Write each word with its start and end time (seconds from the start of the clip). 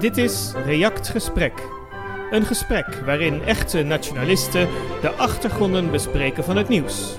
Dit 0.00 0.16
is 0.16 0.52
React 0.66 1.08
Gesprek. 1.08 1.52
Een 2.30 2.44
gesprek 2.44 2.86
waarin 3.04 3.42
echte 3.42 3.82
nationalisten 3.82 4.68
de 5.00 5.10
achtergronden 5.10 5.90
bespreken 5.90 6.44
van 6.44 6.56
het 6.56 6.68
nieuws. 6.68 7.16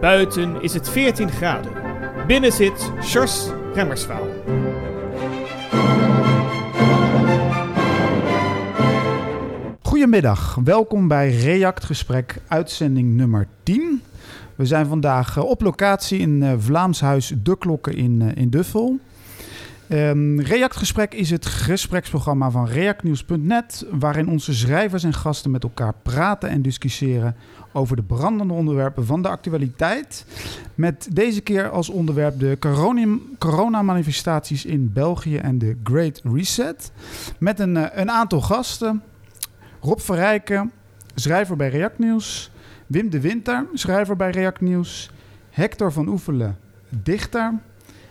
Buiten 0.00 0.62
is 0.62 0.74
het 0.74 0.88
14 0.88 1.30
graden. 1.30 1.72
Binnen 2.26 2.52
zit 2.52 2.92
Sjors 3.02 3.48
Remmerswaal. 3.74 4.26
Goedemiddag, 9.82 10.58
welkom 10.64 11.08
bij 11.08 11.30
React 11.36 11.84
Gesprek, 11.84 12.36
uitzending 12.48 13.16
nummer 13.16 13.48
10. 13.62 13.89
We 14.60 14.66
zijn 14.66 14.86
vandaag 14.86 15.36
eh, 15.36 15.44
op 15.44 15.60
locatie 15.60 16.18
in 16.18 16.42
uh, 16.42 16.52
Vlaams 16.58 17.00
Huis 17.00 17.34
De 17.42 17.58
Klokken 17.58 17.94
in, 17.94 18.20
uh, 18.20 18.28
in 18.34 18.50
Duffel. 18.50 18.98
Um, 19.88 20.40
React 20.40 20.76
Gesprek 20.76 21.14
is 21.14 21.30
het 21.30 21.46
gespreksprogramma 21.46 22.50
van 22.50 22.66
reactnieuws.net... 22.66 23.86
waarin 23.90 24.28
onze 24.28 24.54
schrijvers 24.54 25.04
en 25.04 25.14
gasten 25.14 25.50
met 25.50 25.62
elkaar 25.62 25.94
praten 26.02 26.48
en 26.48 26.62
discussiëren... 26.62 27.36
over 27.72 27.96
de 27.96 28.02
brandende 28.02 28.54
onderwerpen 28.54 29.06
van 29.06 29.22
de 29.22 29.28
actualiteit. 29.28 30.26
Met 30.74 31.08
deze 31.12 31.40
keer 31.40 31.70
als 31.70 31.88
onderwerp 31.88 32.38
de 32.38 32.56
coronamanifestaties 33.38 34.64
in 34.64 34.92
België 34.92 35.36
en 35.36 35.58
de 35.58 35.76
Great 35.84 36.20
Reset. 36.34 36.92
Met 37.38 37.58
een, 37.58 38.00
een 38.00 38.10
aantal 38.10 38.40
gasten... 38.40 39.02
Rob 39.80 39.98
Verrijken, 39.98 40.72
schrijver 41.14 41.56
bij 41.56 41.68
React 41.68 41.98
Nieuws. 41.98 42.50
Wim 42.90 43.10
de 43.10 43.20
Winter, 43.20 43.66
schrijver 43.72 44.16
bij 44.16 44.30
React 44.30 44.60
Nieuws. 44.60 45.10
Hector 45.50 45.92
van 45.92 46.08
Oefelen, 46.08 46.58
dichter. 46.88 47.52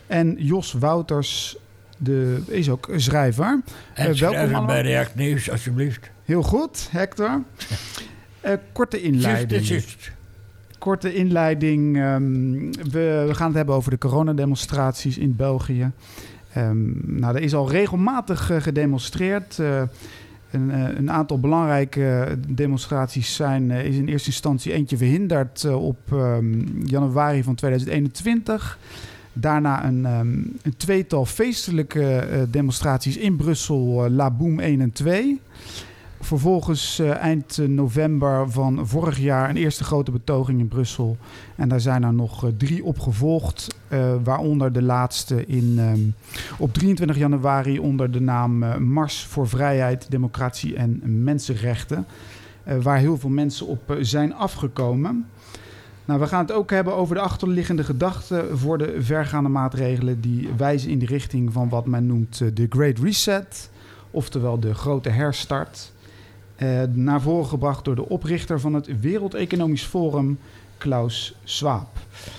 En 0.08 0.36
Jos 0.38 0.74
Wouters, 0.74 1.58
de, 1.98 2.42
is 2.48 2.70
ook 2.70 2.90
schrijver. 2.96 3.62
En 3.94 4.12
uh, 4.12 4.20
welkom 4.20 4.66
bij 4.66 4.82
React 4.82 5.16
Nieuws, 5.16 5.52
alsjeblieft. 5.52 6.10
Heel 6.24 6.42
goed, 6.42 6.88
Hector. 6.92 7.42
Uh, 8.46 8.52
korte 8.74 9.02
inleiding. 9.02 9.68
Just, 9.68 9.90
just. 9.90 10.12
Korte 10.78 11.14
inleiding. 11.14 11.98
Um, 11.98 12.72
we, 12.72 13.24
we, 13.28 13.36
gaan 13.36 13.48
het 13.48 13.56
hebben 13.56 13.76
over 13.76 13.92
de 13.92 13.98
coronademonstraties 13.98 15.18
in 15.18 15.36
België. 15.36 15.92
Um, 16.58 17.02
nou, 17.06 17.36
er 17.36 17.42
is 17.42 17.54
al 17.54 17.70
regelmatig 17.70 18.52
uh, 18.52 18.62
gedemonstreerd. 18.62 19.60
Een, 20.52 20.98
een, 20.98 21.12
aantal 21.12 21.40
belangrijke 21.40 22.38
demonstraties 22.48 23.36
zijn, 23.36 23.72
is 23.72 23.96
in 23.96 24.08
eerste 24.08 24.30
instantie 24.30 24.74
eentje 24.74 24.98
verhinderd 24.98 25.66
op 25.66 26.00
um, 26.12 26.82
januari 26.86 27.44
van 27.44 27.56
2021. 27.56 28.78
Daarna 29.34 29.86
een, 29.86 30.06
um, 30.06 30.58
een 30.62 30.78
tweetal 30.78 31.26
feestelijke 31.26 32.28
demonstraties 32.50 33.18
in 33.18 33.36
Brussel, 33.36 34.10
La 34.10 34.32
Boom 34.32 34.60
1 34.60 34.82
en 34.82 34.92
2. 34.92 35.42
Vervolgens 36.22 37.00
uh, 37.00 37.16
eind 37.16 37.58
november 37.68 38.52
van 38.52 38.88
vorig 38.88 39.18
jaar 39.18 39.50
een 39.50 39.58
eerste 39.58 39.84
grote 39.84 40.12
betoging 40.12 40.60
in 40.60 40.68
Brussel. 40.68 41.18
En 41.56 41.70
daar 41.70 41.80
zijn 41.80 42.04
er 42.04 42.14
nog 42.14 42.46
drie 42.58 42.84
op 42.84 43.00
gevolgd. 43.00 43.68
waaronder 44.24 44.74
de 44.74 44.82
laatste 44.82 45.46
in, 45.46 45.80
um, 45.80 46.16
op 46.58 46.74
23 46.74 47.18
januari 47.18 47.80
onder 47.80 48.12
de 48.12 48.22
naam 48.22 48.84
Mars 48.84 49.26
voor 49.26 49.48
Vrijheid, 49.48 50.12
Democratie 50.12 50.76
en 50.76 51.24
Mensenrechten. 51.24 52.06
waar 52.82 52.98
heel 52.98 53.18
veel 53.18 53.30
mensen 53.30 53.68
op 53.68 53.98
zijn 54.00 54.34
afgekomen. 54.34 55.26
Nou, 56.10 56.20
we 56.20 56.28
gaan 56.28 56.42
het 56.42 56.52
ook 56.52 56.70
hebben 56.70 56.96
over 56.96 57.16
de 57.16 57.22
achterliggende 57.22 57.84
gedachten 57.84 58.58
voor 58.58 58.78
de 58.78 58.96
vergaande 59.00 59.50
maatregelen 59.50 60.22
die 60.22 60.50
wijzen 60.58 60.90
in 60.90 61.00
de 61.00 61.06
richting 61.06 61.54
van 61.54 61.70
wat 61.70 61.86
men 61.86 62.06
noemt 62.06 62.38
de 62.54 62.66
Great 62.70 63.00
Reset, 63.00 63.70
oftewel 64.12 64.60
de 64.60 64.74
grote 64.74 65.10
herstart. 65.10 65.92
Uh, 66.62 66.82
naar 66.94 67.22
voren 67.22 67.48
gebracht 67.48 67.86
door 67.86 67.96
de 67.96 68.10
oprichter 68.10 68.60
van 68.60 68.74
het 68.74 69.00
Wereld 69.00 69.34
Economisch 69.34 69.84
Forum, 69.84 70.40
Klaus 70.78 71.34
Schwab. 71.44 71.88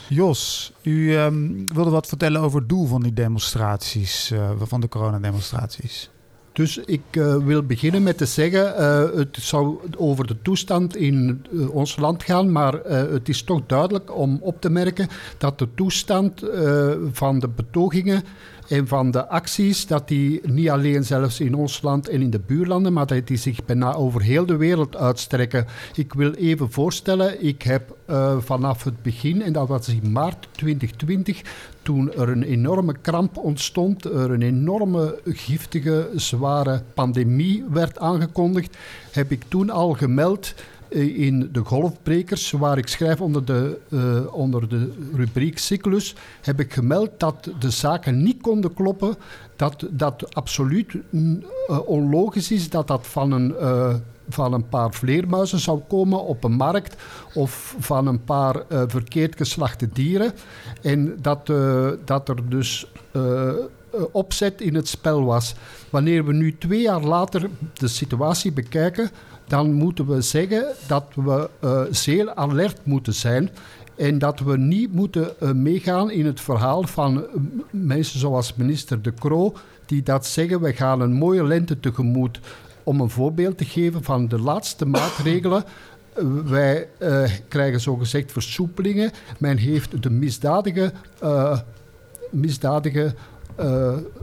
Jos, 0.09 0.73
u 0.83 1.17
um, 1.17 1.67
wilde 1.75 1.91
wat 1.91 2.07
vertellen 2.07 2.41
over 2.41 2.59
het 2.59 2.69
doel 2.69 2.87
van 2.87 3.03
die 3.03 3.13
demonstraties, 3.13 4.31
uh, 4.33 4.51
van 4.59 4.81
de 4.81 4.89
coronademonstraties. 4.89 6.11
Dus 6.53 6.79
ik 6.79 7.03
uh, 7.11 7.37
wil 7.37 7.63
beginnen 7.63 8.03
met 8.03 8.19
te 8.19 8.27
zeggen, 8.27 8.75
uh, 8.81 9.19
het 9.19 9.37
zou 9.41 9.79
over 9.97 10.27
de 10.27 10.43
toestand 10.43 10.97
in 10.97 11.47
uh, 11.51 11.75
ons 11.75 11.97
land 11.97 12.23
gaan, 12.23 12.53
maar 12.53 12.73
het 12.85 13.29
is 13.29 13.43
toch 13.43 13.61
duidelijk 13.67 14.17
om 14.17 14.39
op 14.41 14.61
te 14.61 14.71
merken 14.71 15.09
dat 15.39 15.59
de 15.59 15.69
toestand 15.75 16.45
van 17.13 17.39
de 17.39 17.49
betogingen 17.49 18.23
en 18.71 18.87
van 18.87 19.11
de 19.11 19.29
acties, 19.29 19.87
dat 19.87 20.09
die 20.09 20.41
niet 20.43 20.71
alleen 20.71 21.05
zelfs 21.05 21.41
in 21.41 21.55
ons 21.55 21.83
land 21.83 22.09
en 22.09 22.23
in 22.23 22.31
de 22.31 22.39
buurlanden, 22.39 22.93
maar 22.93 23.07
dat 23.07 23.27
die 23.27 23.37
zich 23.37 23.65
bijna 23.65 23.95
over 23.95 24.23
heel 24.23 24.47
de 24.47 24.57
wereld 24.57 24.97
uitstrekken. 24.97 25.67
Ik 25.95 26.13
wil 26.13 26.33
even 26.33 26.73
voorstellen, 26.73 27.45
ik 27.45 27.63
heb 27.63 27.97
uh, 28.11 28.39
vanaf 28.39 28.85
het 28.85 29.03
begin, 29.03 29.43
en 29.43 29.53
dat 29.53 29.69
was 29.69 29.89
in 29.89 30.13
maart 30.13 30.49
2020, 30.51 31.43
toen 31.83 32.13
er 32.13 32.29
een 32.29 32.43
enorme 32.43 32.95
kramp 33.01 33.37
ontstond, 33.37 34.05
er 34.05 34.31
een 34.31 34.43
enorme 34.43 35.21
giftige, 35.25 36.11
zware 36.15 36.83
pandemie 36.95 37.65
werd 37.71 37.99
aangekondigd, 37.99 38.77
heb 39.13 39.31
ik 39.31 39.43
toen 39.49 39.71
al 39.71 39.93
gemeld 39.93 40.55
in 40.91 41.49
de 41.53 41.65
golfbrekers, 41.65 42.51
waar 42.51 42.79
ik 42.79 42.87
schrijf 42.87 43.21
onder 43.21 43.45
de, 43.45 43.79
uh, 43.89 44.35
onder 44.35 44.69
de 44.69 44.93
rubriek 45.15 45.59
cyclus, 45.59 46.15
heb 46.43 46.61
ik 46.61 46.73
gemeld 46.73 47.11
dat 47.17 47.51
de 47.59 47.71
zaken 47.71 48.23
niet 48.23 48.41
konden 48.41 48.75
kloppen, 48.75 49.17
dat 49.57 49.87
dat 49.91 50.35
absoluut 50.35 50.95
uh, 51.11 51.41
onlogisch 51.87 52.51
is, 52.51 52.71
dat 52.71 52.87
dat 52.87 53.07
van 53.07 53.33
een, 53.33 53.55
uh, 53.61 53.95
van 54.29 54.53
een 54.53 54.69
paar 54.69 54.93
vleermuizen 54.93 55.59
zou 55.59 55.81
komen 55.89 56.25
op 56.25 56.45
een 56.45 56.53
markt 56.53 56.97
of 57.35 57.77
van 57.79 58.07
een 58.07 58.25
paar 58.25 58.63
verkeerd 58.69 59.37
geslachte 59.37 59.89
dieren. 59.93 60.33
En 60.83 61.17
dat, 61.21 61.53
dat 62.05 62.29
er 62.29 62.49
dus 62.49 62.87
opzet 64.13 64.61
in 64.61 64.75
het 64.75 64.89
spel 64.89 65.25
was. 65.25 65.55
Wanneer 65.91 66.25
we 66.25 66.33
nu 66.33 66.59
twee 66.59 66.81
jaar 66.81 67.03
later 67.03 67.51
de 67.73 67.89
situatie 67.89 68.53
bekijken, 68.53 69.11
dan 69.51 69.73
moeten 69.73 70.07
we 70.07 70.21
zeggen 70.21 70.65
dat 70.87 71.05
we 71.15 71.51
uh, 71.65 71.83
zeer 71.91 72.35
alert 72.35 72.79
moeten 72.83 73.15
zijn. 73.15 73.51
En 73.97 74.19
dat 74.19 74.41
we 74.41 74.59
niet 74.59 74.93
moeten 74.93 75.35
uh, 75.43 75.53
meegaan 75.53 76.11
in 76.11 76.27
het 76.27 76.41
verhaal 76.41 76.87
van 76.87 77.17
uh, 77.17 77.23
mensen 77.71 78.19
zoals 78.19 78.55
minister 78.55 79.03
De 79.03 79.15
Croo, 79.15 79.55
die 79.87 80.03
dat 80.03 80.27
zeggen, 80.27 80.61
we 80.61 80.73
gaan 80.73 81.01
een 81.01 81.13
mooie 81.13 81.45
lente 81.45 81.81
tegemoet. 81.81 82.41
Om 82.83 83.01
een 83.01 83.11
voorbeeld 83.11 83.59
te 83.59 83.65
geven 83.65 84.03
van 84.03 84.29
de 84.29 84.39
laatste 84.39 84.87
maatregelen. 84.87 85.65
wij 86.45 86.89
krijgen 87.49 87.81
zogezegd 87.81 88.33
versoepelingen. 88.33 89.11
Men 89.39 89.57
heeft 89.57 90.03
de 90.03 90.11
misdadige, 90.11 90.93
misdadige 92.31 93.15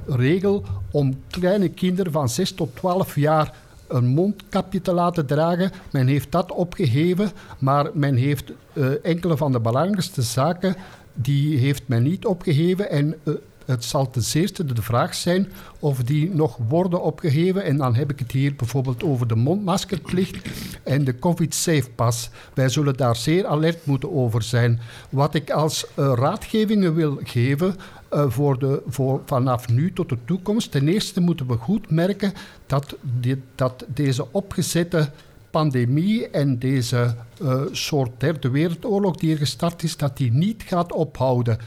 regel 0.07 0.63
om 0.91 1.21
kleine 1.29 1.69
kinderen 1.69 2.11
van 2.11 2.29
6 2.29 2.51
tot 2.51 2.75
12 2.75 3.15
jaar 3.15 3.53
een 3.87 4.05
mondkapje 4.05 4.81
te 4.81 4.93
laten 4.93 5.25
dragen. 5.25 5.71
Men 5.91 6.07
heeft 6.07 6.31
dat 6.31 6.51
opgeheven, 6.51 7.31
maar 7.59 7.89
men 7.93 8.15
heeft 8.15 8.51
uh, 8.73 8.87
enkele 9.03 9.37
van 9.37 9.51
de 9.51 9.59
belangrijkste 9.59 10.21
zaken, 10.21 10.75
die 11.13 11.57
heeft 11.57 11.83
men 11.85 12.03
niet 12.03 12.25
opgeheven. 12.25 12.89
En 12.89 13.15
uh, 13.23 13.33
het 13.65 13.83
zal 13.83 14.09
ten 14.09 14.21
zeerste 14.21 14.73
de 14.73 14.81
vraag 14.81 15.15
zijn 15.15 15.51
of 15.79 16.03
die 16.03 16.35
nog 16.35 16.57
worden 16.67 17.01
opgeheven. 17.01 17.63
En 17.63 17.77
dan 17.77 17.95
heb 17.95 18.11
ik 18.11 18.19
het 18.19 18.31
hier 18.31 18.55
bijvoorbeeld 18.55 19.03
over 19.03 19.27
de 19.27 19.35
mondmaskerplicht 19.35 20.49
en 20.83 21.03
de 21.03 21.19
COVID-safe-pas. 21.19 22.29
Wij 22.53 22.69
zullen 22.69 22.97
daar 22.97 23.15
zeer 23.15 23.45
alert 23.45 23.85
moeten 23.85 24.13
over 24.13 24.41
zijn. 24.41 24.79
Wat 25.09 25.33
ik 25.35 25.51
als 25.51 25.85
uh, 25.85 26.13
raadgevingen 26.15 26.95
wil 26.95 27.19
geven, 27.23 27.75
uh, 28.13 28.25
voor 28.29 28.59
de, 28.59 28.81
voor 28.87 29.21
vanaf 29.25 29.69
nu 29.69 29.93
tot 29.93 30.09
de 30.09 30.17
toekomst. 30.25 30.71
Ten 30.71 30.87
eerste 30.87 31.19
moeten 31.19 31.47
we 31.47 31.53
goed 31.53 31.89
merken 31.89 32.33
dat, 32.65 32.95
dit, 33.01 33.39
dat 33.55 33.85
deze 33.87 34.27
opgezette 34.31 35.09
pandemie 35.49 36.29
en 36.29 36.59
deze 36.59 37.15
uh, 37.41 37.61
soort 37.71 38.11
derde 38.17 38.49
wereldoorlog 38.49 39.15
die 39.15 39.31
er 39.31 39.37
gestart 39.37 39.83
is, 39.83 39.97
dat 39.97 40.17
die 40.17 40.31
niet 40.31 40.63
gaat 40.63 40.91
ophouden. 40.91 41.57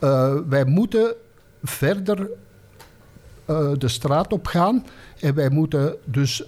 Uh, 0.00 0.34
wij 0.48 0.64
moeten 0.64 1.14
verder 1.62 2.28
de 3.78 3.88
straat 3.88 4.32
op 4.32 4.46
gaan 4.46 4.86
en 5.20 5.34
wij 5.34 5.50
moeten 5.50 5.96
dus, 6.04 6.44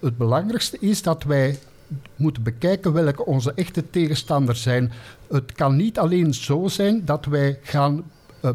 het 0.00 0.16
belangrijkste 0.16 0.76
is 0.80 1.02
dat 1.02 1.22
wij 1.22 1.58
moeten 2.16 2.42
bekijken 2.42 2.92
welke 2.92 3.24
onze 3.24 3.52
echte 3.54 3.90
tegenstanders 3.90 4.62
zijn. 4.62 4.92
Het 5.28 5.52
kan 5.52 5.76
niet 5.76 5.98
alleen 5.98 6.34
zo 6.34 6.68
zijn 6.68 7.04
dat 7.04 7.24
wij 7.24 7.58
gaan 7.62 8.04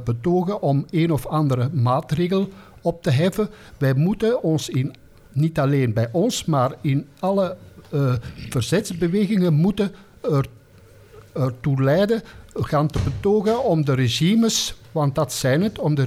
betogen 0.04 0.62
om 0.62 0.86
een 0.90 1.12
of 1.12 1.26
andere 1.26 1.70
maatregel 1.74 2.50
op 2.82 3.04
te 3.04 3.10
heffen. 3.10 3.50
Wij 3.78 3.94
moeten 3.94 4.44
ons 4.44 4.70
in, 4.70 4.94
niet 5.32 5.60
alleen 5.60 5.94
bij 5.94 6.10
ons, 6.12 6.46
maar 6.46 6.72
in 6.82 7.08
alle 7.20 7.58
uh, 7.94 8.14
verzetsbewegingen 8.50 9.54
moeten 9.54 9.92
er 10.22 10.46
ertoe 11.34 11.84
leiden 11.84 12.22
gaan 12.54 12.88
te 12.88 13.00
betogen 13.04 13.64
om 13.64 13.86
de 13.86 13.94
regimes, 13.94 14.76
want 14.92 15.16
dat 15.16 15.34
zijn 15.34 15.62
het, 15.62 15.80
om 15.80 15.96
de 15.96 16.04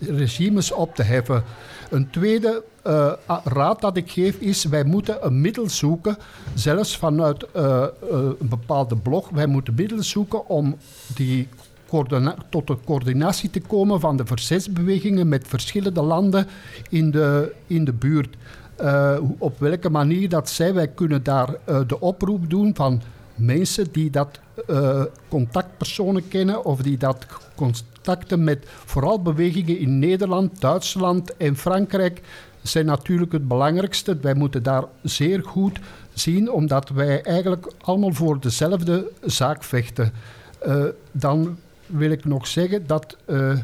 regimes, 0.00 0.72
op 0.72 0.94
te 0.94 1.02
heffen. 1.02 1.44
Een 1.90 2.10
tweede 2.10 2.62
uh, 2.86 3.12
raad 3.44 3.80
dat 3.80 3.96
ik 3.96 4.10
geef 4.10 4.36
is, 4.36 4.64
wij 4.64 4.84
moeten 4.84 5.26
een 5.26 5.40
middel 5.40 5.68
zoeken, 5.68 6.16
zelfs 6.54 6.96
vanuit 6.96 7.46
een 7.52 8.36
bepaalde 8.38 8.96
blog, 8.96 9.28
wij 9.28 9.46
moeten 9.46 9.74
middelen 9.74 10.04
zoeken 10.04 10.48
om 10.48 10.76
die 11.14 11.48
tot 12.48 12.66
de 12.66 12.76
coördinatie 12.84 13.50
te 13.50 13.60
komen 13.60 14.00
van 14.00 14.16
de 14.16 14.26
verzetsbewegingen 14.26 15.28
met 15.28 15.48
verschillende 15.48 16.02
landen 16.02 16.46
in 16.88 17.10
de, 17.10 17.54
in 17.66 17.84
de 17.84 17.92
buurt. 17.92 18.36
op 19.38 19.58
welke 19.58 19.90
manier 19.90 20.28
dat 20.28 20.48
zij, 20.48 20.74
wij 20.74 20.88
kunnen 20.88 21.22
daar 21.22 21.54
de 21.86 22.00
oproep 22.00 22.50
doen 22.50 22.74
van 22.74 23.02
mensen 23.34 23.86
die 23.92 24.10
dat 24.10 24.40
contactpersonen 25.28 26.28
kennen 26.28 26.64
of 26.64 26.82
die 26.82 26.96
dat 26.96 27.26
contacten 27.54 28.44
met 28.44 28.66
vooral 28.66 29.22
bewegingen 29.22 29.78
in 29.78 29.98
Nederland, 29.98 30.60
Duitsland 30.60 31.36
en 31.36 31.56
Frankrijk 31.56 32.20
zijn 32.62 32.86
natuurlijk 32.86 33.32
het 33.32 33.48
belangrijkste. 33.48 34.16
Wij 34.16 34.34
moeten 34.34 34.62
daar 34.62 34.84
zeer 35.02 35.42
goed 35.44 35.78
zien, 36.12 36.50
omdat 36.50 36.88
wij 36.88 37.22
eigenlijk 37.22 37.72
allemaal 37.80 38.12
voor 38.12 38.40
dezelfde 38.40 39.10
zaak 39.20 39.64
vechten. 39.64 40.12
Dan 41.12 41.58
wil 41.92 42.10
ik 42.10 42.24
nog 42.24 42.46
zeggen 42.46 42.86
dat 42.86 43.16
uh, 43.26 43.58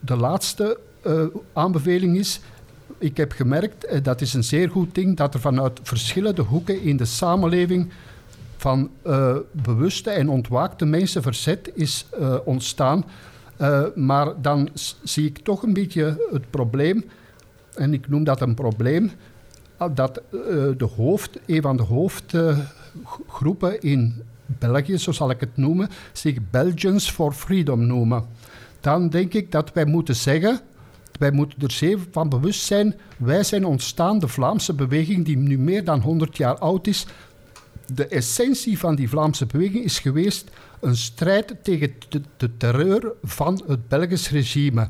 de 0.00 0.16
laatste 0.16 0.78
uh, 1.06 1.24
aanbeveling 1.52 2.18
is. 2.18 2.40
Ik 2.98 3.16
heb 3.16 3.32
gemerkt, 3.32 4.04
dat 4.04 4.20
is 4.20 4.34
een 4.34 4.44
zeer 4.44 4.70
goed 4.70 4.94
ding, 4.94 5.16
dat 5.16 5.34
er 5.34 5.40
vanuit 5.40 5.80
verschillende 5.82 6.42
hoeken 6.42 6.82
in 6.82 6.96
de 6.96 7.04
samenleving 7.04 7.90
van 8.56 8.90
bewuste 9.50 10.10
en 10.10 10.28
ontwaakte 10.28 10.84
mensen 10.84 11.22
verzet 11.22 11.70
is 11.74 12.06
ontstaan. 12.44 13.04
maar 13.94 14.32
dan 14.40 14.68
zie 15.02 15.26
ik 15.26 15.38
toch 15.38 15.62
een 15.62 15.72
beetje 15.72 16.28
het 16.32 16.50
probleem 16.50 17.04
en 17.74 17.94
ik 17.94 18.08
noem 18.08 18.24
dat 18.24 18.40
een 18.40 18.54
probleem, 18.54 19.10
ah, 19.76 19.96
dat 19.96 20.22
de 20.76 20.88
hoofd, 20.96 21.38
een 21.46 21.62
van 21.62 21.76
de 21.76 21.82
hoofdgroepen 21.82 23.80
in 23.80 24.22
België, 24.58 24.98
zo 24.98 25.12
zal 25.12 25.30
ik 25.30 25.40
het 25.40 25.56
noemen, 25.56 25.88
zich 26.12 26.36
Belgians 26.50 27.10
for 27.10 27.32
Freedom 27.32 27.86
noemen. 27.86 28.24
Dan 28.80 29.08
denk 29.08 29.34
ik 29.34 29.52
dat 29.52 29.72
wij 29.72 29.84
moeten 29.84 30.16
zeggen, 30.16 30.60
wij 31.18 31.30
moeten 31.30 31.58
er 31.62 31.70
zeer 31.70 31.98
van 32.10 32.28
bewust 32.28 32.62
zijn, 32.62 32.94
wij 33.18 33.42
zijn 33.42 33.64
ontstaan, 33.64 34.18
de 34.18 34.28
Vlaamse 34.28 34.74
beweging 34.74 35.24
die 35.24 35.36
nu 35.36 35.58
meer 35.58 35.84
dan 35.84 36.00
100 36.00 36.36
jaar 36.36 36.58
oud 36.58 36.86
is. 36.86 37.06
De 37.94 38.06
essentie 38.06 38.78
van 38.78 38.94
die 38.94 39.08
Vlaamse 39.08 39.46
beweging 39.46 39.84
is 39.84 39.98
geweest 39.98 40.50
een 40.80 40.96
strijd 40.96 41.54
tegen 41.62 41.94
de, 42.36 42.56
terreur 42.56 43.12
van 43.22 43.62
het 43.66 43.88
Belgisch 43.88 44.30
regime 44.30 44.88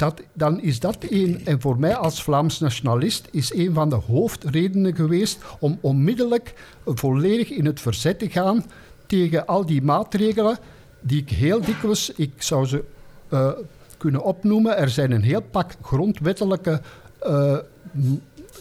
dat, 0.00 0.22
dan 0.32 0.60
is 0.60 0.80
dat 0.80 0.96
een, 1.08 1.40
en 1.44 1.60
voor 1.60 1.78
mij 1.78 1.94
als 1.94 2.22
Vlaams 2.22 2.58
nationalist, 2.58 3.28
is 3.30 3.54
een 3.54 3.74
van 3.74 3.88
de 3.88 3.96
hoofdredenen 3.96 4.94
geweest 4.94 5.38
om 5.58 5.78
onmiddellijk 5.80 6.54
volledig 6.84 7.50
in 7.50 7.66
het 7.66 7.80
verzet 7.80 8.18
te 8.18 8.30
gaan 8.30 8.64
tegen 9.10 9.46
al 9.46 9.66
die 9.66 9.82
maatregelen 9.82 10.58
die 11.00 11.20
ik 11.20 11.30
heel 11.30 11.60
dikwijls, 11.60 12.12
ik 12.16 12.42
zou 12.42 12.66
ze 12.66 12.84
uh, 13.30 13.50
kunnen 13.96 14.22
opnoemen. 14.22 14.76
Er 14.76 14.88
zijn 14.88 15.12
een 15.12 15.22
heel 15.22 15.42
pak 15.42 15.72
grondwettelijke, 15.82 16.80
uh, 17.26 17.56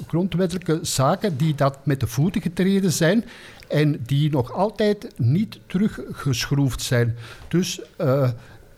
grondwettelijke 0.07 0.80
zaken 0.81 1.38
die 1.38 1.56
dat 1.56 1.78
met 1.84 2.00
de 2.00 2.07
voeten 2.07 2.42
getreden 2.42 2.92
zijn 2.92 3.25
en 3.68 4.01
die 4.06 4.31
nog 4.31 4.54
altijd 4.54 5.07
niet 5.16 5.60
teruggeschroefd 5.66 6.81
zijn. 6.81 7.16
Dus 7.48 7.81
uh, 7.98 8.30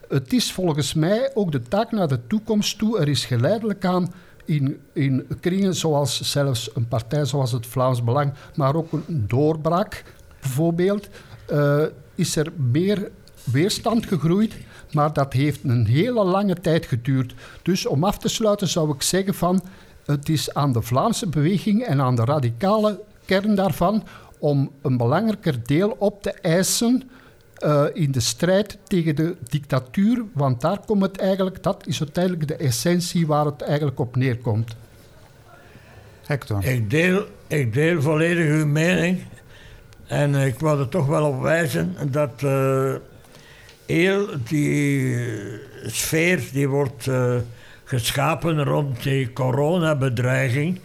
het 0.07 0.33
is 0.33 0.51
volgens 0.51 0.93
mij 0.93 1.31
ook 1.33 1.51
de 1.51 1.61
taak 1.61 1.91
naar 1.91 2.07
de 2.07 2.27
toekomst 2.27 2.77
toe. 2.77 2.99
Er 2.99 3.07
is 3.07 3.25
geleidelijk 3.25 3.85
aan 3.85 4.13
in, 4.45 4.79
in 4.93 5.27
kringen 5.39 5.75
zoals 5.75 6.21
zelfs 6.21 6.75
een 6.75 6.87
partij 6.87 7.25
zoals 7.25 7.51
het 7.51 7.67
Vlaams 7.67 8.03
Belang, 8.03 8.33
maar 8.55 8.75
ook 8.75 8.91
een 8.91 9.25
doorbraak 9.27 10.03
bijvoorbeeld, 10.41 11.09
uh, 11.51 11.83
is 12.15 12.35
er 12.35 12.51
meer 12.71 13.11
weerstand 13.43 14.05
gegroeid. 14.05 14.53
Maar 14.91 15.13
dat 15.13 15.33
heeft 15.33 15.63
een 15.63 15.85
hele 15.85 16.23
lange 16.23 16.55
tijd 16.55 16.85
geduurd. 16.85 17.33
Dus 17.61 17.85
om 17.85 18.03
af 18.03 18.17
te 18.17 18.29
sluiten 18.29 18.67
zou 18.67 18.93
ik 18.93 19.01
zeggen 19.01 19.33
van 19.33 19.61
het 20.05 20.29
is 20.29 20.53
aan 20.53 20.73
de 20.73 20.81
Vlaamse 20.81 21.27
beweging 21.27 21.83
en 21.83 22.01
aan 22.01 22.15
de 22.15 22.25
radicale 22.25 23.01
kern 23.25 23.55
daarvan 23.55 24.03
om 24.39 24.71
een 24.81 24.97
belangrijker 24.97 25.59
deel 25.65 25.95
op 25.99 26.21
te 26.21 26.31
eisen 26.31 27.09
uh, 27.65 27.85
in 27.93 28.11
de 28.11 28.19
strijd 28.19 28.77
tegen 28.83 29.15
de 29.15 29.35
dictatuur, 29.49 30.23
want 30.33 30.61
daar 30.61 30.79
komt 30.85 31.01
het 31.01 31.17
eigenlijk, 31.17 31.63
dat 31.63 31.87
is 31.87 31.99
uiteindelijk 31.99 32.47
de 32.47 32.55
essentie 32.55 33.27
waar 33.27 33.45
het 33.45 33.61
eigenlijk 33.61 33.99
op 33.99 34.15
neerkomt. 34.15 34.75
Hector. 36.25 36.65
Ik 36.65 36.89
deel, 36.89 37.25
ik 37.47 37.73
deel 37.73 38.01
volledig 38.01 38.45
uw 38.45 38.65
mening. 38.65 39.19
En 40.11 40.35
ik 40.35 40.59
wil 40.59 40.79
er 40.79 40.89
toch 40.89 41.07
wel 41.07 41.25
op 41.25 41.41
wijzen 41.41 41.95
dat 42.09 42.41
uh, 42.43 42.93
heel 43.85 44.27
die 44.47 45.17
sfeer 45.85 46.43
die 46.51 46.69
wordt 46.69 47.05
uh, 47.05 47.35
geschapen 47.83 48.63
rond 48.63 49.03
die 49.03 49.33
coronabedreiging, 49.33 50.79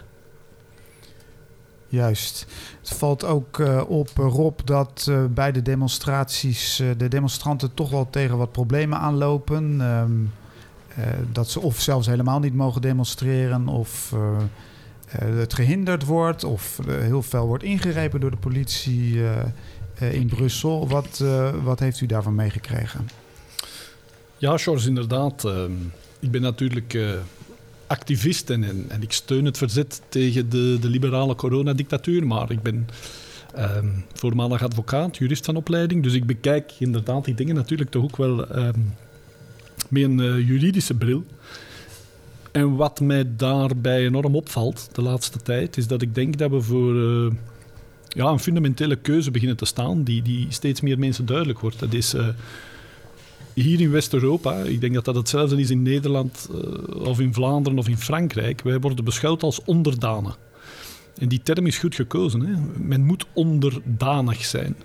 Juist. 1.89 2.47
Het 2.81 2.89
valt 2.93 3.25
ook 3.25 3.59
uh, 3.59 3.83
op, 3.89 4.09
eh, 4.19 4.27
Rob, 4.27 4.61
dat 4.65 5.07
uh, 5.11 5.25
bij 5.25 5.53
de 5.53 5.63
demonstraties 5.63 6.81
uh, 6.81 6.91
de 6.97 7.09
demonstranten 7.09 7.75
toch 7.75 7.91
wel 7.91 8.11
tegen 8.11 8.37
wat 8.37 8.53
problemen 8.53 8.99
aanlopen. 8.99 9.81
Um, 9.81 10.33
dat 11.33 11.51
ze 11.51 11.61
of 11.61 11.81
zelfs 11.81 12.07
helemaal 12.07 12.39
niet 12.39 12.55
mogen 12.55 12.81
demonstreren, 12.81 13.69
of 13.69 14.15
het 15.19 15.55
gehinderd 15.55 16.05
wordt, 16.05 16.45
of 16.45 16.79
heel 16.87 17.23
veel 17.23 17.47
wordt 17.47 17.63
ingrepen 17.63 18.21
door 18.21 18.31
de 18.31 18.37
politie 18.37 19.23
in 20.11 20.27
Brussel. 20.27 20.89
Wat, 20.89 21.25
wat 21.63 21.81
heeft 21.81 22.01
u 22.01 22.07
daarvan 22.07 22.35
meegekregen? 22.35 23.09
Ja, 24.37 24.59
George, 24.59 24.89
inderdaad. 24.89 25.45
Ehm, 25.45 25.73
ik 26.21 26.31
ben 26.31 26.41
natuurlijk 26.41 26.97
activist 27.93 28.51
en, 28.51 28.65
en, 28.89 29.03
ik 29.03 29.13
steun 29.13 29.45
het 29.45 29.59
verzet 29.59 30.03
tegen 30.09 30.51
de, 30.51 30.77
de 30.81 30.89
liberale 30.89 31.35
coronadictatuur. 31.35 32.27
Maar 32.27 32.51
ik 32.51 32.63
ben 32.63 32.89
ehm, 33.55 33.89
voormalig 34.13 34.63
advocaat, 34.63 35.17
jurist 35.17 35.45
van 35.45 35.57
opleiding. 35.57 36.03
Dus 36.03 36.15
ik 36.15 36.27
bekijk 36.27 36.73
inderdaad 36.79 37.25
die 37.25 37.35
dingen 37.35 37.55
natuurlijk 37.55 37.91
toch 37.91 38.03
ook 38.03 38.17
wel 38.17 38.49
ehm, 38.49 38.81
met 39.89 40.03
een 40.03 40.21
eh, 40.21 40.49
juridische 40.49 40.95
bril. 40.95 41.25
En 42.53 42.77
wat 42.77 43.01
mij 43.01 43.25
daarbij 43.37 44.05
enorm 44.05 44.37
opvalt 44.37 44.89
de 44.93 45.03
laatste 45.03 45.39
tijd, 45.39 45.77
is 45.77 45.87
dat 45.87 46.03
ik 46.03 46.15
denk 46.15 46.39
dat 46.39 46.51
we 46.51 46.61
voor 46.61 46.97
eh, 46.97 47.33
ja, 48.15 48.27
een 48.27 48.39
fundamentele 48.39 48.97
keuze 48.97 49.31
beginnen 49.31 49.57
te 49.57 49.65
staan, 49.65 50.03
die, 50.03 50.23
die 50.23 50.47
steeds 50.49 50.81
meer 50.81 50.99
mensen 50.99 51.27
duidelijk 51.27 51.59
wordt. 51.59 51.79
Dat 51.79 51.93
is 51.93 52.15
eh, 52.15 52.29
hier 53.55 53.81
in 53.81 53.91
West-Europa, 53.91 54.57
ik 54.57 54.81
denk 54.81 54.95
dat 54.95 55.05
dat 55.05 55.15
hetzelfde 55.15 55.61
is 55.61 55.71
in 55.71 55.83
Nederland 55.83 56.49
eh, 56.51 56.97
of 56.97 57.21
in 57.21 57.35
Vlaanderen 57.35 57.79
of 57.79 57.89
in 57.89 57.99
Frankrijk, 57.99 58.63
wij 58.63 58.81
worden 58.81 59.05
beschouwd 59.05 59.43
als 59.43 59.65
onderdanen. 59.65 60.35
En 61.19 61.29
die 61.29 61.43
term 61.43 61.67
is 61.67 61.79
goed 61.79 61.95
gekozen. 61.95 62.41
Hè? 62.41 62.55
Men 62.79 63.05
moet 63.05 63.27
onderdanig 63.33 64.45
zijn 64.45 64.77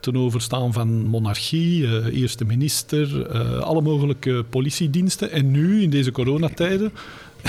ten 0.00 0.16
overstaan 0.16 0.72
van 0.72 1.06
monarchie, 1.06 1.82
uh, 1.82 2.06
eerste 2.06 2.44
minister, 2.44 3.28
alle 3.60 3.82
mogelijke 3.82 4.44
politiediensten. 4.50 5.30
En 5.30 5.50
nu, 5.50 5.82
in 5.82 5.90
deze 5.90 6.12
coronatijden, 6.12 6.92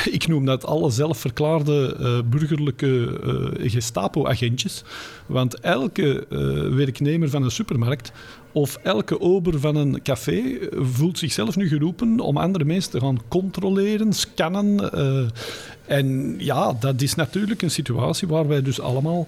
ik 0.17 0.27
noem 0.27 0.45
dat 0.45 0.65
alle 0.65 0.89
zelfverklaarde 0.89 1.97
uh, 1.99 2.19
burgerlijke 2.29 3.19
Gestapo-agentjes. 3.61 4.83
Want 5.25 5.59
elke 5.59 6.25
werknemer 6.75 7.29
van 7.29 7.43
een 7.43 7.51
supermarkt 7.51 8.11
of 8.51 8.79
elke 8.83 9.21
ober 9.21 9.59
van 9.59 9.75
een 9.75 10.01
café 10.01 10.41
voelt 10.71 11.17
zichzelf 11.17 11.55
nu 11.55 11.67
geroepen 11.67 12.19
om 12.19 12.37
andere 12.37 12.65
mensen 12.65 12.91
te 12.91 12.99
gaan 12.99 13.21
controleren, 13.27 14.13
scannen. 14.13 14.91
en 15.85 16.35
ja, 16.37 16.73
dat 16.79 17.01
is 17.01 17.15
natuurlijk 17.15 17.61
een 17.61 17.71
situatie 17.71 18.27
waar 18.27 18.47
wij 18.47 18.61
dus 18.61 18.79
allemaal, 18.79 19.27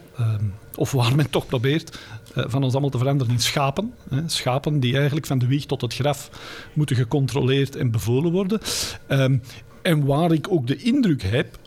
of 0.75 0.91
waar 0.91 1.15
men 1.15 1.29
toch 1.29 1.45
probeert, 1.45 1.97
eh, 2.37 2.43
van 2.47 2.63
ons 2.63 2.71
allemaal 2.71 2.89
te 2.89 2.97
veranderen 2.97 3.33
in 3.33 3.39
schapen. 3.39 3.93
Schapen 4.25 4.79
die 4.79 4.95
eigenlijk 4.95 5.25
van 5.25 5.39
de 5.39 5.47
wieg 5.47 5.65
tot 5.65 5.81
het 5.81 5.93
graf 5.93 6.29
moeten 6.73 6.95
gecontroleerd 6.95 7.75
en 7.75 7.91
bevolen 7.91 8.31
worden. 8.31 8.59
Ehm, 9.07 9.37
en 9.87 10.05
waar 10.05 10.31
ik 10.31 10.51
ook 10.51 10.67
de 10.67 10.75
indruk 10.75 11.21
heb 11.21 11.59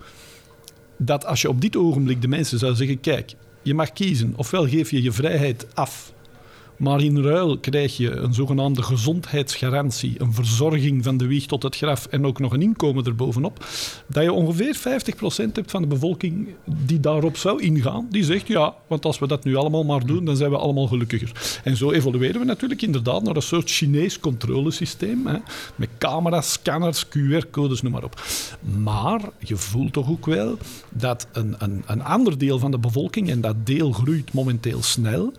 dat 0.97 1.27
als 1.27 1.43
je 1.43 1.49
op 1.49 1.61
dit 1.61 1.77
ogenblik 1.77 2.23
de 2.23 2.29
mensen 2.29 2.59
zou 2.59 2.75
zeggen: 2.75 3.01
kijk, 3.01 3.33
je 3.63 3.75
mag 3.75 3.93
kiezen, 3.93 4.33
ofwel 4.37 4.69
geef 4.69 4.91
je 4.91 5.03
je 5.03 5.13
vrijheid 5.13 5.67
af 5.75 6.13
maar 6.81 7.03
in 7.03 7.23
ruil 7.23 7.59
krijg 7.59 7.97
je 7.97 8.11
een 8.11 8.35
zogenaamde 8.35 8.83
gezondheidsgarantie, 8.83 10.15
een 10.19 10.33
verzorging 10.33 11.05
van 11.05 11.17
de 11.17 11.27
wieg 11.27 11.47
tot 11.47 11.63
het 11.63 11.77
graf 11.77 12.07
en 12.07 12.27
ook 12.27 12.39
nog 12.39 12.53
een 12.53 12.63
inkomen 12.63 13.05
erbovenop. 13.05 13.67
Dat 14.07 14.23
je 14.23 14.33
ongeveer 14.33 14.77
50% 14.77 14.81
hebt 15.53 15.71
van 15.71 15.83
de 15.83 15.89
bevolking 15.89 16.49
die 16.65 17.01
daarop 17.01 17.37
zou 17.37 17.63
ingaan. 17.63 18.07
Die 18.11 18.25
zegt 18.25 18.47
ja, 18.47 18.75
want 18.87 19.05
als 19.05 19.19
we 19.19 19.27
dat 19.27 19.45
nu 19.45 19.57
allemaal 19.57 19.85
maar 19.85 20.07
doen, 20.07 20.25
dan 20.25 20.37
zijn 20.37 20.51
we 20.51 20.57
allemaal 20.57 20.87
gelukkiger. 20.87 21.61
En 21.65 21.77
zo 21.77 21.91
evolueren 21.91 22.41
we 22.41 22.47
natuurlijk 22.47 22.83
inderdaad 22.83 23.23
naar 23.23 23.37
een 23.37 23.43
soort 23.43 23.71
Chinees 23.71 24.21
controlesysteem. 24.21 25.27
Hè, 25.27 25.37
met 25.77 25.89
camera's, 25.99 26.53
scanners, 26.53 27.07
QR-codes, 27.07 27.83
noem 27.83 27.93
maar 27.93 28.05
op. 28.05 28.23
Maar 28.79 29.21
je 29.39 29.57
voelt 29.57 29.93
toch 29.93 30.11
ook 30.11 30.27
wel 30.27 30.59
dat 30.91 31.27
een, 31.33 31.55
een, 31.59 31.83
een 31.87 32.03
ander 32.03 32.39
deel 32.39 32.59
van 32.59 32.71
de 32.71 32.79
bevolking, 32.79 33.31
en 33.31 33.41
dat 33.41 33.67
deel 33.67 33.93
groeit 33.93 34.33
momenteel 34.33 34.83
snel, 34.83 35.33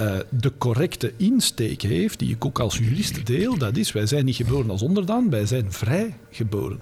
uh, 0.00 0.18
de 0.30 0.52
correcte 0.58 1.12
insteek 1.16 1.82
heeft, 1.82 2.18
die 2.18 2.34
ik 2.34 2.44
ook 2.44 2.58
als 2.58 2.78
jurist 2.78 3.26
deel, 3.26 3.58
dat 3.58 3.76
is, 3.76 3.92
wij 3.92 4.06
zijn 4.06 4.24
niet 4.24 4.36
geboren 4.36 4.70
als 4.70 4.82
onderdaan, 4.82 5.30
wij 5.30 5.46
zijn 5.46 5.72
vrij 5.72 6.16
geboren. 6.30 6.80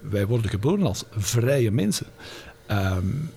Wij 0.00 0.26
worden 0.26 0.50
geboren 0.50 0.86
als 0.86 1.04
vrije 1.10 1.70
mensen. 1.70 2.06
Um, 2.70 3.30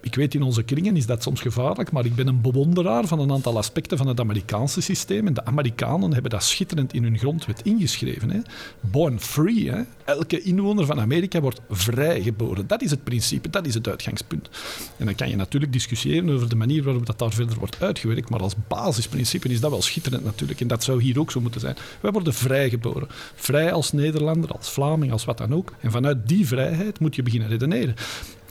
ik 0.00 0.14
weet 0.14 0.34
in 0.34 0.42
onze 0.42 0.62
kringen 0.62 0.96
is 0.96 1.06
dat 1.06 1.22
soms 1.22 1.40
gevaarlijk, 1.40 1.92
maar 1.92 2.04
ik 2.04 2.14
ben 2.14 2.26
een 2.26 2.40
bewonderaar 2.40 3.06
van 3.06 3.18
een 3.18 3.32
aantal 3.32 3.56
aspecten 3.56 3.98
van 3.98 4.06
het 4.06 4.20
Amerikaanse 4.20 4.80
systeem. 4.80 5.26
En 5.26 5.34
de 5.34 5.44
Amerikanen 5.44 6.12
hebben 6.12 6.30
dat 6.30 6.42
schitterend 6.42 6.94
in 6.94 7.02
hun 7.02 7.18
grondwet 7.18 7.60
ingeschreven. 7.62 8.30
Hè. 8.30 8.38
Born 8.80 9.20
free. 9.20 9.70
Hè. 9.70 9.82
Elke 10.04 10.42
inwoner 10.42 10.86
van 10.86 11.00
Amerika 11.00 11.40
wordt 11.40 11.60
vrijgeboren. 11.70 12.66
Dat 12.66 12.82
is 12.82 12.90
het 12.90 13.04
principe, 13.04 13.50
dat 13.50 13.66
is 13.66 13.74
het 13.74 13.88
uitgangspunt. 13.88 14.50
En 14.96 15.06
dan 15.06 15.14
kan 15.14 15.28
je 15.28 15.36
natuurlijk 15.36 15.72
discussiëren 15.72 16.30
over 16.30 16.48
de 16.48 16.56
manier 16.56 16.82
waarop 16.82 17.06
dat 17.06 17.18
daar 17.18 17.32
verder 17.32 17.58
wordt 17.58 17.82
uitgewerkt, 17.82 18.30
maar 18.30 18.40
als 18.40 18.54
basisprincipe 18.68 19.48
is 19.48 19.60
dat 19.60 19.70
wel 19.70 19.82
schitterend 19.82 20.24
natuurlijk. 20.24 20.60
En 20.60 20.68
dat 20.68 20.84
zou 20.84 21.02
hier 21.02 21.18
ook 21.18 21.30
zo 21.30 21.40
moeten 21.40 21.60
zijn. 21.60 21.76
Wij 22.00 22.10
worden 22.10 22.34
vrijgeboren. 22.34 23.08
Vrij 23.34 23.72
als 23.72 23.92
Nederlander, 23.92 24.50
als 24.50 24.70
Vlaming, 24.70 25.12
als 25.12 25.24
wat 25.24 25.38
dan 25.38 25.54
ook. 25.54 25.72
En 25.80 25.90
vanuit 25.90 26.28
die 26.28 26.46
vrijheid 26.46 27.00
moet 27.00 27.14
je 27.14 27.22
beginnen 27.22 27.48
redeneren. 27.48 27.94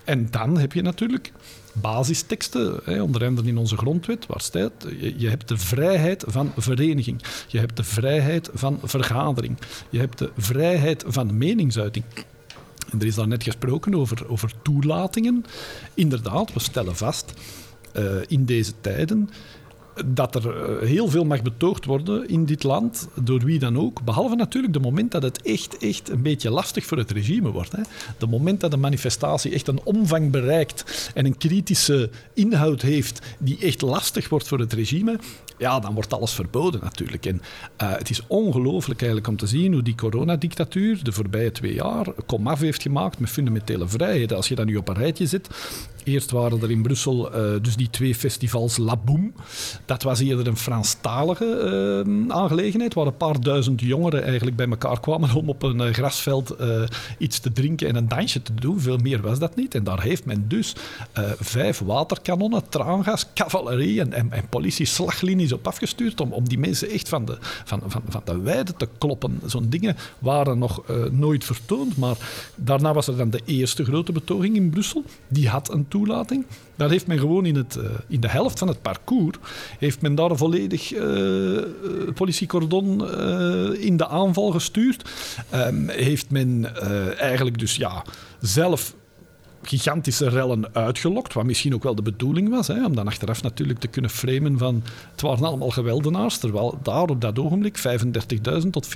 En 0.10 0.28
dan 0.30 0.58
heb 0.58 0.74
je 0.74 0.82
natuurlijk 0.82 1.32
basisteksten, 1.74 2.80
hè, 2.84 3.02
onder 3.02 3.26
andere 3.26 3.48
in 3.48 3.58
onze 3.58 3.78
grondwet, 3.78 4.26
waar 4.26 4.42
staat, 4.42 4.72
je, 5.18 5.30
hebt 5.30 5.48
de 5.48 5.58
vrijheid 5.58 6.24
van 6.28 6.52
vereniging, 6.58 7.22
je 7.48 7.60
hebt 7.60 7.78
de 7.78 7.84
vrijheid 7.84 8.50
van 8.54 8.80
vergadering, 8.84 9.58
je 9.90 10.00
hebt 10.00 10.18
de 10.18 10.32
vrijheid 10.38 11.04
van 11.08 11.38
meningsuiting. 11.38 12.06
En 12.92 13.00
er 13.00 13.06
is 13.06 13.16
daar 13.16 13.28
net 13.28 13.44
gesproken 13.44 13.96
over, 13.96 14.30
over 14.30 14.54
toelatingen. 14.62 15.46
Inderdaad, 15.94 16.54
we 16.54 16.60
stellen 16.60 16.96
vast 16.96 17.34
uh, 17.98 18.16
in 18.28 18.46
deze 18.46 18.74
tijden 18.82 19.30
dat 20.06 20.36
er 20.36 20.64
eh, 20.64 20.88
heel 20.88 21.08
veel 21.08 21.26
mag 21.26 21.42
betoogd 21.42 21.86
worden 21.86 22.30
in 22.30 22.46
dit 22.46 22.64
land, 22.64 23.08
door 23.24 23.40
wie 23.40 23.60
dan 23.60 23.78
ook. 23.78 24.02
Behalve 24.02 24.36
natuurlijk 24.36 24.74
de 24.74 24.80
moment 24.80 25.12
dat 25.12 25.24
het 25.24 25.42
echt, 25.42 25.78
echt 25.78 26.10
een 26.10 26.22
beetje 26.22 26.50
lastig 26.50 26.86
voor 26.86 26.98
het 26.98 27.12
regime 27.12 27.52
wordt. 27.52 27.72
Hè. 27.72 27.82
De 28.18 28.28
moment 28.28 28.60
dat 28.60 28.74
een 28.74 28.80
manifestatie 28.80 29.54
echt 29.54 29.68
een 29.68 29.82
omvang 29.84 30.32
bereikt 30.32 31.12
en 31.14 31.26
een 31.26 31.38
kritische 31.38 32.10
inhoud 32.34 32.82
heeft 32.82 33.22
die 33.38 33.58
echt 33.60 33.82
lastig 33.82 34.30
wordt 34.30 34.48
voor 34.48 34.60
het 34.60 34.74
regime, 34.74 35.20
ja, 35.60 35.80
dan 35.80 35.94
wordt 35.94 36.14
alles 36.14 36.32
verboden 36.32 36.80
natuurlijk. 36.84 37.26
En 37.26 37.42
uh, 37.82 37.92
het 37.92 38.10
is 38.10 38.22
ongelooflijk 38.28 39.00
eigenlijk 39.00 39.30
om 39.30 39.38
te 39.38 39.48
zien 39.48 39.74
hoe 39.74 39.82
die 39.82 39.96
coronadictatuur 39.96 41.04
de 41.04 41.12
voorbije 41.12 41.52
twee 41.52 41.74
jaar 41.74 42.06
komaf 42.26 42.60
heeft 42.60 42.82
gemaakt 42.82 43.20
met 43.20 43.30
fundamentele 43.30 43.88
vrijheden. 43.88 44.38
Als 44.38 44.48
je 44.48 44.56
dat 44.56 44.66
nu 44.66 44.76
op 44.76 44.88
een 44.88 44.96
rijtje 44.96 45.28
zit, 45.28 45.50
Eerst 46.10 46.32
waren 46.32 46.62
er 46.62 46.72
in 46.72 46.82
Brussel 46.82 47.36
uh, 47.36 47.62
dus 47.62 47.76
die 47.76 47.90
twee 47.90 48.16
festivals 48.16 48.78
La 48.78 48.98
Boom. 48.98 49.34
Dat 49.86 50.04
was 50.04 50.20
eerder 50.20 50.48
een 50.48 50.58
Franstalige 50.58 52.04
uh, 52.06 52.34
aangelegenheid, 52.36 52.94
waar 52.94 53.06
een 53.06 53.18
paar 53.18 53.42
duizend 53.42 53.82
jongeren 53.82 54.24
eigenlijk 54.24 54.56
bij 54.56 54.68
elkaar 54.70 55.00
kwamen 55.00 55.34
om 55.34 55.50
op 55.50 55.64
een 55.64 55.80
uh, 55.80 55.94
grasveld 55.94 56.56
iets 57.18 57.40
te 57.40 57.52
drinken 57.52 57.88
en 57.88 57.96
een 57.96 58.08
dansje 58.08 58.42
te 58.42 58.54
doen. 58.54 58.80
Veel 58.80 58.98
meer 58.98 59.22
was 59.22 59.40
dat 59.40 59.56
niet. 59.56 59.76
En 59.76 59.84
daar 59.84 60.02
heeft 60.02 60.26
men 60.26 60.46
dus 60.48 60.76
vijf 61.40 61.80
waterkanonnen, 61.80 62.70
traangas, 62.70 63.26
cavalerie 63.34 64.02
en, 64.02 64.32
en, 64.32 64.48
politie 64.50 64.86
slaglinies 64.86 65.52
op 65.52 65.68
afgestuurd 65.68 66.22
om, 66.22 66.34
om 66.34 66.48
die 66.48 66.60
mensen 66.60 66.90
echt 66.90 67.10
van 67.10 67.26
de, 67.26 67.38
van, 67.66 67.82
van, 67.88 68.02
van 68.08 68.22
de 68.26 68.40
weide 68.40 68.74
te 68.74 68.88
kloppen. 68.98 69.42
Zo'n 69.46 69.70
dingen 69.70 69.96
waren 70.20 70.58
nog 70.58 70.84
nooit 71.12 71.44
vertoond, 71.44 71.98
maar 71.98 72.16
daarna 72.56 72.94
was 72.94 73.08
er 73.08 73.18
dan 73.18 73.30
de 73.30 73.42
eerste 73.46 73.86
grote 73.86 74.12
betoging 74.12 74.56
in 74.56 74.70
Brussel. 74.70 75.04
Die 75.28 75.50
had 75.50 75.72
een 75.72 75.88
toelating. 76.00 76.46
Dat 76.76 76.90
heeft 76.90 77.08
men 77.08 77.20
gewoon 77.20 77.46
in, 77.46 77.56
het, 77.56 77.76
uh, 77.76 77.84
in 78.08 78.20
de 78.20 78.30
helft 78.30 78.60
van 78.60 78.68
het 78.68 78.82
parcours, 78.82 79.38
heeft 79.80 80.02
men 80.02 80.16
daar 80.16 80.38
volledig 80.38 80.94
uh, 80.94 81.62
politiecordon 82.14 83.12
in 83.78 83.98
de 83.98 84.08
aanval 84.08 84.52
gestuurd. 84.52 85.10
Um, 85.56 85.90
heeft 85.90 86.30
men 86.30 86.76
eigenlijk 87.18 87.60
dus 87.60 87.76
ja, 87.76 88.04
zelf 88.40 88.96
gigantische 89.62 90.30
rellen 90.30 90.76
uitgelokt, 90.76 91.34
wat 91.34 91.46
misschien 91.46 91.74
ook 91.74 91.84
wel 91.84 91.96
de 91.96 92.02
bedoeling 92.02 92.50
was, 92.50 92.68
hè, 92.68 92.86
om 92.86 92.96
dan 92.96 93.08
achteraf 93.08 93.42
natuurlijk 93.42 93.80
te 93.80 93.88
kunnen 93.88 94.12
framen 94.12 94.58
van 94.58 94.84
het 95.12 95.22
waren 95.22 95.46
allemaal 95.46 95.70
geweldenaars, 95.70 96.38
terwijl 96.38 96.80
daar 96.84 97.10
op 97.10 97.22
dat 97.22 97.40
ogenblik 97.40 97.78
35.000 97.78 98.70
tot 98.72 98.88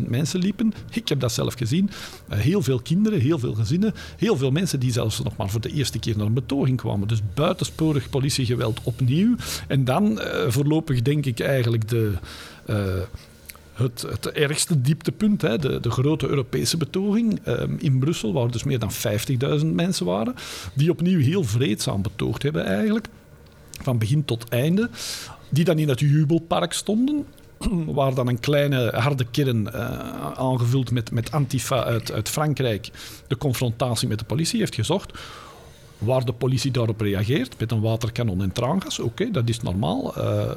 40.000 0.00 0.08
mensen 0.08 0.40
liepen. 0.40 0.74
Ik 0.90 1.08
heb 1.08 1.20
dat 1.20 1.32
zelf 1.32 1.54
gezien. 1.54 1.90
Uh, 2.32 2.38
heel 2.38 2.62
veel 2.62 2.80
kinderen, 2.80 3.20
heel 3.20 3.38
veel 3.38 3.54
gezinnen, 3.54 3.94
heel 4.16 4.36
veel 4.36 4.50
mensen 4.50 4.80
die 4.80 4.92
zelfs 4.92 5.22
nog 5.22 5.36
maar 5.36 5.50
voor 5.50 5.60
de 5.60 5.72
eerste 5.72 5.98
keer 5.98 6.16
naar 6.16 6.26
een 6.26 6.32
betoging 6.32 6.76
kwamen. 6.76 7.08
Dus 7.08 7.20
buitensporig 7.34 8.10
politiegeweld 8.10 8.80
opnieuw. 8.82 9.34
En 9.68 9.84
dan 9.84 10.12
uh, 10.12 10.48
voorlopig 10.48 11.02
denk 11.02 11.26
ik 11.26 11.40
eigenlijk 11.40 11.88
de... 11.88 12.12
Uh, 12.70 12.76
het, 13.82 14.04
het 14.08 14.26
ergste 14.26 14.80
dieptepunt, 14.80 15.42
hè, 15.42 15.58
de, 15.58 15.80
de 15.80 15.90
grote 15.90 16.28
Europese 16.28 16.76
betoging 16.76 17.46
um, 17.46 17.76
in 17.78 17.98
Brussel, 17.98 18.32
waar 18.32 18.50
dus 18.50 18.64
meer 18.64 18.78
dan 18.78 18.90
50.000 19.60 19.66
mensen 19.66 20.06
waren, 20.06 20.34
die 20.74 20.90
opnieuw 20.90 21.20
heel 21.20 21.44
vreedzaam 21.44 22.02
betoogd 22.02 22.42
hebben 22.42 22.64
eigenlijk, 22.64 23.06
van 23.82 23.98
begin 23.98 24.24
tot 24.24 24.48
einde, 24.48 24.90
die 25.48 25.64
dan 25.64 25.78
in 25.78 25.88
het 25.88 26.00
jubelpark 26.00 26.72
stonden, 26.72 27.26
waar 27.98 28.14
dan 28.14 28.28
een 28.28 28.40
kleine 28.40 28.90
harde 28.90 29.24
kern 29.30 29.62
uh, 29.62 30.32
aangevuld 30.32 30.90
met, 30.90 31.10
met 31.10 31.32
Antifa 31.32 31.84
uit, 31.84 32.12
uit 32.12 32.28
Frankrijk 32.28 32.90
de 33.26 33.36
confrontatie 33.36 34.08
met 34.08 34.18
de 34.18 34.24
politie 34.24 34.58
heeft 34.58 34.74
gezocht. 34.74 35.18
Waar 35.98 36.24
de 36.24 36.32
politie 36.32 36.70
daarop 36.70 37.00
reageert 37.00 37.58
met 37.58 37.70
een 37.70 37.80
waterkanon 37.80 38.42
en 38.42 38.52
traangas, 38.52 38.98
oké, 38.98 39.30
dat 39.30 39.48
is 39.48 39.60
normaal. 39.60 40.18
Uh, 40.18 40.50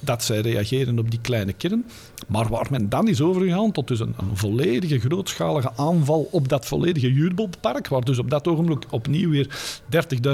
dat 0.00 0.24
zij 0.24 0.40
reageren 0.40 0.98
op 0.98 1.10
die 1.10 1.20
kleine 1.20 1.52
kern. 1.52 1.84
Maar 2.26 2.48
waar 2.48 2.66
men 2.70 2.88
dan 2.88 3.08
is 3.08 3.20
overgegaan 3.20 3.72
tot 3.72 3.88
dus 3.88 4.00
een, 4.00 4.14
volledige 4.32 4.98
grootschalige 4.98 5.72
aanval 5.76 6.28
op 6.30 6.48
dat 6.48 6.66
volledige 6.66 7.12
Jurbelpark, 7.12 7.88
waar 7.88 8.04
dus 8.04 8.18
op 8.18 8.30
dat 8.30 8.48
ogenblik 8.48 8.84
opnieuw 8.90 9.30
weer 9.30 9.48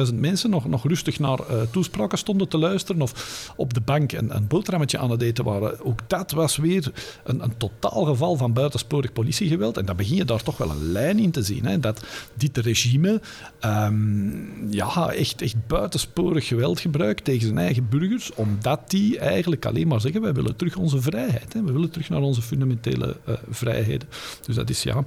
30.000 0.08 0.14
mensen 0.14 0.50
nog, 0.50 0.68
nog 0.68 0.86
rustig 0.86 1.18
naar 1.18 1.38
uh, 1.50 1.60
toespraken 1.70 2.18
stonden 2.18 2.48
te 2.48 2.58
luisteren 2.58 3.02
of 3.02 3.52
op 3.56 3.74
de 3.74 3.80
bank 3.80 4.12
een, 4.12 4.36
een 4.36 4.46
boterhammetje 4.46 4.98
aan 4.98 5.10
het 5.10 5.22
eten 5.22 5.44
waren. 5.44 5.84
Ook 5.84 6.00
dat 6.06 6.30
was 6.30 6.56
weer 6.56 6.92
een, 7.24 7.42
een 7.42 7.56
totaal 7.56 8.04
geval 8.04 8.36
van 8.36 8.52
buitensporig 8.52 9.12
politiegeweld. 9.12 9.76
En 9.76 9.84
dan 9.84 9.96
begin 9.96 10.16
je 10.16 10.24
daar 10.24 10.42
toch 10.42 10.56
wel 10.56 10.70
een 10.70 10.92
lijn 10.92 11.18
in 11.18 11.30
te 11.30 11.42
zien. 11.42 11.64
Hè, 11.64 11.80
dat 11.80 12.04
dit 12.34 12.58
regime 12.58 13.20
um, 13.64 14.68
ja, 14.70 15.12
echt, 15.12 15.42
echt 15.42 15.66
buitensporig 15.66 16.46
geweld 16.46 16.80
gebruikt 16.80 17.24
tegen 17.24 17.46
zijn 17.46 17.58
eigen 17.58 17.88
burgers, 17.88 18.34
omdat 18.34 18.90
die 18.90 19.18
eigenlijk 19.18 19.53
alleen 19.60 19.88
maar 19.88 20.00
zeggen, 20.00 20.20
wij 20.20 20.34
willen 20.34 20.56
terug 20.56 20.76
onze 20.76 21.00
vrijheid. 21.00 21.52
Hè. 21.52 21.62
We 21.62 21.72
willen 21.72 21.90
terug 21.90 22.08
naar 22.08 22.20
onze 22.20 22.42
fundamentele 22.42 23.16
uh, 23.28 23.34
vrijheden. 23.50 24.08
Dus 24.46 24.54
dat 24.54 24.70
is 24.70 24.82
ja, 24.82 25.04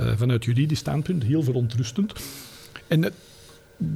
uh, 0.00 0.12
vanuit 0.16 0.44
juridisch 0.44 0.78
standpunt 0.78 1.22
heel 1.22 1.42
verontrustend. 1.42 2.12
En 2.86 3.12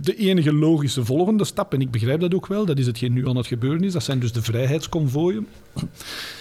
de 0.02 0.16
enige 0.16 0.52
logische 0.52 1.04
volgende 1.04 1.44
stap, 1.44 1.72
en 1.72 1.80
ik 1.80 1.90
begrijp 1.90 2.20
dat 2.20 2.34
ook 2.34 2.46
wel, 2.46 2.64
dat 2.64 2.78
is 2.78 2.86
hetgeen 2.86 3.12
nu 3.12 3.28
aan 3.28 3.36
het 3.36 3.46
gebeuren 3.46 3.82
is, 3.82 3.92
dat 3.92 4.02
zijn 4.02 4.18
dus 4.18 4.32
de 4.32 4.42
vrijheidsconvooien. 4.42 5.46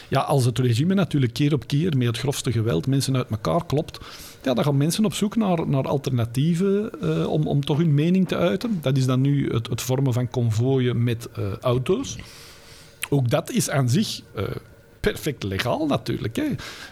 Ja, 0.10 0.20
als 0.20 0.46
het 0.46 0.60
regime 0.60 0.94
natuurlijk 0.94 1.34
keer 1.34 1.54
op 1.54 1.68
keer 1.68 1.98
met 1.98 2.08
het 2.08 2.18
grofste 2.18 2.52
geweld 2.52 2.88
mensen 2.88 3.16
uit 3.16 3.30
elkaar 3.30 3.66
klopt, 3.66 4.00
ja, 4.44 4.54
dan 4.54 4.64
gaan 4.64 4.78
mensen 4.78 5.06
op 5.06 5.14
zoek 5.14 5.36
naar, 5.36 5.68
naar 5.68 5.88
alternatieven 5.88 6.92
om, 7.30 7.48
om 7.48 7.66
toch 7.66 7.78
hun 7.78 7.94
mening 7.94 8.28
te 8.28 8.36
uiten. 8.36 8.80
Dat 8.82 8.98
is 8.98 9.06
dan 9.06 9.22
nu 9.22 9.50
het, 9.50 9.70
het 9.70 9.82
vormen 9.82 10.14
van 10.14 10.30
konvooien 10.30 11.04
met 11.04 11.30
auto's. 11.62 12.18
Ook 13.14 13.30
dat 13.30 13.50
is 13.50 13.70
aan 13.70 13.90
zich 13.90 14.22
uh, 14.36 14.44
perfect 15.12 15.44
legaal 15.44 15.86
natuurlijk. 15.86 16.36
Hè. 16.36 16.44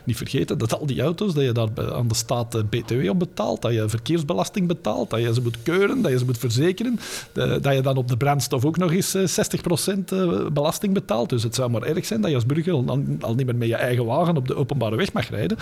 Niet 0.03 0.17
vergeten 0.17 0.57
dat 0.57 0.79
al 0.79 0.85
die 0.85 1.01
auto's, 1.01 1.33
dat 1.33 1.43
je 1.43 1.51
daar 1.51 1.93
aan 1.93 2.07
de 2.07 2.15
staat 2.15 2.55
eh, 2.55 2.61
BTW 2.69 3.09
op 3.09 3.19
betaalt, 3.19 3.61
dat 3.61 3.73
je 3.73 3.89
verkeersbelasting 3.89 4.67
betaalt, 4.67 5.09
dat 5.09 5.19
je 5.19 5.33
ze 5.33 5.41
moet 5.41 5.63
keuren, 5.63 6.01
dat 6.01 6.11
je 6.11 6.17
ze 6.17 6.25
moet 6.25 6.37
verzekeren, 6.37 6.99
dat 7.33 7.73
je 7.73 7.81
dan 7.81 7.97
op 7.97 8.07
de 8.07 8.17
brandstof 8.17 8.65
ook 8.65 8.77
nog 8.77 8.91
eens 8.91 9.15
60% 9.15 9.19
eh, 9.19 10.21
eh, 10.21 10.47
belasting 10.53 10.93
betaalt. 10.93 11.29
Dus 11.29 11.43
het 11.43 11.55
zou 11.55 11.69
maar 11.69 11.81
erg 11.81 12.05
zijn 12.05 12.21
dat 12.21 12.29
je 12.29 12.35
als 12.35 12.45
burger 12.45 12.73
al, 12.73 13.35
niet 13.35 13.45
meer 13.45 13.55
met 13.55 13.67
je 13.67 13.75
eigen 13.75 14.05
wagen 14.05 14.37
op 14.37 14.47
de 14.47 14.55
openbare 14.55 14.95
weg 14.95 15.13
mag 15.13 15.29
rijden. 15.29 15.57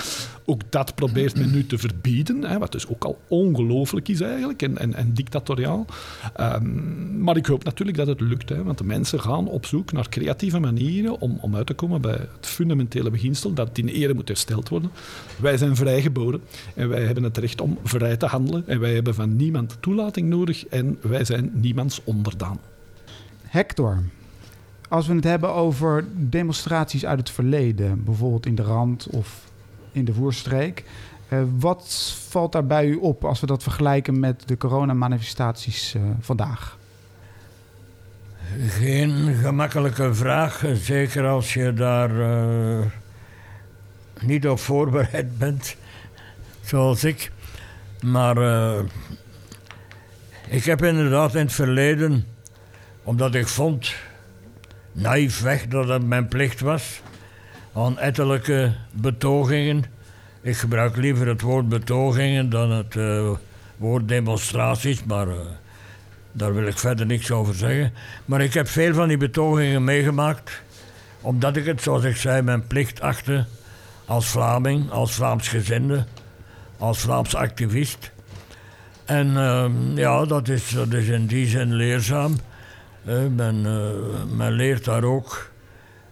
Ook 0.45 0.61
dat 0.69 0.95
probeert 0.95 1.37
men 1.37 1.51
nu 1.51 1.65
te 1.65 1.77
verbieden, 1.77 2.43
hè, 2.43 2.57
wat 2.57 2.71
dus 2.71 2.87
ook 2.87 3.03
al 3.03 3.17
ongelooflijk 3.27 4.07
is 4.07 4.21
eigenlijk 4.21 4.61
en, 4.61 4.77
en, 4.77 4.93
en 4.93 5.13
dictatoriaal. 5.13 5.85
Um, 6.39 7.21
maar 7.21 7.37
ik 7.37 7.45
hoop 7.45 7.63
natuurlijk 7.63 7.97
dat 7.97 8.07
het 8.07 8.21
lukt, 8.21 8.49
hè, 8.49 8.63
want 8.63 8.77
de 8.77 8.83
mensen 8.83 9.21
gaan 9.21 9.47
op 9.47 9.65
zoek 9.65 9.91
naar 9.91 10.09
creatieve 10.09 10.59
manieren 10.59 11.21
om, 11.21 11.37
om 11.41 11.55
uit 11.55 11.67
te 11.67 11.73
komen 11.73 12.01
bij 12.01 12.27
het 12.39 12.47
fundamentele 12.47 13.09
beginsel 13.09 13.53
dat 13.53 13.77
in 13.77 13.87
ere 13.87 14.13
moet 14.13 14.27
hersteld 14.27 14.69
worden. 14.69 14.91
Wij 15.39 15.57
zijn 15.57 15.75
vrijgeboren 15.75 16.41
en 16.75 16.89
wij 16.89 17.03
hebben 17.03 17.23
het 17.23 17.37
recht 17.37 17.61
om 17.61 17.77
vrij 17.83 18.17
te 18.17 18.25
handelen 18.25 18.67
en 18.67 18.79
wij 18.79 18.93
hebben 18.93 19.15
van 19.15 19.35
niemand 19.35 19.77
toelating 19.79 20.29
nodig 20.29 20.65
en 20.67 20.97
wij 21.01 21.25
zijn 21.25 21.51
niemands 21.53 22.01
onderdaan. 22.03 22.59
Hector, 23.43 24.03
als 24.89 25.07
we 25.07 25.15
het 25.15 25.23
hebben 25.23 25.53
over 25.53 26.05
demonstraties 26.15 27.05
uit 27.05 27.19
het 27.19 27.29
verleden, 27.29 28.03
bijvoorbeeld 28.03 28.45
in 28.45 28.55
de 28.55 28.63
Rand 28.63 29.07
of 29.07 29.51
in 29.91 30.05
de 30.05 30.13
Voerstreek, 30.13 30.83
uh, 31.29 31.41
wat 31.59 32.15
valt 32.29 32.51
daar 32.51 32.65
bij 32.65 32.87
u 32.87 32.95
op 32.95 33.25
als 33.25 33.39
we 33.39 33.47
dat 33.47 33.63
vergelijken 33.63 34.19
met 34.19 34.47
de 34.47 34.57
coronamanifestaties 34.57 35.95
uh, 35.95 36.01
vandaag? 36.19 36.78
Geen 38.57 39.35
gemakkelijke 39.35 40.13
vraag, 40.13 40.65
zeker 40.73 41.27
als 41.27 41.53
je 41.53 41.73
daar 41.73 42.11
uh, 42.11 42.85
niet 44.21 44.47
op 44.47 44.59
voorbereid 44.59 45.37
bent, 45.37 45.75
zoals 46.65 47.03
ik. 47.03 47.31
Maar 48.01 48.37
uh, 48.37 48.79
ik 50.47 50.63
heb 50.63 50.83
inderdaad 50.83 51.35
in 51.35 51.41
het 51.41 51.53
verleden, 51.53 52.25
omdat 53.03 53.35
ik 53.35 53.47
vond, 53.47 53.95
naïefweg 54.91 55.67
dat 55.67 55.87
het 55.87 56.05
mijn 56.05 56.27
plicht 56.27 56.59
was, 56.59 57.01
aan 57.73 57.99
ettelijke 57.99 58.75
betogingen. 58.91 59.83
Ik 60.41 60.57
gebruik 60.57 60.95
liever 60.95 61.27
het 61.27 61.41
woord 61.41 61.69
betogingen 61.69 62.49
dan 62.49 62.71
het 62.71 62.95
uh, 62.95 63.31
woord 63.77 64.07
demonstraties, 64.07 65.03
maar 65.03 65.27
daar 66.31 66.53
wil 66.53 66.67
ik 66.67 66.77
verder 66.77 67.05
niks 67.05 67.31
over 67.31 67.55
zeggen. 67.55 67.93
Maar 68.25 68.41
ik 68.41 68.53
heb 68.53 68.67
veel 68.67 68.93
van 68.93 69.07
die 69.07 69.17
betogingen 69.17 69.83
meegemaakt. 69.83 70.61
Omdat 71.21 71.55
ik 71.55 71.65
het, 71.65 71.81
zoals 71.81 72.03
ik 72.03 72.15
zei, 72.15 72.41
mijn 72.41 72.67
plicht 72.67 73.01
achtte. 73.01 73.45
Als 74.05 74.27
Vlaming, 74.27 74.91
als 74.91 75.13
Vlaams 75.13 75.47
gezinde, 75.47 76.05
als 76.77 76.99
Vlaams 76.99 77.35
activist. 77.35 78.11
En 79.05 79.27
uh, 79.27 79.65
ja, 79.95 80.25
dat 80.25 80.47
is, 80.47 80.69
dat 80.69 80.93
is 80.93 81.07
in 81.07 81.25
die 81.25 81.47
zin 81.47 81.73
leerzaam. 81.73 82.35
Uh, 83.05 83.15
men, 83.35 83.55
uh, 83.55 84.35
men 84.37 84.51
leert 84.51 84.85
daar 84.85 85.03
ook 85.03 85.49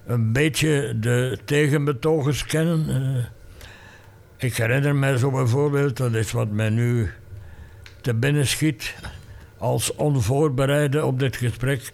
een 0.07 0.31
beetje 0.31 0.95
de 0.99 1.37
tegenbetogers 1.45 2.45
kennen. 2.45 2.89
Eh, 2.89 3.25
ik 4.47 4.57
herinner 4.57 4.95
mij 4.95 5.17
zo 5.17 5.31
bijvoorbeeld, 5.31 5.97
dat 5.97 6.13
is 6.13 6.31
wat 6.31 6.49
mij 6.49 6.69
nu 6.69 7.11
te 8.01 8.13
binnen 8.13 8.47
schiet 8.47 8.95
als 9.57 9.95
onvoorbereide 9.95 11.05
op 11.05 11.19
dit 11.19 11.35
gesprek. 11.35 11.93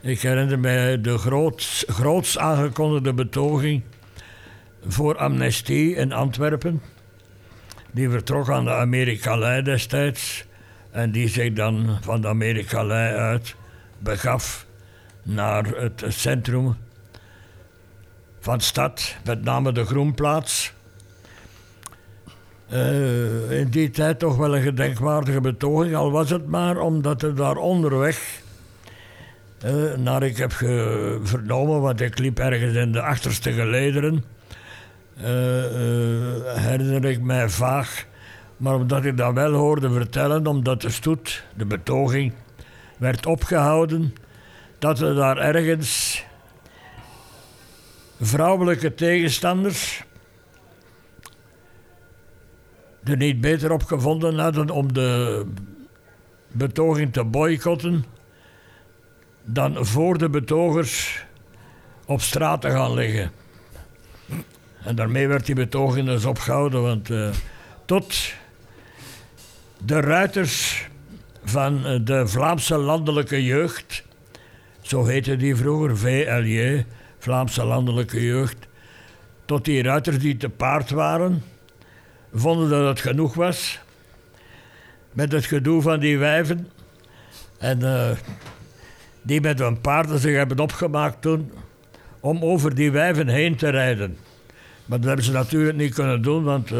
Ik 0.00 0.20
herinner 0.20 0.58
mij 0.58 1.00
de 1.00 1.18
groot, 1.18 1.84
groots 1.86 2.38
aangekondigde 2.38 3.12
betoging 3.12 3.82
voor 4.86 5.16
amnestie 5.16 5.94
in 5.94 6.12
Antwerpen. 6.12 6.82
Die 7.90 8.10
vertrok 8.10 8.50
aan 8.50 8.64
de 8.64 8.74
Amerikalei 8.74 9.62
destijds. 9.62 10.44
En 10.90 11.10
die 11.10 11.28
zich 11.28 11.52
dan 11.52 11.98
van 12.00 12.20
de 12.20 12.28
Amerikalei 12.28 13.14
uit 13.16 13.54
begaf 13.98 14.66
naar 15.22 15.66
het 15.66 16.04
centrum 16.08 16.76
van 18.40 18.58
de 18.58 18.64
stad, 18.64 19.16
met 19.24 19.44
name 19.44 19.72
de 19.72 19.84
Groenplaats. 19.84 20.72
Uh, 22.72 23.50
in 23.50 23.68
die 23.68 23.90
tijd 23.90 24.18
toch 24.18 24.36
wel 24.36 24.56
een 24.56 24.62
gedenkwaardige 24.62 25.40
betoging, 25.40 25.94
al 25.94 26.10
was 26.10 26.30
het 26.30 26.46
maar 26.46 26.78
omdat 26.78 27.22
er 27.22 27.34
daar 27.34 27.56
onderweg, 27.56 28.42
uh, 29.64 29.94
naar 29.94 30.22
ik 30.22 30.36
heb 30.36 30.52
vernomen, 31.22 31.80
want 31.80 32.00
ik 32.00 32.18
liep 32.18 32.38
ergens 32.38 32.76
in 32.76 32.92
de 32.92 33.02
achterste 33.02 33.52
gelederen, 33.52 34.24
uh, 35.16 35.24
herinner 36.54 37.04
ik 37.04 37.20
mij 37.20 37.48
vaag, 37.48 38.06
maar 38.56 38.74
omdat 38.74 39.04
ik 39.04 39.16
dat 39.16 39.34
wel 39.34 39.52
hoorde 39.52 39.90
vertellen, 39.90 40.46
omdat 40.46 40.80
de 40.80 40.90
stoet, 40.90 41.44
de 41.56 41.64
betoging, 41.64 42.32
werd 42.98 43.26
opgehouden, 43.26 44.14
dat 44.78 45.00
er 45.00 45.14
daar 45.14 45.36
ergens 45.36 46.24
vrouwelijke 48.20 48.94
tegenstanders 48.94 50.04
er 53.04 53.16
niet 53.16 53.40
beter 53.40 53.72
op 53.72 53.82
gevonden 53.82 54.38
hadden 54.38 54.70
om 54.70 54.92
de 54.92 55.44
betoging 56.48 57.12
te 57.12 57.24
boycotten 57.24 58.04
dan 59.44 59.86
voor 59.86 60.18
de 60.18 60.28
betogers 60.28 61.24
op 62.06 62.20
straat 62.20 62.60
te 62.60 62.70
gaan 62.70 62.94
liggen. 62.94 63.30
En 64.84 64.94
daarmee 64.94 65.28
werd 65.28 65.46
die 65.46 65.54
betoging 65.54 66.06
dus 66.06 66.24
opgehouden, 66.24 66.82
want 66.82 67.10
uh, 67.10 67.28
tot 67.84 68.34
de 69.84 70.00
ruiters 70.00 70.88
van 71.44 71.86
eh, 71.86 71.98
de 72.04 72.26
Vlaamse 72.26 72.76
landelijke 72.76 73.44
jeugd, 73.44 74.04
zo 74.80 75.04
heette 75.04 75.36
die 75.36 75.56
vroeger, 75.56 75.98
VLJ, 75.98 76.86
Vlaamse 77.18 77.64
landelijke 77.64 78.24
jeugd, 78.24 78.56
tot 79.44 79.64
die 79.64 79.82
ruiters 79.82 80.18
die 80.18 80.36
te 80.36 80.48
paard 80.48 80.90
waren, 80.90 81.42
vonden 82.32 82.68
dat 82.68 82.86
het 82.86 83.00
genoeg 83.00 83.34
was. 83.34 83.80
Met 85.12 85.32
het 85.32 85.44
gedoe 85.44 85.82
van 85.82 86.00
die 86.00 86.18
wijven. 86.18 86.68
En 87.58 87.80
uh, 87.80 88.10
die 89.22 89.40
met 89.40 89.58
hun 89.58 89.80
paarden 89.80 90.18
zich 90.18 90.36
hebben 90.36 90.58
opgemaakt 90.58 91.22
toen 91.22 91.52
om 92.20 92.42
over 92.42 92.74
die 92.74 92.90
wijven 92.90 93.28
heen 93.28 93.56
te 93.56 93.68
rijden. 93.68 94.16
Maar 94.86 94.98
dat 94.98 95.06
hebben 95.06 95.24
ze 95.24 95.32
natuurlijk 95.32 95.76
niet 95.76 95.94
kunnen 95.94 96.22
doen, 96.22 96.44
want 96.44 96.70
uh, 96.70 96.78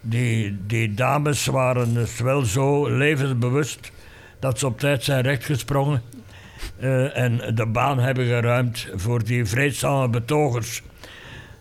die, 0.00 0.56
die 0.66 0.94
dames 0.94 1.46
waren 1.46 1.94
dus 1.94 2.20
wel 2.20 2.42
zo 2.42 2.88
levensbewust 2.88 3.92
dat 4.38 4.58
ze 4.58 4.66
op 4.66 4.78
tijd 4.78 5.04
zijn 5.04 5.22
rechtgesprongen 5.22 6.02
uh, 6.80 7.16
en 7.16 7.54
de 7.54 7.66
baan 7.66 7.98
hebben 7.98 8.26
geruimd 8.26 8.88
voor 8.94 9.24
die 9.24 9.44
vreedzame 9.44 10.08
betogers. 10.08 10.82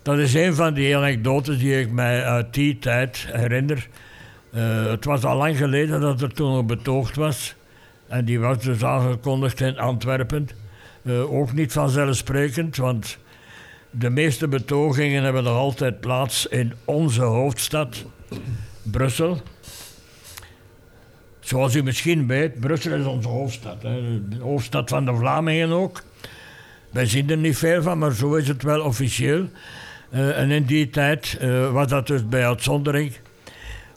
Dat 0.07 0.17
is 0.17 0.33
een 0.33 0.55
van 0.55 0.73
die 0.73 0.97
anekdotes 0.97 1.57
die 1.57 1.79
ik 1.79 1.91
mij 1.91 2.23
uit 2.23 2.53
die 2.53 2.79
tijd 2.79 3.27
herinner. 3.31 3.87
Uh, 4.53 4.85
het 4.85 5.05
was 5.05 5.23
al 5.23 5.37
lang 5.37 5.57
geleden 5.57 6.01
dat 6.01 6.21
er 6.21 6.33
toen 6.33 6.51
een 6.51 6.65
betoogd 6.65 7.15
was. 7.15 7.55
En 8.07 8.25
die 8.25 8.39
was 8.39 8.57
dus 8.57 8.83
aangekondigd 8.83 9.61
in 9.61 9.77
Antwerpen. 9.77 10.49
Eh, 11.03 11.33
ook 11.33 11.53
niet 11.53 11.71
vanzelfsprekend, 11.71 12.77
want 12.77 13.17
de 13.89 14.09
meeste 14.09 14.47
betogingen 14.47 15.23
hebben 15.23 15.43
nog 15.43 15.57
altijd 15.57 15.99
plaats 15.99 16.45
in 16.45 16.73
onze 16.85 17.21
hoofdstad, 17.21 18.05
Brussel. 18.81 19.41
Zoals 21.39 21.75
u 21.75 21.83
misschien 21.83 22.27
weet, 22.27 22.59
Brussel 22.59 22.99
is 22.99 23.05
onze 23.05 23.27
hoofdstad. 23.27 23.81
Hè. 23.81 24.27
De 24.27 24.39
hoofdstad 24.39 24.89
van 24.89 25.05
de 25.05 25.15
Vlamingen 25.15 25.69
ook. 25.69 26.03
Wij 26.89 27.05
zien 27.05 27.29
er 27.29 27.37
niet 27.37 27.57
veel 27.57 27.81
van, 27.81 27.97
maar 27.97 28.13
zo 28.13 28.35
is 28.35 28.47
het 28.47 28.63
wel 28.63 28.81
officieel. 28.81 29.47
Uh, 30.13 30.39
en 30.39 30.51
in 30.51 30.63
die 30.63 30.89
tijd 30.89 31.37
uh, 31.41 31.71
was 31.71 31.87
dat 31.87 32.07
dus 32.07 32.27
bij 32.27 32.47
uitzondering. 32.47 33.11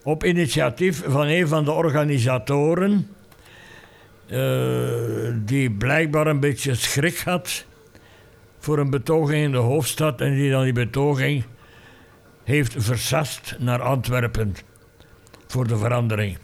Op 0.02 0.24
initiatief 0.24 1.02
van 1.06 1.26
een 1.26 1.48
van 1.48 1.64
de 1.64 1.72
organisatoren, 1.72 3.08
uh, 4.26 4.38
die 5.34 5.70
blijkbaar 5.70 6.26
een 6.26 6.40
beetje 6.40 6.74
schrik 6.74 7.18
had 7.18 7.64
voor 8.58 8.78
een 8.78 8.90
betoging 8.90 9.44
in 9.44 9.50
de 9.50 9.56
hoofdstad 9.56 10.20
en 10.20 10.34
die 10.34 10.50
dan 10.50 10.62
die 10.62 10.72
betoging 10.72 11.44
heeft 12.44 12.74
versast 12.78 13.56
naar 13.58 13.82
Antwerpen 13.82 14.54
voor 15.46 15.66
de 15.66 15.76
verandering. 15.76 16.38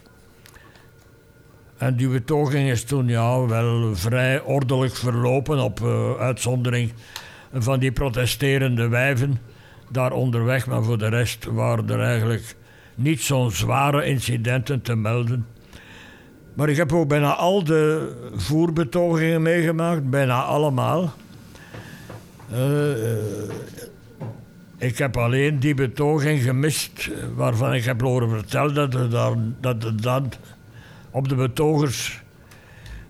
En 1.77 1.97
die 1.97 2.09
betoging 2.09 2.71
is 2.71 2.85
toen 2.85 3.09
ja, 3.09 3.47
wel 3.47 3.97
vrij 3.97 4.41
ordelijk 4.41 4.97
verlopen 4.97 5.59
op 5.59 5.81
uitzondering 6.19 6.93
van 7.53 7.79
die 7.79 7.93
protesterende 7.93 8.89
wijven 8.89 9.41
daar 9.89 10.13
onderweg. 10.13 10.67
Maar 10.67 10.83
voor 10.83 10.99
de 10.99 11.09
rest 11.09 11.45
waren 11.45 11.91
er 11.91 12.01
eigenlijk 12.01 12.57
niet 12.95 13.21
zo'n 13.21 13.51
zware 13.51 14.05
incidenten 14.05 14.83
te 14.83 14.97
melden. 14.97 15.47
Maar 16.55 16.69
ik 16.69 16.77
heb 16.77 16.93
ook 16.93 17.09
bijna 17.09 17.35
al 17.35 17.65
de 17.65 18.13
voerbetogingen 18.35 19.43
meegemaakt, 19.43 20.11
bijna 20.11 20.43
allemaal. 20.43 21.13
Uh, 22.53 22.59
uh, 22.59 23.17
ik 24.79 24.99
heb 24.99 25.17
alleen 25.17 25.59
die 25.59 25.75
betoging 25.75 26.43
gemist 26.43 27.11
waarvan 27.35 27.75
ik 27.75 27.85
heb 27.85 28.01
horen 28.01 28.31
vertellen 28.31 28.75
dat 28.75 28.95
er 28.95 29.11
dat 29.61 30.03
dan 30.03 30.33
op 31.11 31.29
de 31.29 31.35
betogers 31.35 32.23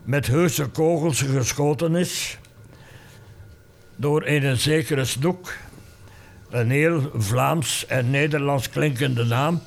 met 0.05 0.27
heuse 0.27 0.67
kogels 0.67 1.23
geschoten 1.23 1.97
is 1.97 2.39
door 3.97 4.27
een 4.27 4.57
zekere 4.57 5.05
Snoek, 5.05 5.53
een 6.51 6.71
heel 6.71 7.11
Vlaams 7.15 7.87
en 7.87 8.11
Nederlands 8.11 8.71
klinkende 8.71 9.25
naam. 9.25 9.61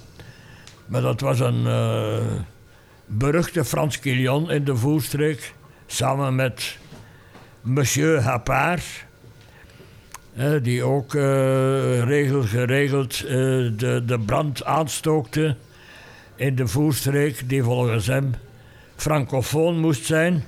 Maar 0.85 1.01
dat 1.01 1.21
was 1.21 1.39
een 1.39 1.63
uh, 1.65 2.17
beruchte 3.05 3.65
Frans 3.65 3.99
Quillon 3.99 4.51
in 4.51 4.63
de 4.63 4.75
voerstreek, 4.75 5.53
samen 5.85 6.35
met 6.35 6.77
Monsieur 7.61 8.21
Hapard, 8.21 9.05
die 10.61 10.83
ook 10.83 11.13
uh, 11.13 12.03
regel, 12.03 12.43
geregeld 12.43 13.17
de, 13.19 14.03
de 14.05 14.19
brand 14.19 14.63
aanstookte 14.63 15.55
in 16.35 16.55
de 16.55 16.67
voerstreek, 16.67 17.49
die 17.49 17.63
volgens 17.63 18.07
hem 18.07 18.33
francofoon 18.95 19.79
moest 19.79 20.05
zijn 20.05 20.43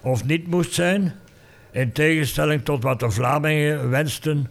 of 0.00 0.24
niet 0.24 0.46
moest 0.46 0.72
zijn. 0.72 1.14
In 1.70 1.92
tegenstelling 1.92 2.64
tot 2.64 2.82
wat 2.82 3.00
de 3.00 3.10
Vlamingen 3.10 3.90
wensten. 3.90 4.46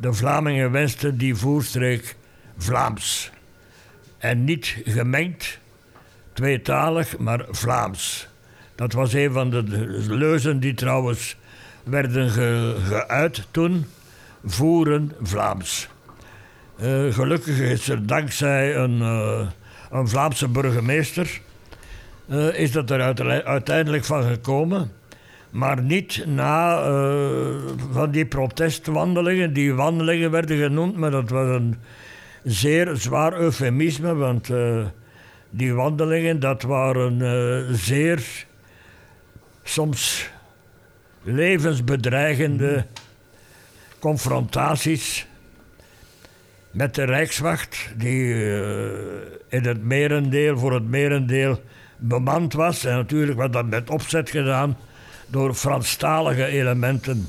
De 0.00 0.12
Vlamingen 0.12 0.70
wensten 0.70 1.18
die 1.18 1.34
voerstreek 1.34 2.16
Vlaams. 2.56 3.30
En 4.18 4.44
niet 4.44 4.76
gemengd, 4.84 5.58
tweetalig, 6.32 7.18
maar 7.18 7.44
Vlaams. 7.50 8.28
Dat 8.74 8.92
was 8.92 9.12
een 9.12 9.32
van 9.32 9.50
de 9.50 9.62
leuzen 10.08 10.60
die 10.60 10.74
trouwens 10.74 11.36
werden 11.84 12.30
ge, 12.30 12.76
geuit 12.84 13.46
toen. 13.50 13.86
Voeren 14.44 15.12
Vlaams. 15.22 15.88
Uh, 16.82 17.14
gelukkig 17.14 17.58
is 17.58 17.88
er 17.88 18.06
dankzij 18.06 18.76
een, 18.76 18.98
uh, 18.98 19.48
een 19.90 20.08
Vlaamse 20.08 20.48
burgemeester... 20.48 21.40
Uh, 22.28 22.58
is 22.58 22.72
dat 22.72 22.90
er 22.90 23.02
uiteindelijk 23.44 24.04
van 24.04 24.22
gekomen 24.22 24.92
maar 25.50 25.82
niet 25.82 26.24
na 26.26 26.88
uh, 26.88 27.56
van 27.90 28.10
die 28.10 28.26
protestwandelingen. 28.26 29.52
Die 29.52 29.74
wandelingen 29.74 30.30
werden 30.30 30.58
genoemd, 30.58 30.96
maar 30.96 31.10
dat 31.10 31.30
was 31.30 31.48
een 31.48 31.76
zeer 32.44 32.96
zwaar 32.96 33.32
eufemisme, 33.32 34.14
want 34.14 34.48
uh, 34.48 34.84
die 35.50 35.74
wandelingen, 35.74 36.40
dat 36.40 36.62
waren 36.62 37.18
uh, 37.20 37.76
zeer 37.76 38.46
soms 39.62 40.30
levensbedreigende 41.22 42.86
confrontaties 43.98 45.26
met 46.70 46.94
de 46.94 47.04
Rijkswacht, 47.04 47.92
die 47.96 48.34
in 49.48 49.64
het 49.64 49.82
merendeel, 49.82 50.58
voor 50.58 50.72
het 50.72 50.88
merendeel 50.88 51.60
bemand 51.96 52.52
was. 52.52 52.84
En 52.84 52.94
natuurlijk 52.94 53.38
was 53.38 53.50
dat 53.50 53.66
met 53.66 53.90
opzet 53.90 54.30
gedaan 54.30 54.76
door 55.30 55.54
Franstalige 55.54 56.44
elementen. 56.44 57.28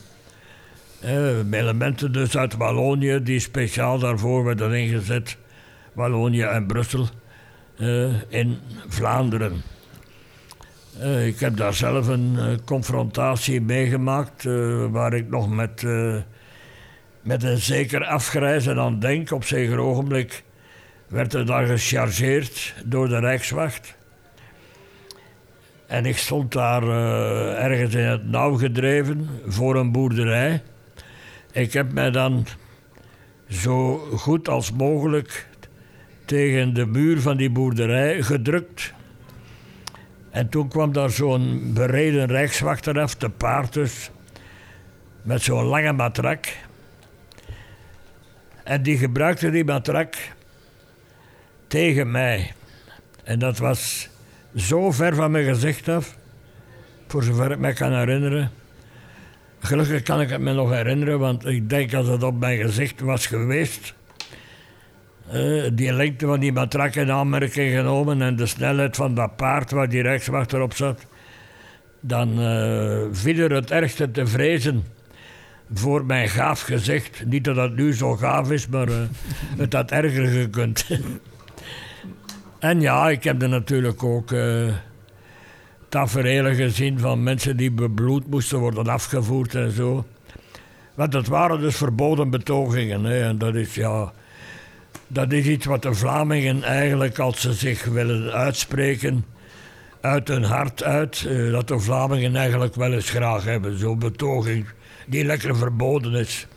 Eh, 1.00 1.38
elementen 1.52 2.12
dus 2.12 2.38
uit 2.38 2.56
Wallonië 2.56 3.24
die 3.24 3.40
speciaal 3.40 4.00
daarvoor 4.00 4.44
werden 4.44 4.74
ingezet. 4.74 5.38
Wallonië 5.94 6.42
en 6.42 6.66
Brussel 6.66 7.08
eh, 7.78 8.22
in 8.28 8.60
Vlaanderen. 8.88 9.62
Uh, 11.00 11.28
ik 11.28 11.40
heb 11.40 11.58
daar 11.58 11.74
zelf 11.74 12.08
een 12.08 12.34
uh, 12.38 12.46
confrontatie 12.66 13.62
meegemaakt 13.62 14.44
uh, 14.44 14.86
waar 14.90 15.14
ik 15.14 15.30
nog 15.30 15.50
met, 15.50 15.86
met 17.22 17.44
een 17.44 17.58
zeker 17.58 18.06
afgrijzen 18.06 18.80
aan 18.80 19.00
denk. 19.00 19.32
Op 19.32 19.44
zeker 19.44 19.80
ogenblik 19.80 20.44
werd 21.08 21.34
er 21.34 21.46
dan 21.46 21.66
gechargeerd 21.66 22.74
door 22.86 23.08
de 23.08 23.20
Rijkswacht. 23.20 23.96
En 25.92 26.06
ik 26.06 26.18
stond 26.18 26.52
daar 26.52 26.84
uh, 26.84 27.64
ergens 27.64 27.96
in 27.96 28.04
het 28.06 28.30
nauw 28.30 28.58
gedreven 28.58 29.30
voor 29.48 29.76
een 29.76 29.92
boerderij. 29.92 30.62
Ik 31.52 31.74
heb 31.74 31.92
mij 31.94 32.12
dan 32.12 32.46
zo 33.50 33.98
goed 33.98 34.50
als 34.50 34.72
mogelijk 34.72 35.48
tegen 36.26 36.74
de 36.74 36.86
muur 36.86 37.22
van 37.22 37.38
die 37.38 37.50
boerderij 37.50 38.22
gedrukt. 38.22 38.94
En 40.30 40.50
toen 40.50 40.68
kwam 40.68 40.94
daar 40.94 41.10
zo'n 41.10 41.72
bereden 41.74 42.28
rijkswachter 42.28 43.00
af, 43.00 43.16
te 43.16 43.30
paard 43.30 43.74
dus, 43.74 44.10
met 45.22 45.42
zo'n 45.42 45.66
lange 45.66 45.94
matrak. 45.94 46.58
En 48.64 48.84
die 48.84 48.98
gebruikte 48.98 49.50
die 49.50 49.66
matrak 49.66 50.16
tegen 51.68 52.12
mij. 52.12 52.54
En 53.24 53.40
dat 53.40 53.58
was 53.58 54.11
zo 54.56 54.92
ver 54.92 55.16
van 55.16 55.32
mijn 55.32 55.46
gezicht 55.46 55.88
af, 55.88 56.18
voor 57.08 57.24
zover 57.24 57.52
ik 57.52 57.60
me 57.60 57.74
kan 57.74 57.94
herinneren. 57.94 58.52
Gelukkig 59.60 60.02
kan 60.02 60.22
ik 60.22 60.30
het 60.30 60.42
me 60.42 60.54
nog 60.54 60.72
herinneren, 60.72 61.20
want 61.20 61.46
ik 61.46 61.70
denk 61.70 61.92
dat 61.92 62.08
het 62.08 62.24
op 62.24 62.40
mijn 62.40 62.58
gezicht 62.58 63.00
was 63.00 63.28
geweest. 63.28 63.94
Uh, 65.34 65.70
die 65.74 65.94
lengte 65.94 66.26
van 66.26 66.40
die 66.40 66.52
matrak 66.52 66.96
in 66.96 67.12
aanmerking 67.12 67.76
genomen 67.76 68.22
en 68.22 68.36
de 68.36 68.46
snelheid 68.46 68.96
van 68.96 69.16
dat 69.16 69.36
paard 69.36 69.72
waar 69.72 69.90
die 69.90 70.02
rechtswachter 70.02 70.62
op 70.62 70.74
zat, 70.74 71.06
dan 72.00 72.40
uh, 72.40 73.02
viel 73.12 73.38
er 73.38 73.52
het 73.52 73.72
ergste 73.72 74.12
te 74.12 74.28
vrezen 74.28 74.84
voor 75.74 76.06
mijn 76.06 76.30
gaaf 76.30 76.62
gezicht. 76.62 77.26
Niet 77.26 77.44
dat 77.44 77.56
dat 77.56 77.76
nu 77.76 77.94
zo 77.94 78.16
gaaf 78.16 78.52
is, 78.52 78.68
maar 78.68 78.90
uh, 78.90 78.96
het 79.58 79.74
had 79.74 79.92
erger 79.92 80.28
gekund. 80.28 80.86
En 82.62 82.82
ja, 82.82 83.10
ik 83.10 83.24
heb 83.24 83.42
er 83.42 83.50
natuurlijk 83.50 84.04
ook 84.04 84.32
uh, 84.32 84.74
gezien 86.56 87.00
van 87.00 87.24
mensen 87.24 87.58
die 87.58 87.72
bebloed 87.72 88.28
moesten 88.28 88.60
worden 88.60 88.88
afgevoerd 88.88 89.56
en 89.56 89.72
zo. 89.72 90.06
Want 90.94 91.12
dat 91.12 91.28
waren 91.28 91.60
dus 91.60 91.76
verboden 91.76 92.30
betogingen. 92.30 93.04
Hè. 93.04 93.24
En 93.24 93.38
dat 93.38 93.56
is, 93.56 93.76
ja, 93.76 94.12
dat 95.08 95.32
is 95.32 95.46
iets 95.46 95.66
wat 95.66 95.82
de 95.82 95.94
Vlamingen 95.94 96.64
eigenlijk, 96.64 97.20
als 97.20 97.42
ze 97.42 97.54
zich 97.54 97.86
willen 97.86 98.32
uitspreken, 98.32 99.26
uit 100.02 100.28
hun 100.28 100.44
hart 100.44 100.84
uit, 100.84 101.26
uh, 101.28 101.52
dat 101.52 101.68
de 101.68 101.80
Vlamingen 101.80 102.36
eigenlijk 102.36 102.76
wel 102.76 102.94
eens 102.94 103.10
graag 103.10 103.44
hebben. 103.44 103.78
Zo'n 103.78 104.00
betoging 104.00 104.66
die 105.08 105.26
lekker 105.26 105.56
verboden 105.56 106.14
is. 106.14 106.48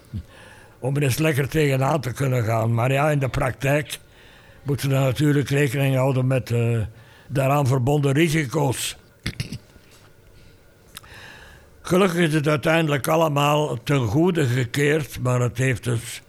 Om 0.79 0.97
er 0.97 1.03
eens 1.03 1.19
lekker 1.19 1.49
tegenaan 1.49 2.01
te 2.01 2.13
kunnen 2.13 2.45
gaan. 2.45 2.75
Maar 2.75 2.93
ja, 2.93 3.11
in 3.11 3.19
de 3.19 3.29
praktijk 3.29 3.99
moeten 4.65 4.89
we 4.89 4.95
natuurlijk 4.95 5.49
rekening 5.49 5.97
houden 5.97 6.27
met 6.27 6.51
uh, 6.51 6.81
daaraan 7.29 7.67
verbonden 7.67 8.13
risico's. 8.13 8.97
Gelukkig 11.81 12.19
is 12.19 12.35
het 12.35 12.49
uiteindelijk 12.49 13.09
allemaal 13.09 13.83
ten 13.83 14.07
goede 14.07 14.47
gekeerd, 14.47 15.21
maar 15.21 15.41
het 15.41 15.59
heeft 15.59 15.85
dus 15.85 16.23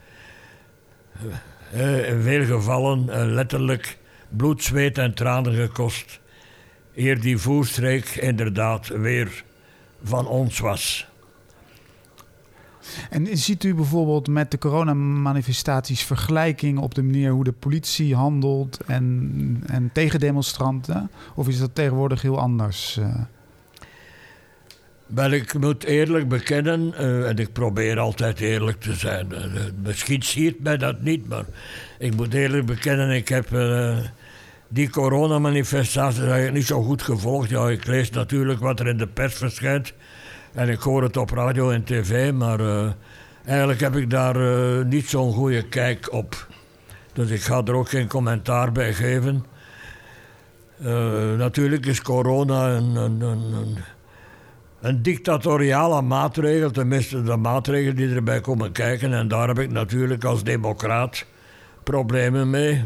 uh, 1.73 2.09
in 2.09 2.21
veel 2.21 2.45
gevallen 2.45 3.05
letterlijk 3.33 3.97
bloed, 4.29 4.63
zweet 4.63 4.97
en 4.97 5.13
tranen 5.13 5.53
gekost. 5.53 6.19
Eer 6.95 7.21
die 7.21 7.37
voerstreek 7.37 8.05
inderdaad 8.05 8.87
weer 8.87 9.43
van 10.03 10.27
ons 10.27 10.59
was. 10.59 11.07
En 13.09 13.37
ziet 13.37 13.63
u 13.63 13.73
bijvoorbeeld 13.73 14.27
met 14.27 14.51
de 14.51 14.57
coronamanifestaties 14.57 16.03
vergelijking 16.03 16.79
op 16.79 16.95
de 16.95 17.03
manier 17.03 17.31
hoe 17.31 17.43
de 17.43 17.51
politie 17.51 18.15
handelt 18.15 18.77
en, 18.85 19.63
en 19.67 19.89
tegen 19.93 20.19
demonstranten? 20.19 21.09
Of 21.35 21.47
is 21.47 21.59
dat 21.59 21.75
tegenwoordig 21.75 22.21
heel 22.21 22.39
anders? 22.39 22.97
Uh? 22.99 23.15
Wel, 25.05 25.31
ik 25.31 25.59
moet 25.59 25.83
eerlijk 25.83 26.27
bekennen, 26.27 26.93
uh, 26.99 27.29
en 27.29 27.37
ik 27.37 27.53
probeer 27.53 27.99
altijd 27.99 28.39
eerlijk 28.39 28.79
te 28.79 28.93
zijn. 28.93 29.27
Uh, 29.31 29.39
misschien 29.83 30.23
ziet 30.23 30.63
mij 30.63 30.77
dat 30.77 31.01
niet, 31.01 31.27
maar 31.27 31.45
ik 31.99 32.15
moet 32.15 32.33
eerlijk 32.33 32.65
bekennen, 32.65 33.09
ik 33.09 33.27
heb 33.27 33.49
die 34.67 34.89
coronamanifestaties 34.89 36.19
eigenlijk 36.19 36.53
niet 36.53 36.65
zo 36.65 36.83
goed 36.83 37.01
gevolgd. 37.01 37.49
Ja, 37.49 37.69
ik 37.69 37.85
lees 37.85 38.09
natuurlijk 38.09 38.59
wat 38.59 38.79
er 38.79 38.87
in 38.87 38.97
de 38.97 39.07
pers 39.07 39.33
verschijnt. 39.33 39.93
En 40.55 40.69
ik 40.69 40.79
hoor 40.79 41.03
het 41.03 41.17
op 41.17 41.29
radio 41.29 41.69
en 41.69 41.83
tv, 41.83 42.33
maar 42.33 42.59
uh, 42.59 42.91
eigenlijk 43.45 43.79
heb 43.79 43.95
ik 43.95 44.09
daar 44.09 44.35
uh, 44.35 44.85
niet 44.85 45.09
zo'n 45.09 45.33
goede 45.33 45.67
kijk 45.67 46.13
op. 46.13 46.47
Dus 47.13 47.29
ik 47.29 47.41
ga 47.41 47.61
er 47.65 47.73
ook 47.73 47.89
geen 47.89 48.07
commentaar 48.07 48.71
bij 48.71 48.93
geven. 48.93 49.45
Uh, 50.81 51.33
natuurlijk 51.37 51.85
is 51.85 52.01
corona 52.01 52.69
een, 52.69 52.95
een, 52.95 53.21
een, 53.21 53.77
een, 54.81 55.01
dictatoriale 55.01 56.01
maatregel, 56.01 56.71
tenminste 56.71 57.23
de 57.23 57.35
maatregelen 57.35 57.95
die 57.95 58.15
erbij 58.15 58.41
komen 58.41 58.71
kijken. 58.71 59.13
En 59.13 59.27
daar 59.27 59.47
heb 59.47 59.59
ik 59.59 59.71
natuurlijk 59.71 60.23
als 60.23 60.43
democraat 60.43 61.25
problemen 61.83 62.49
mee. 62.49 62.85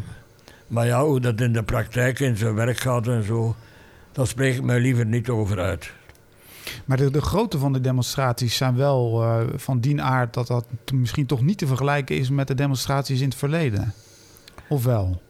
Maar 0.66 0.86
ja, 0.86 1.04
hoe 1.04 1.20
dat 1.20 1.40
in 1.40 1.52
de 1.52 1.62
praktijk 1.62 2.20
in 2.20 2.36
zijn 2.36 2.54
werk 2.54 2.78
gaat 2.78 3.08
en 3.08 3.22
zo, 3.22 3.56
daar 4.12 4.26
spreek 4.26 4.54
ik 4.54 4.62
mij 4.62 4.80
liever 4.80 5.06
niet 5.06 5.28
over 5.28 5.60
uit. 5.60 5.92
Maar 6.90 6.98
de, 6.98 7.10
de 7.10 7.20
grootte 7.20 7.58
van 7.58 7.72
de 7.72 7.80
demonstraties 7.80 8.56
zijn 8.56 8.76
wel 8.76 9.22
uh, 9.22 9.40
van 9.56 9.80
die 9.80 10.02
aard 10.02 10.34
dat 10.34 10.46
dat 10.46 10.66
misschien 10.94 11.26
toch 11.26 11.42
niet 11.42 11.58
te 11.58 11.66
vergelijken 11.66 12.16
is 12.16 12.30
met 12.30 12.48
de 12.48 12.54
demonstraties 12.54 13.20
in 13.20 13.28
het 13.28 13.38
verleden. 13.38 13.94
Of 14.68 14.84
wel? 14.84 15.20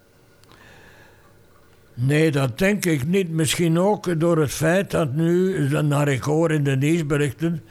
Nee, 1.95 2.31
dat 2.31 2.59
denk 2.59 2.85
ik 2.85 3.07
niet. 3.07 3.31
Misschien 3.31 3.79
ook 3.79 4.21
door 4.21 4.39
het 4.39 4.51
feit 4.51 4.91
dat 4.91 5.15
nu, 5.15 5.69
naar 5.83 6.09
ik 6.09 6.23
hoor 6.23 6.51
in 6.51 6.65
de 6.65 6.77
nieuwsberichten, 6.77 7.63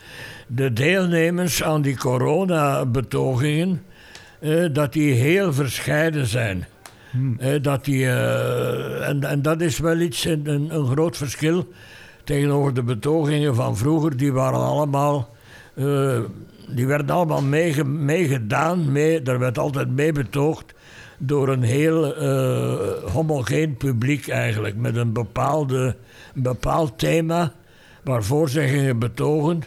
de 0.47 0.73
deelnemers 0.73 1.63
aan 1.63 1.81
die 1.81 1.97
coronabetogingen, 1.97 3.83
eh, 4.39 4.65
dat 4.73 4.93
die 4.93 5.13
heel 5.13 5.53
verscheiden 5.53 6.25
zijn. 6.25 6.65
Hmm. 7.11 7.35
Eh, 7.39 7.61
dat 7.61 7.85
die, 7.85 8.03
uh, 8.03 9.07
en, 9.07 9.23
en 9.23 9.41
dat 9.41 9.61
is 9.61 9.79
wel 9.79 9.99
iets, 9.99 10.25
een, 10.25 10.69
een 10.75 10.87
groot 10.87 11.17
verschil 11.17 11.67
tegenover 12.29 12.73
de 12.73 12.83
betogingen 12.83 13.55
van 13.55 13.77
vroeger, 13.77 14.17
die 14.17 14.31
waren 14.33 14.59
allemaal. 14.59 15.35
Uh, 15.75 16.19
die 16.67 16.87
werden 16.87 17.09
allemaal 17.09 17.41
meegedaan. 17.83 18.91
Mee, 18.91 18.91
mee, 18.91 19.21
er 19.21 19.39
werd 19.39 19.57
altijd 19.57 19.89
mee 19.89 20.11
betoogd 20.11 20.73
door 21.17 21.49
een 21.49 21.63
heel 21.63 22.21
uh, 22.23 23.11
homogeen 23.13 23.77
publiek 23.77 24.27
eigenlijk. 24.27 24.75
Met 24.75 24.95
een, 24.95 25.13
bepaalde, 25.13 25.95
bepaald 26.33 26.99
thema 26.99 27.53
waarvoor 28.03 28.49
ze 28.49 28.61
gingen 28.61 28.99
betogen. 28.99 29.63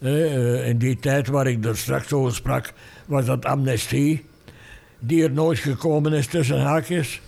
Uh, 0.00 0.68
in 0.68 0.78
die 0.78 0.98
tijd 0.98 1.28
waar 1.28 1.46
ik 1.46 1.64
er 1.64 1.76
straks 1.76 2.12
over 2.12 2.34
sprak, 2.34 2.72
was 3.06 3.24
dat 3.24 3.44
amnestie. 3.44 4.24
Die 4.98 5.22
er 5.22 5.32
nooit 5.32 5.58
gekomen 5.58 6.12
is 6.12 6.26
tussen 6.26 6.60
haakjes. 6.60 7.20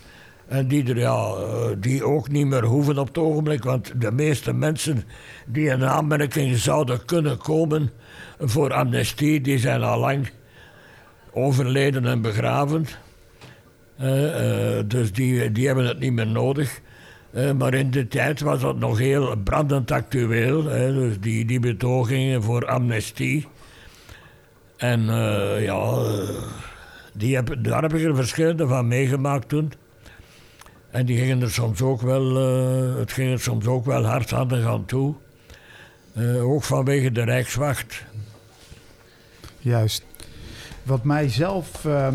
En 0.48 0.68
die, 0.68 0.88
er, 0.88 0.98
ja, 0.98 1.34
eh, 1.34 1.68
die 1.78 2.04
ook 2.04 2.28
niet 2.28 2.46
meer 2.46 2.64
hoeven 2.64 2.98
op 2.98 3.06
het 3.06 3.18
ogenblik. 3.18 3.64
Want 3.64 4.00
de 4.00 4.12
meeste 4.12 4.52
mensen 4.52 5.04
die 5.46 5.68
in 5.68 5.84
aanmerking 5.84 6.56
zouden 6.56 7.04
kunnen 7.04 7.38
komen 7.38 7.90
voor 8.38 8.72
amnestie, 8.72 9.40
die 9.40 9.58
zijn 9.58 9.82
al 9.82 9.98
lang 9.98 10.30
overleden 11.32 12.06
en 12.06 12.20
begraven. 12.20 12.86
Uh, 14.00 14.76
uh, 14.76 14.82
dus 14.86 15.12
die, 15.12 15.52
die 15.52 15.66
hebben 15.66 15.86
het 15.86 15.98
niet 15.98 16.12
meer 16.12 16.26
nodig. 16.26 16.80
Maar 17.56 17.74
in 17.74 17.90
de 17.90 18.08
tijd 18.08 18.40
was 18.40 18.60
dat 18.60 18.78
nog 18.78 18.98
heel 18.98 19.36
brandend 19.44 19.90
actueel. 19.90 20.64
Hè, 20.64 20.92
dus 20.92 21.20
die, 21.20 21.44
die 21.44 21.60
betogingen 21.60 22.42
voor 22.42 22.66
amnestie. 22.66 23.46
En 24.76 25.00
ja, 25.60 26.04
die 27.12 27.34
heb, 27.34 27.56
daar 27.58 27.82
heb 27.82 27.94
ik 27.94 28.04
er 28.04 28.16
verschillende 28.16 28.66
van 28.66 28.88
meegemaakt 28.88 29.48
toen. 29.48 29.72
En 30.90 31.06
die 31.06 31.18
gingen 31.18 31.42
er 31.42 31.50
soms 31.50 31.82
ook 31.82 32.00
wel, 32.00 32.36
uh, 32.92 32.98
het 32.98 33.12
ging 33.12 33.30
er 33.30 33.40
soms 33.40 33.66
ook 33.66 33.84
wel 33.84 34.04
hard 34.04 34.32
aan 34.32 34.48
de 34.48 34.62
gaan 34.62 34.84
toe. 34.84 35.14
Uh, 36.16 36.50
ook 36.50 36.64
vanwege 36.64 37.12
de 37.12 37.22
Rijkswacht. 37.22 38.04
Juist. 39.58 40.04
Wat 40.82 41.04
mij 41.04 41.28
zelf 41.28 41.84
uh, 41.84 42.08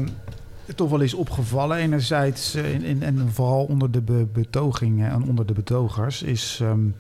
toch 0.75 0.89
wel 0.89 0.99
is 0.99 1.13
opgevallen, 1.13 1.77
enerzijds 1.77 2.55
uh, 2.55 2.73
in, 2.73 2.83
in, 2.83 3.03
en 3.03 3.29
vooral 3.31 3.63
onder 3.63 3.91
de 3.91 4.01
be 4.01 4.27
betogingen 4.33 5.12
en 5.12 5.23
onder 5.23 5.45
de 5.45 5.53
betogers, 5.53 6.21
is 6.21 6.59
um, 6.62 6.95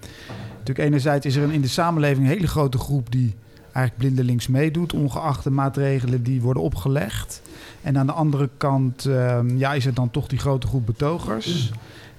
natuurlijk 0.49 0.87
enerzijds 0.87 1.25
is 1.25 1.35
er 1.35 1.43
een, 1.43 1.51
in 1.51 1.61
de 1.61 1.67
samenleving 1.67 2.27
een 2.27 2.33
hele 2.33 2.47
grote 2.47 2.77
groep 2.77 3.11
die 3.11 3.35
eigenlijk 3.73 3.97
blindelings 3.97 4.47
meedoet, 4.47 4.93
ongeacht 4.93 5.43
de 5.43 5.49
maatregelen 5.49 6.23
die 6.23 6.41
worden 6.41 6.63
opgelegd. 6.63 7.41
En 7.81 7.97
aan 7.97 8.05
de 8.05 8.11
andere 8.11 8.49
kant 8.57 9.05
ehm, 9.05 9.57
ja, 9.57 9.73
is 9.73 9.85
er 9.85 9.93
dan 9.93 10.11
toch 10.11 10.27
die 10.27 10.39
grote 10.39 10.67
groep 10.67 10.85
betogers. 10.85 11.71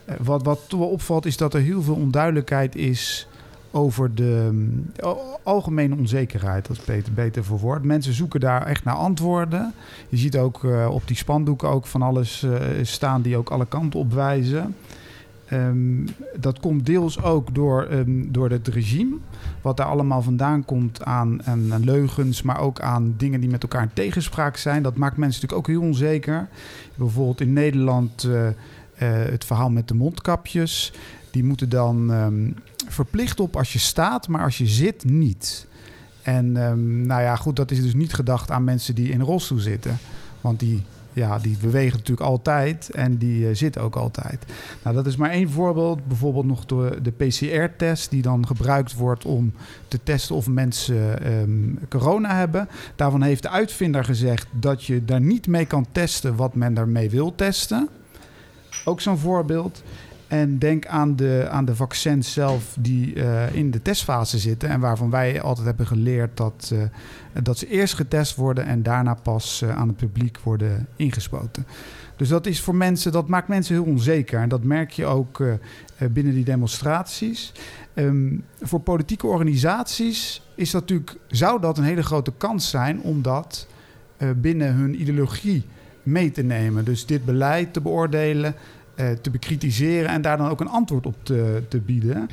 Uh, 0.09 0.15
wat, 0.21 0.43
wat 0.43 0.61
toch 0.69 0.81
wel 0.81 0.89
opvalt 0.89 1.27
is 1.27 1.37
dat 1.37 1.55
er 1.55 1.61
heel 1.61 1.83
veel 1.83 1.95
onduidelijkheid 1.95 2.77
is 2.77 3.29
over 3.71 4.15
de 4.15 4.51
uh, 5.03 5.11
algemene 5.43 5.97
onzekerheid. 5.97 6.67
Dat 6.67 6.77
is 6.77 6.85
beter, 6.85 7.13
beter 7.13 7.45
verwoord. 7.45 7.83
Mensen 7.83 8.13
zoeken 8.13 8.41
daar 8.41 8.67
echt 8.67 8.85
naar 8.85 8.95
antwoorden. 8.95 9.75
Je 10.09 10.17
ziet 10.17 10.37
ook 10.37 10.63
uh, 10.63 10.89
op 10.91 11.03
die 11.07 11.17
spandoeken 11.17 11.69
ook 11.69 11.87
van 11.87 12.03
alles 12.03 12.43
uh, 12.43 12.55
staan 12.83 13.23
die 13.23 13.37
ook 13.37 13.51
alle 13.51 13.67
kanten 13.67 14.01
op 14.01 14.13
wijzen. 14.13 14.77
Um, 15.53 16.05
dat 16.41 16.61
komt 16.61 16.87
deels 16.87 17.23
ook 17.23 17.55
door, 17.55 17.89
um, 17.93 18.33
door 18.33 18.51
het 18.51 18.69
regime. 18.69 19.17
Wat 19.63 19.77
daar 19.77 19.87
allemaal 19.87 20.23
vandaan 20.23 20.65
komt 20.65 21.03
aan, 21.03 21.41
leugens, 21.85 22.43
maar 22.43 22.61
ook 22.61 22.81
aan 22.81 23.15
dingen 23.17 23.41
die 23.41 23.51
met 23.51 23.63
elkaar 23.63 23.83
in 23.83 23.91
tegenspraak 23.93 24.57
zijn. 24.57 24.83
Dat 24.83 24.97
maakt 24.97 25.17
mensen 25.17 25.43
natuurlijk 25.43 25.69
ook 25.69 25.77
heel 25.77 25.89
onzeker. 25.89 26.49
Bijvoorbeeld 26.95 27.41
in 27.41 27.53
Nederland 27.53 28.25
uh, 28.25 28.47
uh, 28.47 28.53
het 28.99 29.45
verhaal 29.45 29.71
met 29.71 29.89
de 29.89 29.95
mondkapjes. 29.95 30.93
Die 31.31 31.45
moeten 31.45 31.69
dan 31.69 32.11
um, 32.11 32.55
verplicht 32.89 33.41
op 33.41 33.57
als 33.57 33.73
je 33.73 33.79
staat, 33.79 34.29
maar 34.29 34.43
als 34.43 34.59
je 34.59 34.67
zit 34.67 35.05
niet. 35.05 35.67
En 36.23 36.53
nou 37.07 37.23
ja, 37.23 37.37
goed, 37.37 37.57
dat 37.57 37.71
is 37.71 37.83
dus 37.83 37.95
niet 37.95 38.13
gedacht 38.15 38.51
aan 38.51 38.65
mensen 38.65 38.95
die 38.95 39.11
in 39.11 39.21
rolstoel 39.21 39.59
zitten. 39.59 39.99
Want 40.41 40.61
die 40.61 40.83
ja, 41.15 41.39
die 41.39 41.57
bewegen 41.61 41.99
natuurlijk 41.99 42.29
altijd 42.29 42.91
en 42.91 43.17
die 43.17 43.49
uh, 43.49 43.55
zitten 43.55 43.83
ook 43.83 43.97
altijd. 43.97 44.45
Nou, 44.83 44.97
dat 44.97 45.07
is 45.07 45.17
maar 45.17 45.31
één 45.31 45.51
voorbeeld. 45.51 46.07
Bijvoorbeeld 46.07 46.47
nog 46.47 46.67
door 46.67 47.03
de 47.03 47.11
PCR-test, 47.11 48.11
die 48.11 48.23
dan 48.23 48.47
gebruikt 48.47 48.95
wordt 48.95 49.25
om 49.25 49.53
te 49.89 49.99
testen 50.03 50.35
of 50.35 50.49
mensen 50.49 51.33
um, 51.33 51.79
corona 51.89 52.35
hebben. 52.35 52.69
Daarvan 52.97 53.23
heeft 53.23 53.43
de 53.43 53.51
uitvinder 53.51 54.05
gezegd 54.05 54.47
dat 54.53 54.85
je 54.85 55.05
daar 55.05 55.21
niet 55.21 55.47
mee 55.47 55.67
kan 55.67 55.87
testen 55.93 56.37
wat 56.37 56.55
men 56.55 56.75
daarmee 56.75 57.11
wil 57.11 57.35
testen. 57.35 57.89
Ook 58.85 59.01
zo'n 59.01 59.19
voorbeeld. 59.19 59.83
En 60.29 60.59
denk 60.59 60.87
aan 60.87 61.17
de, 61.17 61.47
aan 61.51 61.65
de 61.65 61.77
vaccins 61.77 62.33
zelf 62.33 62.77
die 62.81 63.15
uh, 63.15 63.55
in 63.55 63.71
de 63.71 63.83
testfase 63.83 64.39
zitten. 64.39 64.69
En 64.69 64.81
waarvan 64.81 65.11
wij 65.11 65.43
altijd 65.43 65.67
hebben 65.67 65.87
geleerd 65.87 66.37
dat, 66.37 66.71
uh, 66.73 66.83
dat 67.43 67.59
ze 67.59 67.69
eerst 67.69 67.95
getest 67.95 68.37
worden 68.37 68.65
en 68.65 68.83
daarna 68.83 69.15
pas 69.15 69.63
uh, 69.65 69.77
aan 69.77 69.89
het 69.89 69.97
publiek 69.97 70.39
worden 70.39 70.87
ingespoten. 70.97 71.67
Dus 72.17 72.29
dat 72.29 72.47
is 72.47 72.61
voor 72.61 72.75
mensen, 72.75 73.13
dat 73.13 73.29
maakt 73.29 73.49
mensen 73.49 73.75
heel 73.75 73.85
onzeker. 73.85 74.41
En 74.41 74.49
dat 74.49 74.63
merk 74.63 74.91
je 74.91 75.07
ook 75.07 75.43
binnen 76.11 76.35
die 76.35 76.45
demonstraties. 76.45 77.53
Um, 77.95 78.45
voor 78.61 78.81
politieke 78.81 79.27
organisaties 79.27 80.43
is 80.55 80.71
dat 80.71 80.81
natuurlijk, 80.81 81.17
zou 81.27 81.61
dat 81.61 81.79
een 81.79 81.85
hele 81.85 82.03
grote 82.03 82.33
kans 82.37 82.71
zijn 82.71 83.01
om 83.01 83.23
dat 83.23 83.67
binnen 84.37 84.75
hun 84.75 85.01
ideologie 85.01 85.65
mee 86.03 86.31
te 86.31 86.43
nemen. 86.43 86.85
Dus 86.85 87.07
dit 87.07 87.25
beleid 87.25 87.73
te 87.73 87.81
beoordelen 87.81 88.55
te 88.95 89.31
bekritiseren 89.31 90.11
en 90.11 90.23
daar 90.23 90.37
dan 90.37 90.49
ook 90.49 90.61
een 90.61 90.69
antwoord 90.69 91.07
op 91.07 91.17
te, 91.23 91.63
te 91.69 91.81
bieden. 91.81 92.29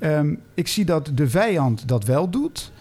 Um, 0.00 0.40
ik 0.54 0.68
zie 0.68 0.84
dat 0.84 1.10
de 1.14 1.28
vijand 1.28 1.88
dat 1.88 2.04
wel 2.04 2.30
doet. 2.30 2.72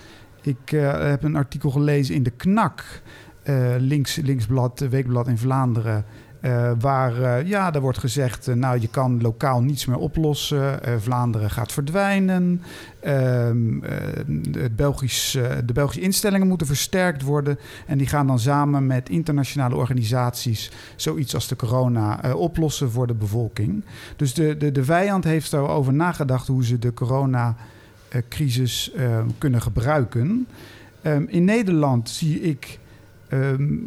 Ik 0.42 0.72
uh, 0.72 1.10
heb 1.10 1.24
een 1.24 1.36
artikel 1.36 1.70
gelezen 1.70 2.16
in 2.16 2.24
de 2.24 2.30
KNAK, 2.30 3.02
uh, 3.44 3.76
links, 3.78 4.16
linksblad, 4.16 4.80
weekblad 4.80 5.28
in 5.28 5.38
Vlaanderen. 5.38 6.06
Uh, 6.46 6.72
waar 6.80 7.20
uh, 7.20 7.48
ja, 7.48 7.74
er 7.74 7.82
wordt 7.82 7.98
gezegd, 7.98 8.48
uh, 8.48 8.56
nou 8.56 8.80
je 8.80 8.88
kan 8.88 9.22
lokaal 9.22 9.62
niets 9.62 9.86
meer 9.86 9.98
oplossen. 9.98 10.80
Vlaanderen 11.02 11.50
gaat 11.50 11.72
verdwijnen. 11.72 12.62
Ehm, 13.00 13.82
het 14.52 14.76
Belgisch, 14.76 15.32
de 15.66 15.74
Belgische 15.74 16.02
instellingen 16.02 16.48
moeten 16.48 16.68
versterkt 16.68 17.22
worden. 17.22 17.60
En 17.88 17.98
die 17.98 18.08
gaan 18.08 18.28
dan 18.28 18.40
samen 18.40 18.88
met 18.88 19.10
internationale 19.10 19.76
organisaties 19.76 20.72
zoiets 20.96 21.34
als 21.34 21.48
de 21.48 21.56
corona 21.56 22.34
oplossen 22.34 22.92
voor 22.92 23.08
de 23.08 23.14
bevolking. 23.14 23.84
Dus 24.16 24.34
de, 24.34 24.58
de, 24.58 24.72
de 24.72 24.84
vijand 24.84 25.24
heeft 25.24 25.54
erover 25.54 25.94
nagedacht 25.94 26.48
hoe 26.48 26.66
ze 26.66 26.80
de 26.80 26.94
coronacrisis 26.94 28.92
kunnen 29.38 29.62
gebruiken. 29.62 30.48
Ehm, 31.02 31.24
in 31.28 31.44
Nederland 31.44 32.10
zie 32.10 32.42
ik 32.42 32.80
ehm, 33.28 33.78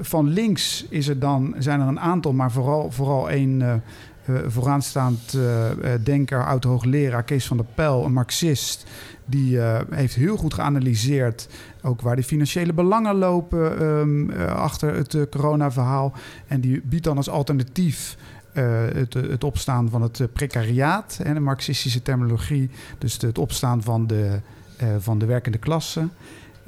van 0.00 0.28
links 0.28 0.86
is 0.88 1.08
er 1.08 1.18
dan, 1.18 1.54
zijn 1.58 1.80
er 1.80 1.86
een 1.86 2.00
aantal, 2.00 2.32
maar 2.32 2.52
vooral, 2.52 2.90
vooral 2.90 3.30
één 3.30 3.60
uh, 3.60 3.74
vooraanstaand 4.46 5.34
uh, 5.36 5.70
denker, 6.02 6.46
oud-hoogleraar, 6.46 7.22
Kees 7.22 7.46
van 7.46 7.56
der 7.56 7.66
Pijl, 7.74 8.04
een 8.04 8.12
marxist. 8.12 8.86
Die 9.24 9.60
heeft 9.90 10.14
heel 10.14 10.36
goed 10.36 10.54
geanalyseerd 10.54 11.48
ook 11.82 12.00
waar 12.00 12.16
de 12.16 12.22
financiële 12.22 12.72
belangen 12.72 13.14
lopen 13.14 13.82
um, 13.82 14.30
achter 14.40 14.94
het 14.94 15.28
corona-verhaal. 15.30 16.12
En 16.46 16.60
die 16.60 16.82
biedt 16.84 17.04
dan 17.04 17.16
als 17.16 17.28
alternatief 17.28 18.16
het, 18.52 19.14
het, 19.14 19.44
opstaan 19.44 19.90
van 19.90 20.02
het 20.02 20.28
precariaat, 20.32 21.20
en 21.22 21.34
de 21.34 21.40
marxistische 21.40 22.02
terminologie, 22.02 22.70
dus 22.98 23.20
het 23.20 23.38
opstaan 23.38 23.82
van 23.82 24.06
de, 24.06 24.40
van 24.98 25.18
de 25.18 25.26
werkende 25.26 25.58
klasse. 25.58 26.08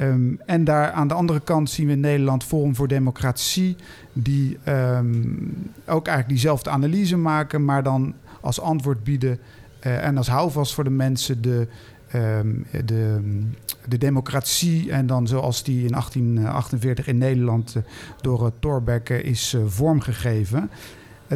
Um, 0.01 0.41
en 0.47 0.65
daar 0.65 0.91
aan 0.91 1.09
de 1.09 1.15
andere 1.15 1.41
kant 1.41 1.71
zien 1.71 1.87
we 1.87 1.93
in 1.93 2.01
Nederland 2.01 2.45
Forum 2.45 2.75
voor 2.75 2.89
Democratie, 2.89 3.77
die 4.13 4.59
um, 4.69 5.71
ook 5.87 6.07
eigenlijk 6.07 6.29
diezelfde 6.29 6.71
analyse 6.71 7.17
maken, 7.17 7.65
maar 7.65 7.83
dan 7.83 8.15
als 8.41 8.61
antwoord 8.61 9.05
bieden 9.05 9.39
uh, 9.87 10.05
en 10.05 10.17
als 10.17 10.29
houvast 10.29 10.75
voor 10.75 10.85
de 10.85 10.91
mensen 10.91 11.43
de, 11.43 11.69
um, 12.15 12.67
de, 12.85 13.21
de 13.89 13.99
democratie. 13.99 14.93
En 14.93 15.07
dan 15.07 15.27
zoals 15.27 15.63
die 15.63 15.85
in 15.85 15.91
1848 15.91 17.07
in 17.07 17.19
Nederland 17.19 17.75
uh, 17.77 17.83
door 18.21 18.43
uh, 18.43 18.47
Thorbecke 18.59 19.23
is 19.23 19.57
vormgegeven. 19.67 20.71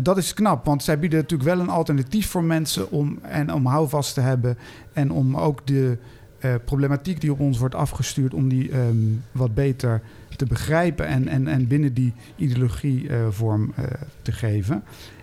dat 0.02 0.16
is 0.16 0.34
knap, 0.34 0.64
want 0.64 0.82
zij 0.82 0.98
bieden 0.98 1.18
natuurlijk 1.18 1.50
wel 1.50 1.60
een 1.60 1.68
alternatief 1.68 2.28
voor 2.28 2.44
mensen 2.44 2.90
om, 2.90 3.18
en 3.22 3.52
om 3.52 3.66
houvast 3.66 4.14
te 4.14 4.20
hebben 4.20 4.58
en 4.92 5.10
om 5.12 5.36
ook 5.36 5.66
de 5.66 5.98
uh, 6.44 6.54
problematiek 6.64 7.20
die 7.20 7.32
op 7.32 7.40
ons 7.40 7.58
wordt 7.58 7.74
afgestuurd, 7.74 8.34
om 8.34 8.48
die 8.48 8.76
um, 8.76 9.22
wat 9.32 9.54
beter 9.54 10.00
te 10.36 10.46
begrijpen 10.46 11.06
en, 11.06 11.28
en, 11.28 11.48
en 11.48 11.66
binnen 11.66 11.94
die 11.94 12.12
ideologie 12.36 13.02
uh, 13.02 13.16
vorm 13.30 13.72
uh, 13.78 13.84
te 14.22 14.32
geven. 14.32 14.82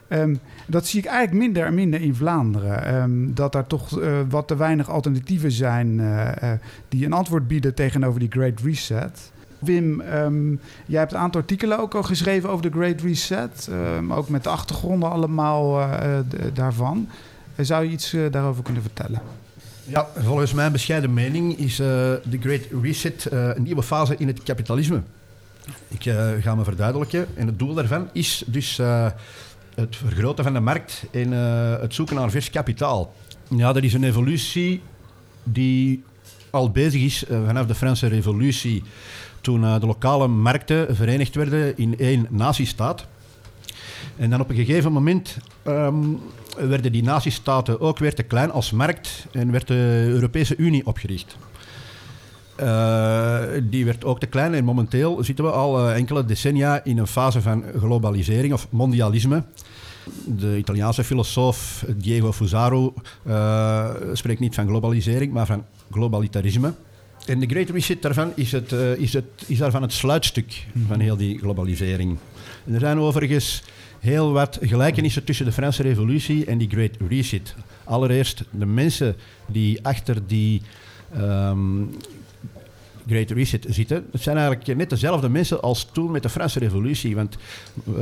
Um, 0.10 0.40
dat 0.66 0.88
zie 0.88 1.00
ik 1.00 1.06
eigenlijk 1.06 1.46
minder 1.46 1.66
en 1.66 1.74
minder 1.74 2.02
in 2.02 2.16
Vlaanderen. 2.16 2.96
Um, 2.96 3.34
dat 3.34 3.52
daar 3.52 3.68
toch 3.68 4.00
wat 4.30 4.48
te 4.48 4.56
weinig 4.56 4.90
alternatieven 4.90 5.52
zijn 5.52 6.02
die 6.88 7.06
een 7.06 7.14
antwoord 7.14 7.48
bieden 7.48 7.74
tegenover 7.74 8.20
die 8.20 8.32
Great 8.32 8.60
Reset. 8.60 9.32
Wim, 9.60 10.02
jij 10.86 11.00
hebt 11.00 11.12
een 11.12 11.18
aantal 11.18 11.42
artikelen 11.42 11.80
ook 11.80 11.96
al 11.96 12.04
geschreven 12.04 12.50
over 12.50 12.72
de 12.72 12.78
Great 12.78 13.02
Reset. 13.02 13.70
ook 14.10 14.30
met 14.30 14.44
de 14.44 14.50
achtergronden 14.50 15.10
allemaal 15.10 15.90
daarvan. 16.54 17.08
zou 17.58 17.84
je 17.86 17.92
iets 17.92 18.16
daarover 18.32 18.64
kunnen 18.64 18.82
vertellen? 18.82 19.22
Ja, 19.90 20.08
volgens 20.18 20.54
mijn 20.54 20.72
bescheiden 20.72 21.14
mening 21.14 21.58
is 21.58 21.80
uh, 21.80 21.88
de 22.24 22.38
Great 22.40 22.62
Reset 22.82 23.30
uh, 23.34 23.50
een 23.56 23.64
nieuwe 23.64 23.84
fase 23.84 24.16
in 24.18 24.28
het 24.28 24.44
kapitalisme. 24.44 25.02
Ik 25.88 26.06
uh, 26.06 26.30
ga 26.40 26.56
me 26.56 26.64
verduidelijken. 26.64 27.28
En 27.36 27.48
het 27.48 27.60
doel 27.60 27.74
daarvan 27.74 28.10
is 28.14 28.44
dus 28.46 28.78
het 29.76 29.96
vergroten 29.96 30.44
van 30.44 30.54
de 30.54 30.60
markt 30.60 31.04
en 31.12 31.32
het 31.82 31.94
zoeken 31.94 32.16
naar 32.16 32.30
vers 32.30 32.50
kapitaal. 32.50 33.14
Ja, 33.48 33.74
dat 33.74 33.84
is 33.84 33.94
een 33.94 34.04
evolutie 34.04 34.82
die 35.44 36.04
al 36.50 36.72
bezig 36.72 37.02
is 37.02 37.24
vanaf 37.46 37.66
de 37.66 37.76
Franse 37.76 38.08
Revolutie, 38.08 38.84
toen 39.42 39.62
de 39.62 39.86
lokale 39.86 40.28
markten 40.28 40.96
verenigd 40.96 41.36
werden 41.36 41.78
in 41.78 41.98
één 41.98 42.28
nazistaat. 42.30 43.06
En 44.18 44.30
dan 44.30 44.40
op 44.40 44.50
een 44.50 44.56
gegeven 44.56 44.92
moment 44.92 45.38
um, 45.68 46.20
werden 46.68 46.92
die 46.92 47.04
nazistaten 47.04 47.80
ook 47.80 47.98
weer 47.98 48.14
te 48.14 48.24
klein 48.24 48.52
als 48.52 48.72
markt 48.72 49.26
en 49.32 49.52
werd 49.52 49.68
de 49.68 50.06
Europese 50.08 50.56
Unie 50.56 50.86
opgericht. 50.86 51.38
Uh, 52.60 53.42
die 53.64 53.86
werd 53.86 54.06
ook 54.06 54.20
te 54.20 54.26
klein 54.26 54.54
en 54.54 54.64
momenteel 54.64 55.24
zitten 55.24 55.46
we 55.46 55.52
al 55.52 55.80
uh, 55.80 55.96
enkele 55.96 56.26
decennia 56.26 56.84
in 56.84 56.98
een 56.98 57.08
fase 57.08 57.42
van 57.42 57.64
globalisering 57.78 58.54
of 58.54 58.68
mondialisme. 58.70 59.44
De 60.26 60.58
Italiaanse 60.58 61.04
filosoof 61.04 61.86
Diego 61.96 62.32
Fusaro 62.34 62.94
uh, 63.28 63.90
spreekt 64.14 64.40
niet 64.40 64.56
van 64.56 64.68
globalisering, 64.68 65.34
maar 65.34 65.46
van 65.46 65.66
globalitarisme. 65.92 66.74
En 67.26 67.40
de 67.40 67.48
Great 67.48 67.70
Reset 67.70 68.02
daarvan 68.02 68.32
is, 68.36 68.52
het, 68.52 68.72
is, 68.98 69.14
het, 69.14 69.26
is 69.48 69.58
daarvan 69.58 69.82
het 69.82 69.94
sluitstuk 69.94 70.66
van 70.88 71.00
heel 71.00 71.18
die 71.18 71.38
globalisering. 71.38 72.18
En 72.66 72.74
er 72.74 72.80
zijn 72.80 73.00
overigens 73.00 73.64
heel 74.00 74.32
wat 74.32 74.58
gelijkenissen 74.62 75.24
tussen 75.24 75.46
de 75.46 75.52
Franse 75.52 75.82
Revolutie 75.82 76.46
en 76.46 76.58
die 76.58 76.70
Great 76.70 76.98
Reset. 77.08 77.56
Allereerst 77.84 78.44
de 78.52 78.66
mensen 78.66 79.16
die 79.48 79.86
achter 79.86 80.28
die 80.28 80.62
um, 81.18 81.90
Great 83.08 83.30
Reset 83.30 83.66
zitten. 83.70 84.08
Het 84.12 84.22
zijn 84.22 84.38
eigenlijk 84.38 84.78
net 84.78 84.90
dezelfde 84.90 85.30
mensen 85.30 85.62
als 85.62 85.88
toen 85.92 86.12
met 86.12 86.24
de 86.24 86.30
Franse 86.30 86.60
Revolutie. 86.60 87.16
Want 87.16 87.38
uh, 87.88 87.96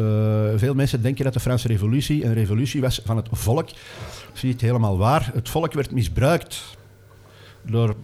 veel 0.55 0.73
mensen 0.73 1.01
denken 1.01 1.23
dat 1.23 1.33
de 1.33 1.39
Franse 1.39 1.67
Revolutie 1.67 2.25
een 2.25 2.33
revolutie 2.33 2.81
was 2.81 3.01
van 3.05 3.17
het 3.17 3.27
volk. 3.31 3.67
Dat 3.67 3.75
is 4.35 4.41
niet 4.41 4.61
helemaal 4.61 4.97
waar. 4.97 5.29
Het 5.33 5.49
volk 5.49 5.73
werd 5.73 5.91
misbruikt 5.91 6.77
door 7.61 7.95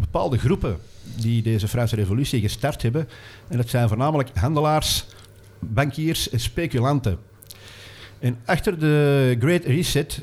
bepaalde 0.00 0.38
groepen 0.38 0.78
die 1.16 1.42
deze 1.42 1.68
Franse 1.68 1.94
Revolutie 1.94 2.40
gestart 2.40 2.82
hebben. 2.82 3.08
En 3.48 3.56
dat 3.56 3.68
zijn 3.68 3.88
voornamelijk 3.88 4.30
handelaars, 4.34 5.06
bankiers 5.58 6.30
en 6.30 6.40
speculanten. 6.40 7.18
En 8.18 8.38
achter 8.44 8.78
de 8.78 9.36
Great 9.38 9.64
Reset, 9.64 10.22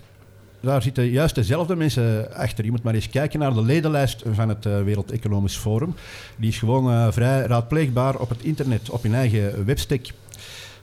daar 0.59 0.81
zitten 0.81 1.09
juist 1.09 1.35
dezelfde 1.35 1.75
mensen 1.75 2.35
achter. 2.35 2.65
Je 2.65 2.71
moet 2.71 2.83
maar 2.83 2.93
eens 2.93 3.09
kijken 3.09 3.39
naar 3.39 3.53
de 3.53 3.61
ledenlijst 3.61 4.23
van 4.31 4.49
het 4.49 4.65
uh, 4.65 4.81
Wereld 4.81 5.11
Economisch 5.11 5.57
Forum. 5.57 5.95
Die 6.37 6.49
is 6.49 6.57
gewoon 6.57 6.91
uh, 6.91 7.07
vrij 7.11 7.45
raadpleegbaar 7.45 8.15
op 8.15 8.29
het 8.29 8.41
internet, 8.41 8.89
op 8.89 9.03
hun 9.03 9.13
eigen 9.13 9.65
webstack. 9.65 10.05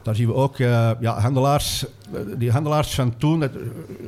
Daar 0.02 0.14
zien 0.14 0.26
we 0.26 0.34
ook 0.34 0.58
uh, 0.58 0.90
ja, 1.00 1.20
handelaars, 1.20 1.84
die 2.38 2.50
handelaars 2.50 2.94
van 2.94 3.16
toen, 3.16 3.40
het 3.40 3.52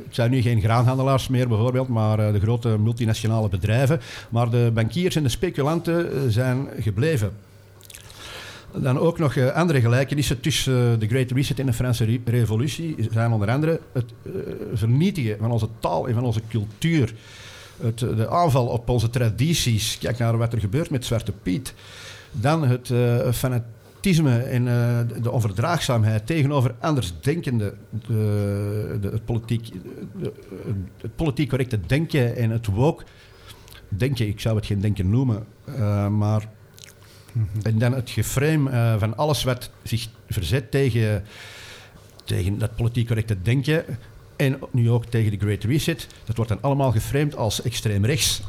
zijn 0.09 0.31
nu 0.31 0.41
geen 0.41 0.61
graanhandelaars 0.61 1.27
meer 1.27 1.47
bijvoorbeeld, 1.47 1.87
maar 1.87 2.17
de 2.17 2.39
grote 2.39 2.77
multinationale 2.79 3.49
bedrijven. 3.49 3.99
Maar 4.29 4.49
de 4.49 4.71
bankiers 4.73 5.15
en 5.15 5.23
de 5.23 5.29
speculanten 5.29 6.31
zijn 6.31 6.67
gebleven. 6.79 7.31
Dan 8.77 8.99
ook 8.99 9.17
nog 9.17 9.35
uh, 9.35 9.51
andere 9.51 9.81
gelijkenissen 9.81 10.39
tussen 10.39 10.91
uh, 10.91 10.99
de 10.99 11.07
Great 11.07 11.31
Reset 11.31 11.59
en 11.59 11.65
de 11.65 11.73
Franse 11.73 12.19
Revolutie 12.25 12.95
zijn 13.11 13.31
onder 13.31 13.49
andere 13.49 13.79
het 13.93 14.13
uh, 14.23 14.33
vernietigen 14.73 15.37
van 15.37 15.51
onze 15.51 15.67
taal 15.79 16.07
en 16.07 16.13
van 16.13 16.23
onze 16.23 16.41
cultuur. 16.49 17.13
Het, 17.81 17.99
de 17.99 18.29
aanval 18.29 18.67
op 18.67 18.89
onze 18.89 19.09
tradities. 19.09 19.97
Kijk 19.97 20.17
naar 20.17 20.37
wat 20.37 20.53
er 20.53 20.59
gebeurt 20.59 20.89
met 20.89 21.05
Zwarte 21.05 21.31
Piet. 21.31 21.73
Dan 22.31 22.63
het 22.67 22.91
fanatisme 23.35 24.37
en 24.37 24.63
de 25.21 25.31
onverdraagzaamheid 25.31 26.25
tegenover 26.25 26.75
andersdenkenden. 26.79 27.77
De, 28.07 28.97
de, 29.01 29.09
het, 29.09 29.25
politiek, 29.25 29.69
het 31.01 31.15
politiek 31.15 31.49
correcte 31.49 31.79
denken 31.87 32.35
en 32.35 32.49
het 32.49 32.65
woke 32.65 33.03
denken. 33.89 34.27
Ik 34.27 34.39
zou 34.39 34.55
het 34.55 34.65
geen 34.65 34.81
denken 34.81 35.09
noemen, 35.09 35.45
maar 36.17 36.49
en 37.61 37.79
dan 37.79 37.93
het 37.93 38.09
geframe 38.09 38.71
uh, 38.71 38.99
van 38.99 39.17
alles 39.17 39.43
wat 39.43 39.69
zich 39.83 40.07
verzet 40.29 40.71
tegen, 40.71 41.23
tegen 42.23 42.57
dat 42.57 42.75
politiek 42.75 43.07
correcte 43.07 43.41
denken 43.41 43.85
en 44.35 44.59
nu 44.71 44.89
ook 44.89 45.05
tegen 45.05 45.31
de 45.31 45.37
Great 45.37 45.63
Reset, 45.63 46.07
dat 46.23 46.35
wordt 46.35 46.51
dan 46.51 46.61
allemaal 46.61 46.91
geframed 46.91 47.35
als 47.35 47.61
extreem 47.61 48.05
rechts. 48.05 48.41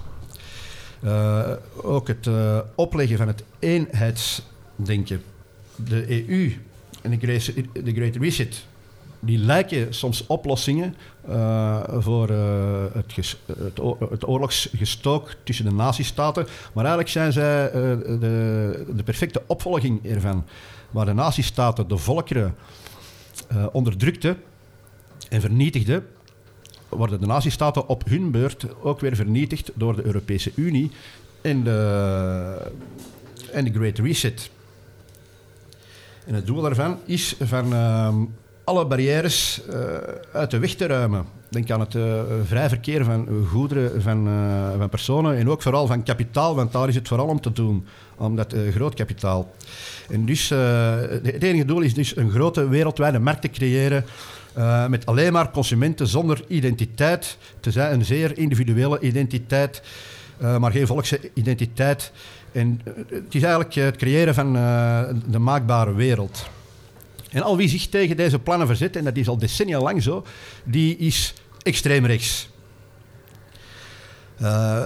Uh, 1.05 1.53
ook 1.77 2.09
het 2.09 2.27
uh, 2.27 2.59
opleggen 2.75 3.17
van 3.17 3.27
het 3.27 3.43
eenheidsdenken. 3.59 5.23
De 5.77 6.29
EU 6.29 6.57
en 7.03 7.11
de 7.73 7.93
Great 7.93 8.17
Reset 8.17 8.67
die 9.27 9.39
lijken 9.39 9.95
soms 9.95 10.27
oplossingen 10.27 10.97
uh, 11.29 11.83
voor 11.91 12.31
uh, 12.31 12.85
het, 12.93 13.37
het, 14.11 14.27
oorlogsgestook 14.27 15.35
tussen 15.43 15.65
de 15.65 15.73
nazistaten. 15.73 16.47
Maar 16.73 16.85
eigenlijk 16.85 17.09
zijn 17.09 17.33
zij 17.33 17.67
uh, 17.67 17.73
de, 18.21 18.85
de, 18.97 19.03
perfecte 19.03 19.43
opvolging 19.47 20.07
ervan. 20.07 20.45
Waar 20.91 21.07
de 21.07 21.15
nazistaten 21.15 21.89
de 21.89 21.97
volkeren 21.97 22.55
onderdrukten 23.73 24.37
en 25.29 25.41
vernietigden, 25.41 26.07
worden 26.89 27.21
de 27.21 27.27
nazistaten 27.27 27.89
op 27.89 28.05
hun 28.09 28.31
beurt 28.31 28.67
ook 28.83 29.01
weer 29.01 29.17
vernietigd 29.17 29.71
door 29.75 29.97
de 29.97 30.05
Europese 30.05 30.53
Unie 30.55 30.91
en 31.41 31.65
de, 31.65 32.73
en 33.53 33.65
de 33.65 33.73
Great 33.73 33.99
Reset. 33.99 34.51
En 36.27 36.35
het 36.35 36.47
doel 36.47 36.61
daarvan 36.61 36.99
is 37.05 37.37
van 37.41 37.73
ehm, 37.73 38.25
alle 38.67 38.87
barrières 38.87 39.61
uh, 39.71 39.75
uit 40.33 40.51
de 40.51 40.59
weg 40.59 40.75
te 40.75 40.87
ruimen. 40.87 41.25
Denk 41.49 41.71
aan 41.71 41.81
het 41.81 41.95
uh, 41.95 42.21
vrij 42.45 42.69
verkeer 42.69 43.05
van 43.05 43.29
goederen, 43.51 44.03
van, 44.03 44.29
uh, 44.29 44.79
van 44.79 44.89
personen 44.89 45.37
en 45.37 45.51
ook 45.51 45.63
vooral 45.63 45.87
van 45.87 46.03
kapitaal, 46.03 46.55
want 46.55 46.73
daar 46.73 46.89
is 46.89 46.95
het 46.95 47.09
vooral 47.09 47.27
om 47.27 47.41
te 47.41 47.53
doen, 47.53 47.87
om 48.17 48.37
dat 48.37 48.55
groot 48.71 48.95
kapitaal. 48.95 49.55
En 50.11 50.25
dus 50.25 50.49
het 50.49 51.43
enige 51.43 51.65
doel 51.65 51.81
is 51.81 51.95
dus 51.95 52.17
een 52.17 52.31
grote 52.31 52.69
wereldwijde 52.69 53.19
markt 53.19 53.41
te 53.41 53.51
creëren 53.51 54.05
met 54.89 55.07
alleen 55.07 55.33
maar 55.33 55.51
consumenten 55.51 56.07
zonder 56.07 56.45
identiteit, 56.49 57.39
te 57.61 57.71
zijn 57.71 57.93
een 57.93 58.05
zeer 58.05 58.39
individuele 58.39 59.01
identiteit, 59.01 59.83
maar 60.59 60.73
geen 60.73 60.87
volksidentiteit. 60.87 62.13
En 62.53 62.81
eh, 62.85 62.93
het 63.09 63.35
is 63.35 63.43
eigenlijk 63.43 63.75
het 63.75 63.97
creëren 63.97 64.35
van 64.35 64.53
de 65.27 65.39
maakbare 65.39 65.95
wereld. 65.95 66.49
En 67.37 67.43
al 67.43 67.57
wie 67.57 67.69
zich 67.69 67.89
tegen 67.89 68.17
deze 68.17 68.39
plannen 68.39 68.67
verzet, 68.67 68.97
en 68.97 69.05
dat 69.05 69.17
is 69.17 69.29
al 69.29 69.39
decennia 69.39 69.81
lang 69.81 70.03
zo, 70.03 70.25
die 70.65 70.97
is 70.97 71.35
extreem 71.63 72.07
rechts. 72.07 72.49
Uh, 74.43 74.85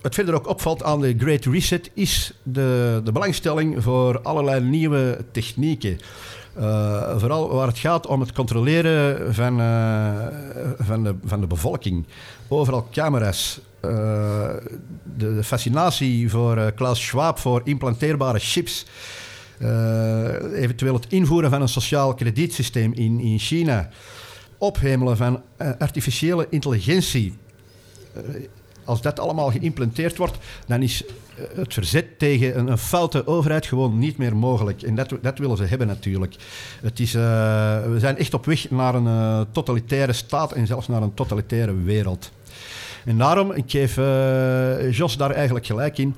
wat 0.00 0.14
verder 0.14 0.34
ook 0.34 0.48
opvalt 0.48 0.82
aan 0.82 1.00
de 1.00 1.14
Great 1.18 1.44
Reset 1.44 1.90
is 1.94 2.32
de, 2.42 3.00
de 3.04 3.12
belangstelling 3.12 3.82
voor 3.82 4.20
allerlei 4.20 4.60
nieuwe 4.60 5.24
technieken. 5.32 5.98
Uh, 6.58 7.18
vooral 7.18 7.54
waar 7.54 7.66
het 7.66 7.78
gaat 7.78 8.06
om 8.06 8.20
het 8.20 8.32
controleren 8.32 9.34
van, 9.34 9.60
uh, 9.60 10.26
van, 10.78 11.04
de, 11.04 11.14
van 11.24 11.40
de 11.40 11.46
bevolking. 11.46 12.06
Overal 12.48 12.88
camera's. 12.90 13.60
De, 13.80 14.78
de, 15.16 15.44
fascinatie 15.44 16.30
voor 16.30 16.72
Klaus 16.72 17.06
Schwab 17.06 17.38
voor 17.38 17.60
implanteerbare 17.64 18.38
chips. 18.38 18.86
Eventueel 20.54 20.94
het 20.94 21.06
invoeren 21.08 21.50
van 21.50 21.60
een 21.62 21.68
sociaal 21.68 22.14
kredietsysteem 22.14 22.92
in, 22.92 23.20
in 23.20 23.38
China. 23.38 23.88
Ophemelen 24.58 25.16
van 25.16 25.42
artificiële 25.78 26.46
intelligentie 26.50 27.34
als 28.84 29.02
dat 29.02 29.20
allemaal 29.20 29.50
geïmplementeerd 29.50 30.16
wordt, 30.16 30.38
dan 30.66 30.82
is 30.82 31.04
eh, 31.04 31.12
het 31.54 31.72
verzet 31.72 32.18
tegen 32.18 32.58
een, 32.58 32.68
een 32.68 32.78
foute 32.78 33.26
overheid 33.26 33.66
gewoon 33.66 33.98
niet 33.98 34.18
meer 34.18 34.36
mogelijk. 34.36 34.82
En 34.82 34.94
dat, 34.94 35.14
dat 35.22 35.38
willen 35.38 35.56
ze 35.56 35.64
hebben 35.64 35.86
natuurlijk. 35.86 36.34
Het 36.82 37.00
is, 37.00 37.12
we 37.12 37.96
zijn 37.96 38.18
echt 38.18 38.34
op 38.34 38.44
weg 38.44 38.70
naar 38.70 38.94
een 38.94 39.46
totalitaire 39.52 40.12
staat 40.12 40.52
en 40.52 40.66
zelfs 40.66 40.88
naar 40.88 41.02
een 41.02 41.14
totalitaire 41.14 41.74
wereld. 41.74 42.30
En 43.04 43.18
daarom, 43.18 43.52
ik 43.52 43.70
geef 43.70 43.96
Jos 44.96 45.16
daar 45.16 45.30
eigenlijk 45.30 45.66
gelijk 45.66 45.98
in, 45.98 46.16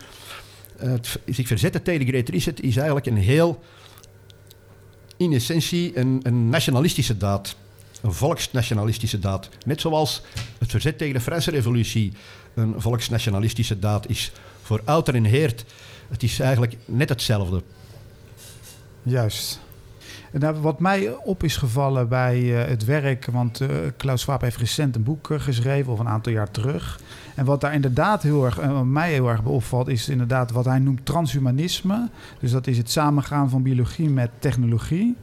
het 0.77 1.19
zich 1.27 1.47
verzetten 1.47 1.83
tegen 1.83 2.07
Great 2.07 2.29
Reset 2.29 2.61
is 2.61 2.77
eigenlijk 2.77 3.07
een 3.07 3.17
heel, 3.17 3.63
in 5.17 5.33
essentie, 5.33 5.99
een, 5.99 6.21
een 6.23 6.49
nationalistische 6.49 7.17
daad 7.17 7.57
een 8.05 8.13
volksnationalistische 8.13 9.19
daad. 9.19 9.49
Net 9.65 9.81
zoals 9.81 10.23
het 10.59 10.71
verzet 10.71 10.99
tegen 10.99 11.15
de 11.15 11.21
Franse 11.21 11.51
revolutie 11.51 12.13
een 12.55 12.75
volksnationalistische 12.77 13.79
daad 13.79 14.09
is. 14.09 14.33
Voor 14.63 14.81
ouder 14.85 15.15
en 15.15 15.25
heert, 15.25 15.65
het 16.09 16.23
is 16.23 16.41
eigenlijk 16.41 16.77
net 16.85 17.09
hetzelfde. 17.09 17.63
Juist. 19.03 19.61
Nou, 20.33 20.57
wat 20.57 20.81
mij 20.81 21.11
op 21.11 21.43
is 21.43 21.57
gevallen 21.57 22.09
bij 22.09 22.41
uh, 22.41 22.65
het 22.65 22.85
werk, 22.85 23.27
want 23.27 23.61
uh, 23.61 23.69
Klaus 23.97 24.21
Schwab 24.21 24.41
heeft 24.41 24.57
recent 24.57 24.97
een 24.97 25.03
boek 25.03 25.29
geschreven, 25.33 25.93
of 25.93 25.99
een 25.99 26.09
aantal 26.09 26.33
jaar 26.33 26.51
terug. 26.51 27.01
En 27.35 27.45
wat 27.45 27.61
daar 27.61 27.75
inderdaad 27.75 28.23
heel 28.23 28.45
erg, 28.45 28.57
wat 28.57 28.85
mij 28.85 29.13
heel 29.13 29.29
erg 29.29 29.45
opvalt, 29.45 29.89
is 29.89 30.09
inderdaad 30.09 30.51
wat 30.51 30.65
hij 30.65 30.79
noemt 30.79 31.07
transhumanisme. 31.07 32.09
Dus 32.41 32.51
dat 32.51 32.67
is 32.67 32.79
het 32.79 32.91
samengaan 32.91 33.51
van 33.51 33.63
biologie 33.63 34.11
met 34.11 34.31
technologie. 34.39 35.17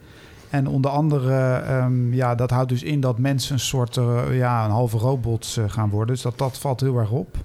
En 0.49 0.67
onder 0.67 0.91
andere, 0.91 1.63
um, 1.83 2.13
ja, 2.13 2.35
dat 2.35 2.49
houdt 2.49 2.69
dus 2.69 2.83
in 2.83 2.99
dat 2.99 3.17
mensen 3.17 3.53
een 3.53 3.59
soort, 3.59 3.95
uh, 3.95 4.37
ja, 4.37 4.65
een 4.65 4.71
halve 4.71 4.97
robots 4.97 5.57
uh, 5.57 5.63
gaan 5.67 5.89
worden. 5.89 6.13
Dus 6.13 6.23
dat, 6.23 6.37
dat 6.37 6.57
valt 6.57 6.79
heel 6.79 6.97
erg 6.97 7.11
op. 7.11 7.37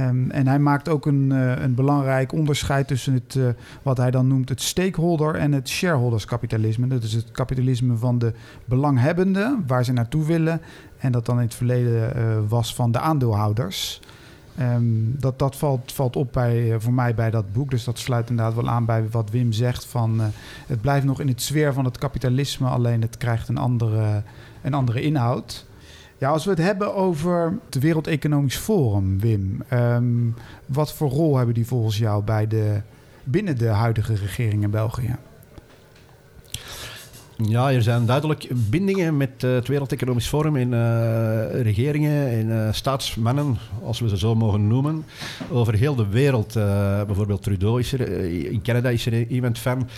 Um, 0.00 0.30
en 0.30 0.46
hij 0.46 0.58
maakt 0.58 0.88
ook 0.88 1.06
een, 1.06 1.30
een 1.62 1.74
belangrijk 1.74 2.32
onderscheid 2.32 2.88
tussen 2.88 3.12
het, 3.12 3.38
wat 3.82 3.96
hij 3.96 4.10
dan 4.10 4.26
noemt 4.26 4.48
het 4.48 4.62
stakeholder 4.62 5.34
en 5.34 5.52
het 5.52 5.68
shareholderskapitalisme. 5.68 6.86
Dat 6.86 7.02
is 7.02 7.12
het 7.12 7.30
kapitalisme 7.30 7.96
van 7.96 8.18
de 8.18 8.32
belanghebbenden, 8.64 9.64
waar 9.66 9.84
ze 9.84 9.92
naartoe 9.92 10.24
willen. 10.24 10.60
En 11.06 11.12
dat 11.12 11.26
dan 11.26 11.36
in 11.36 11.44
het 11.44 11.54
verleden 11.54 12.48
was 12.48 12.74
van 12.74 12.92
de 12.92 12.98
aandeelhouders. 12.98 14.00
Um, 14.60 15.14
dat 15.18 15.38
dat 15.38 15.56
valt, 15.56 15.92
valt 15.92 16.16
op 16.16 16.32
bij, 16.32 16.72
eh, 16.72 16.80
voor 16.80 16.92
mij 16.92 17.14
bij 17.14 17.30
dat 17.30 17.52
boek. 17.52 17.70
Dus 17.70 17.84
dat 17.84 17.98
sluit 17.98 18.30
inderdaad 18.30 18.54
wel 18.54 18.68
aan 18.68 18.84
bij 18.84 19.08
wat 19.10 19.30
Wim 19.30 19.52
zegt. 19.52 19.84
Van, 19.84 20.20
uh, 20.20 20.26
het 20.66 20.80
blijft 20.80 21.06
nog 21.06 21.20
in 21.20 21.28
het 21.28 21.42
sfeer 21.42 21.72
van 21.72 21.84
het 21.84 21.98
kapitalisme, 21.98 22.68
alleen 22.68 23.02
het 23.02 23.16
krijgt 23.16 23.48
een 23.48 23.58
andere, 23.58 24.22
een 24.62 24.74
andere 24.74 25.00
inhoud. 25.00 25.66
Ja, 26.18 26.30
als 26.30 26.44
we 26.44 26.50
het 26.50 26.58
hebben 26.58 26.94
over 26.94 27.58
het 27.64 27.78
Wereld 27.78 28.06
Economisch 28.06 28.56
Forum, 28.56 29.20
Wim. 29.20 29.62
Um, 29.72 30.34
wat 30.66 30.92
voor 30.92 31.10
rol 31.10 31.36
hebben 31.36 31.54
die 31.54 31.66
volgens 31.66 31.98
jou 31.98 32.22
bij 32.22 32.46
de, 32.46 32.80
binnen 33.24 33.58
de 33.58 33.68
huidige 33.68 34.14
regering 34.14 34.62
in 34.62 34.70
België? 34.70 35.16
Ja, 37.44 37.72
er 37.72 37.82
zijn 37.82 38.06
duidelijk 38.06 38.48
bindingen 38.70 39.16
met 39.16 39.42
uh, 39.44 39.54
het 39.54 39.68
Wereld 39.68 39.92
Economisch 39.92 40.28
Forum 40.28 40.56
en 40.56 40.72
uh, 40.72 41.62
regeringen 41.62 42.28
en 42.28 42.48
uh, 42.48 42.72
staatsmannen, 42.72 43.58
als 43.84 44.00
we 44.00 44.08
ze 44.08 44.18
zo 44.18 44.34
mogen 44.34 44.66
noemen, 44.66 45.04
over 45.50 45.74
heel 45.74 45.94
de 45.94 46.06
wereld. 46.06 46.52
bijvoorbeeld 47.06 47.42
Trudeau 47.42 47.80
is 47.80 47.92
er, 47.92 48.08
in 48.50 48.62
Canada 48.62 48.88
is 48.88 49.06
er 49.06 49.26
iemand 49.26 49.58
van. 49.58 49.88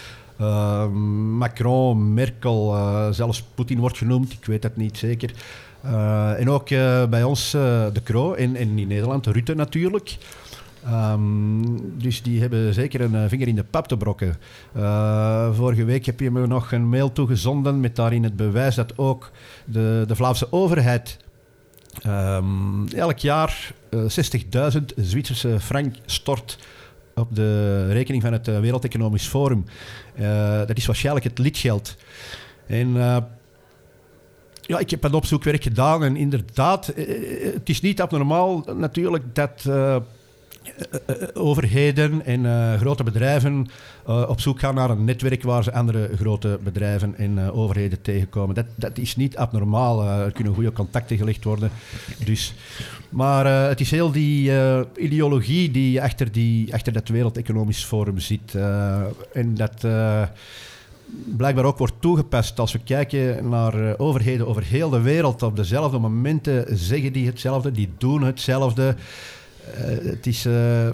Macron, 1.39 2.15
Merkel, 2.15 2.77
zelfs 3.11 3.43
Poetin 3.55 3.79
wordt 3.79 3.99
genoemd, 3.99 4.33
ik 4.33 4.45
weet 4.45 4.63
dat 4.63 4.77
niet 4.77 4.99
zeker. 4.99 5.33
en 6.37 6.51
ook 6.51 6.69
bij 7.11 7.23
ons 7.23 7.51
de 7.51 8.01
Croo 8.05 8.33
en, 8.35 8.57
en 8.57 8.79
in 8.79 8.89
Nederland 8.89 9.27
Rutte 9.27 9.55
natuurlijk. 9.55 10.19
Um, 10.87 11.99
dus 11.99 12.23
die 12.23 12.41
hebben 12.41 12.75
zeker 12.75 13.01
een 13.01 13.15
eh, 13.15 13.29
vinger 13.29 13.49
in 13.49 13.55
de 13.55 13.65
pap 13.65 13.89
te 13.89 13.97
brokken. 13.97 14.37
Uh, 14.77 15.55
vorige 15.55 15.85
week 15.85 16.07
heb 16.07 16.21
je 16.21 16.31
me 16.31 16.47
nog 16.47 16.73
een 16.73 16.89
mail 16.89 17.13
toegezonden 17.13 17.81
met 17.81 17.97
daarin 17.97 18.25
het 18.25 18.37
bewijs 18.37 18.75
dat 18.75 18.99
ook 18.99 19.31
de, 19.65 20.05
de 20.07 20.17
Vlaamse 20.17 20.53
overheid 20.53 21.19
um, 22.07 22.89
elk 22.89 23.19
jaar 23.19 23.73
uh, 23.91 24.05
eh, 24.05 24.73
60.000 24.75 24.85
Zwitserse 24.97 25.61
frank 25.61 25.97
stort 26.07 26.59
op 27.15 27.35
de 27.35 27.87
rekening 27.93 28.23
van 28.23 28.33
het 28.33 28.47
Wereld 28.47 28.85
Economisch 28.85 29.27
Forum. 29.27 29.65
dat 30.67 30.77
is 30.77 30.87
waarschijnlijk 30.87 31.25
het 31.25 31.39
lidgeld. 31.39 31.97
En 32.67 32.97
ja, 34.69 34.79
ik 34.79 34.91
heb 34.91 35.05
een 35.05 35.13
opzoekwerk 35.13 35.63
gedaan 35.63 36.05
en 36.05 36.17
inderdaad, 36.17 36.87
het 37.55 37.69
is 37.69 37.81
niet 37.81 38.01
abnormaal 38.01 38.65
natuurlijk 38.77 39.35
dat 39.35 39.65
eh, 39.67 39.95
eh, 39.95 40.03
overheden 41.35 42.25
en 42.25 42.45
uh, 42.45 42.75
grote 42.75 43.03
bedrijven 43.03 43.67
op 44.05 44.41
zoek 44.41 44.61
gaan 44.61 44.75
naar 44.75 44.91
een 44.91 45.05
netwerk 45.05 45.43
waar 45.43 45.63
ze 45.63 45.73
andere 45.73 46.11
grote 46.17 46.59
bedrijven 46.65 47.15
en 47.17 47.51
overheden 47.51 48.03
tegenkomen. 48.03 48.55
Dat, 48.55 48.67
dat 48.75 48.99
is 48.99 49.17
niet 49.17 49.37
abnormaal. 49.37 50.05
er 50.05 50.33
kunnen 50.33 50.55
goede 50.55 50.73
contacten 50.73 51.17
gelegd 51.17 51.45
worden. 51.45 51.71
Dus, 52.25 52.55
maar 53.09 53.69
het 53.69 53.81
is 53.81 53.91
heel 53.91 54.11
die 54.11 54.53
ideologie 54.97 55.71
die 55.71 56.03
achter, 56.03 56.33
die 56.33 56.75
achter 56.75 56.93
dat 56.93 57.09
Wereld 57.09 57.37
Economisch 57.37 57.85
Forum 57.85 58.19
zit. 58.19 58.55
en 59.33 59.55
dat 59.55 59.85
blijkbaar 61.37 61.65
ook 61.65 61.79
wordt 61.79 62.01
toegepast. 62.01 62.59
Als 62.59 62.73
we 62.73 62.79
kijken 62.79 63.49
naar 63.49 63.99
overheden 63.99 64.47
over 64.47 64.63
heel 64.63 64.91
de 64.91 65.01
wereld, 65.01 65.43
op 65.43 65.57
dezelfde 65.57 65.99
momenten 65.99 66.79
zeggen 66.79 67.13
die 67.13 67.27
hetzelfde, 67.27 67.71
die 67.71 67.91
doen 67.99 68.23
hetzelfde. 68.23 68.97
Eh, 69.75 70.11
het 70.11 70.27
is... 70.27 70.45
Eh, 70.47 70.89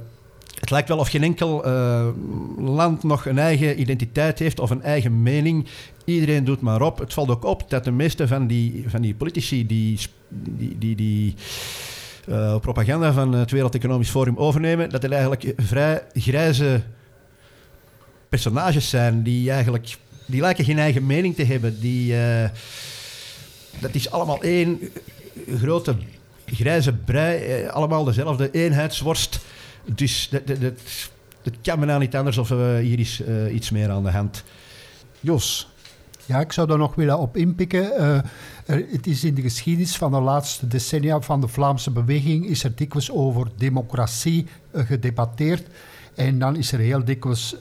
het 0.61 0.71
lijkt 0.71 0.89
wel 0.89 0.99
of 0.99 1.09
geen 1.09 1.23
enkel 1.23 1.67
uh, 1.67 2.09
land 2.59 3.03
nog 3.03 3.27
een 3.27 3.39
eigen 3.39 3.81
identiteit 3.81 4.39
heeft 4.39 4.61
of 4.61 4.71
een 4.71 4.83
eigen 4.83 5.23
mening. 5.23 5.67
Iedereen 6.05 6.45
doet 6.45 6.61
maar 6.61 6.83
op. 6.83 6.99
Het 6.99 7.13
valt 7.13 7.29
ook 7.29 7.45
op 7.45 7.71
dat 7.71 7.85
de 7.85 7.91
meeste 7.91 8.29
van 8.29 8.47
die, 8.47 8.85
van 8.87 9.03
die 9.03 9.15
politici 9.15 9.67
die, 9.67 9.99
die, 10.29 10.79
die, 10.79 10.97
die 10.97 11.35
propaganda 12.61 13.13
van 13.13 13.33
het 13.33 13.51
Wereld 13.51 13.75
Economisch 13.75 14.11
Forum 14.11 14.37
overnemen, 14.37 14.91
dat 14.91 15.03
het 15.03 15.13
eigenlijk 15.13 15.53
vrij 15.57 16.03
grijze 16.13 16.83
personages 18.29 18.89
zijn 18.89 19.23
die 19.23 19.51
eigenlijk 19.51 19.97
die 20.27 20.41
lijken 20.41 20.65
geen 20.65 20.79
eigen 20.79 21.07
mening 21.07 21.35
te 21.35 21.45
hebben. 21.45 21.81
Die, 21.81 22.15
dat 23.81 23.95
is 23.95 24.11
allemaal 24.11 24.43
één 24.43 24.79
grote 25.61 25.97
grijze 26.47 26.93
brei, 26.93 27.45
eh, 27.45 27.69
allemaal 27.69 28.05
dezelfde 28.05 28.51
eenheidsworst. 28.51 29.41
Dus 29.95 30.29
dat, 31.43 31.55
kan 31.63 31.79
me 31.79 31.87
nou 31.87 32.01
niet 32.01 32.17
anders 32.17 32.39
of 32.39 32.51
uh, 32.51 32.77
hier 32.77 32.99
is 32.99 33.21
uh, 33.21 33.55
iets 33.55 33.71
meer 33.71 33.91
aan 33.91 34.05
de 34.05 34.11
hand. 34.11 34.45
Jos? 35.21 35.69
Ja, 36.27 36.41
ik 36.41 36.53
zou 36.53 36.67
daar 36.67 36.79
nog 36.79 36.95
willen 36.95 37.19
op 37.19 37.37
inpikken. 37.37 37.91
Het 38.67 39.07
is 39.07 39.25
in 39.25 39.35
de 39.35 39.43
geschiedenis 39.43 39.97
van 39.97 40.11
de 40.11 40.21
laatste 40.21 40.67
decennia 40.67 41.21
van 41.21 41.41
de 41.41 41.49
Vlaamse 41.49 41.91
beweging 41.91 42.47
is 42.47 42.65
er 42.65 42.77
dikwijls 42.77 43.11
over 43.11 43.49
democratie 43.57 44.47
gedebatteerd. 44.73 45.67
En 46.15 46.39
dan 46.39 46.57
is 46.57 46.73
er 46.73 46.79
heel 46.79 47.05
dikwijls 47.05 47.57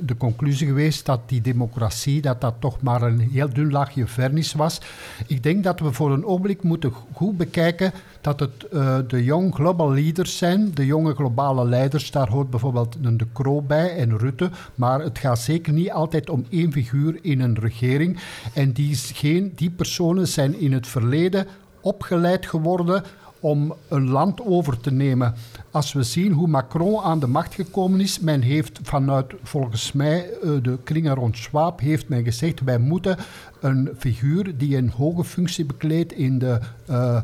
de 0.00 0.16
conclusie 0.16 0.66
geweest 0.66 1.06
dat 1.06 1.20
die 1.26 1.40
democratie 1.40 2.20
dat 2.20 2.40
dat 2.40 2.54
toch 2.58 2.80
maar 2.80 3.02
een 3.02 3.20
heel 3.20 3.52
dun 3.52 3.70
laagje 3.70 4.06
vernis 4.06 4.52
was. 4.52 4.80
Ik 5.26 5.42
denk 5.42 5.64
dat 5.64 5.80
we 5.80 5.92
voor 5.92 6.12
een 6.12 6.24
ogenblik 6.24 6.62
moeten 6.62 6.92
goed 7.12 7.36
bekijken 7.36 7.92
dat 8.20 8.40
het 8.40 8.66
uh, 8.72 8.98
de 9.08 9.24
young 9.24 9.54
global 9.54 9.92
leaders 9.92 10.36
zijn, 10.36 10.74
de 10.74 10.86
jonge 10.86 11.14
globale 11.14 11.68
leiders. 11.68 12.10
Daar 12.10 12.28
hoort 12.28 12.50
bijvoorbeeld 12.50 12.96
een 13.02 13.16
De 13.16 13.26
Croo 13.32 13.62
bij 13.62 13.96
en 13.96 14.18
Rutte, 14.18 14.50
maar 14.74 15.00
het 15.00 15.18
gaat 15.18 15.38
zeker 15.38 15.72
niet 15.72 15.90
altijd 15.90 16.30
om 16.30 16.46
één 16.48 16.72
figuur 16.72 17.18
in 17.22 17.40
een 17.40 17.58
regering. 17.58 18.18
En 18.54 18.72
die, 18.72 18.96
geen, 18.96 19.52
die 19.56 19.70
personen 19.70 20.28
zijn 20.28 20.60
in 20.60 20.72
het 20.72 20.86
verleden 20.86 21.46
opgeleid 21.80 22.46
geworden 22.46 23.04
om 23.40 23.74
een 23.88 24.08
land 24.08 24.46
over 24.46 24.80
te 24.80 24.90
nemen. 24.90 25.34
Als 25.70 25.92
we 25.92 26.02
zien 26.02 26.32
hoe 26.32 26.48
Macron 26.48 27.02
aan 27.02 27.20
de 27.20 27.26
macht 27.26 27.54
gekomen 27.54 28.00
is, 28.00 28.20
men 28.20 28.40
heeft 28.40 28.80
vanuit, 28.82 29.34
volgens 29.42 29.92
mij, 29.92 30.30
eh, 30.32 30.50
de 30.62 30.78
kringen 30.84 31.14
rond 31.14 31.36
Schwab, 31.36 31.80
heeft 31.80 32.08
men 32.08 32.24
gezegd, 32.24 32.60
wij 32.60 32.78
moeten 32.78 33.16
een 33.60 33.90
figuur 33.98 34.56
die 34.58 34.76
een 34.76 34.90
hoge 34.90 35.24
functie 35.24 35.64
bekleedt 35.64 36.12
in 36.12 36.38
de 36.38 36.58
uh, 36.90 37.22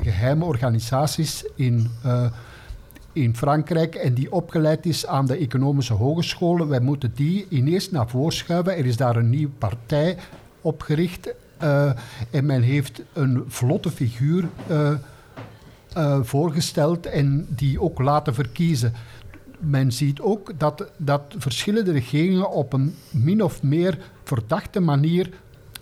geheime 0.00 0.44
organisaties 0.44 1.44
in... 1.54 1.90
Uh, 2.06 2.24
in 3.12 3.36
Frankrijk 3.36 3.94
en 3.94 4.14
die 4.14 4.32
opgeleid 4.32 4.86
is 4.86 5.06
aan 5.06 5.26
de 5.26 5.36
economische 5.36 5.92
hogescholen. 5.92 6.68
Wij 6.68 6.80
moeten 6.80 7.12
die 7.14 7.46
ineens 7.48 7.90
naar 7.90 8.08
voren 8.08 8.32
schuiven. 8.32 8.76
Er 8.76 8.86
is 8.86 8.96
daar 8.96 9.16
een 9.16 9.30
nieuwe 9.30 9.52
partij 9.58 10.16
opgericht 10.60 11.34
en 12.30 12.46
men 12.46 12.62
heeft 12.62 13.02
een 13.12 13.44
vlotte 13.48 13.90
figuur 13.90 14.48
uh, 14.70 14.92
uh, 15.96 16.18
voorgesteld 16.22 17.06
en 17.06 17.46
die 17.48 17.80
ook 17.80 17.98
laten 17.98 18.34
verkiezen. 18.34 18.92
Men 19.58 19.92
ziet 19.92 20.20
ook 20.20 20.52
dat, 20.58 20.90
dat 20.96 21.22
verschillende 21.38 21.92
regeringen 21.92 22.50
op 22.50 22.72
een 22.72 22.94
min 23.10 23.42
of 23.42 23.62
meer 23.62 23.98
verdachte 24.24 24.80
manier 24.80 25.30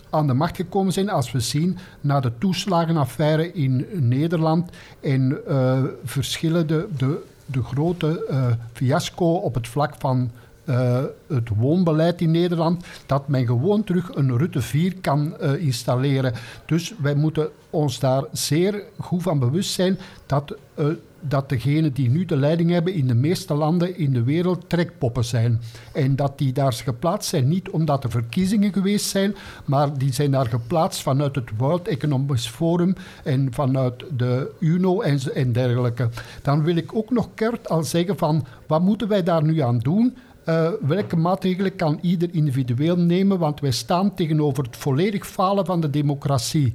aan 0.09 0.27
de 0.27 0.33
macht 0.33 0.55
gekomen 0.55 0.93
zijn. 0.93 1.09
Als 1.09 1.31
we 1.31 1.39
zien 1.39 1.77
naar 2.01 2.21
de 2.21 2.31
toeslagenaffaire 2.37 3.53
in 3.53 3.85
Nederland 3.93 4.69
en 4.99 5.37
uh, 5.47 5.83
verschillende, 6.03 6.87
de, 6.97 7.23
de 7.45 7.63
grote 7.63 8.25
uh, 8.29 8.45
fiasco 8.73 9.33
op 9.33 9.53
het 9.53 9.67
vlak 9.67 9.95
van 9.97 10.31
uh, 10.69 11.03
het 11.27 11.49
woonbeleid 11.57 12.21
in 12.21 12.31
Nederland, 12.31 12.85
dat 13.05 13.27
men 13.27 13.45
gewoon 13.45 13.83
terug 13.83 14.15
een 14.15 14.37
Rutte 14.37 14.61
4 14.61 14.95
kan 15.01 15.33
uh, 15.41 15.63
installeren. 15.63 16.33
Dus 16.65 16.93
wij 17.01 17.15
moeten 17.15 17.49
ons 17.69 17.99
daar 17.99 18.23
zeer 18.31 18.83
goed 18.99 19.21
van 19.21 19.39
bewust 19.39 19.71
zijn 19.71 19.97
dat, 20.25 20.55
uh, 20.79 20.85
dat 21.21 21.49
degenen 21.49 21.93
die 21.93 22.09
nu 22.09 22.25
de 22.25 22.37
leiding 22.37 22.71
hebben 22.71 22.93
in 22.93 23.07
de 23.07 23.13
meeste 23.13 23.53
landen 23.53 23.97
in 23.97 24.13
de 24.13 24.23
wereld 24.23 24.69
trekpoppen 24.69 25.25
zijn. 25.25 25.61
En 25.93 26.15
dat 26.15 26.37
die 26.37 26.53
daar 26.53 26.73
geplaatst 26.73 27.29
zijn 27.29 27.47
niet 27.47 27.69
omdat 27.69 28.03
er 28.03 28.11
verkiezingen 28.11 28.73
geweest 28.73 29.05
zijn, 29.05 29.35
maar 29.65 29.97
die 29.97 30.13
zijn 30.13 30.31
daar 30.31 30.47
geplaatst 30.47 31.01
vanuit 31.01 31.35
het 31.35 31.49
World 31.57 31.87
Economic 31.87 32.39
Forum 32.39 32.95
en 33.23 33.53
vanuit 33.53 34.03
de 34.17 34.51
UNO 34.59 35.01
en, 35.01 35.19
en 35.33 35.51
dergelijke. 35.51 36.09
Dan 36.41 36.63
wil 36.63 36.75
ik 36.75 36.95
ook 36.95 37.09
nog 37.09 37.29
kort 37.35 37.69
al 37.69 37.83
zeggen 37.83 38.17
van 38.17 38.45
wat 38.67 38.81
moeten 38.81 39.07
wij 39.07 39.23
daar 39.23 39.43
nu 39.43 39.59
aan 39.59 39.79
doen? 39.79 40.17
Uh, 40.49 40.69
welke 40.81 41.15
maatregelen 41.15 41.75
kan 41.75 41.99
ieder 42.01 42.29
individueel 42.31 42.97
nemen? 42.97 43.39
Want 43.39 43.59
wij 43.59 43.71
staan 43.71 44.13
tegenover 44.13 44.63
het 44.63 44.77
volledig 44.77 45.27
falen 45.27 45.65
van 45.65 45.81
de 45.81 45.89
democratie. 45.89 46.71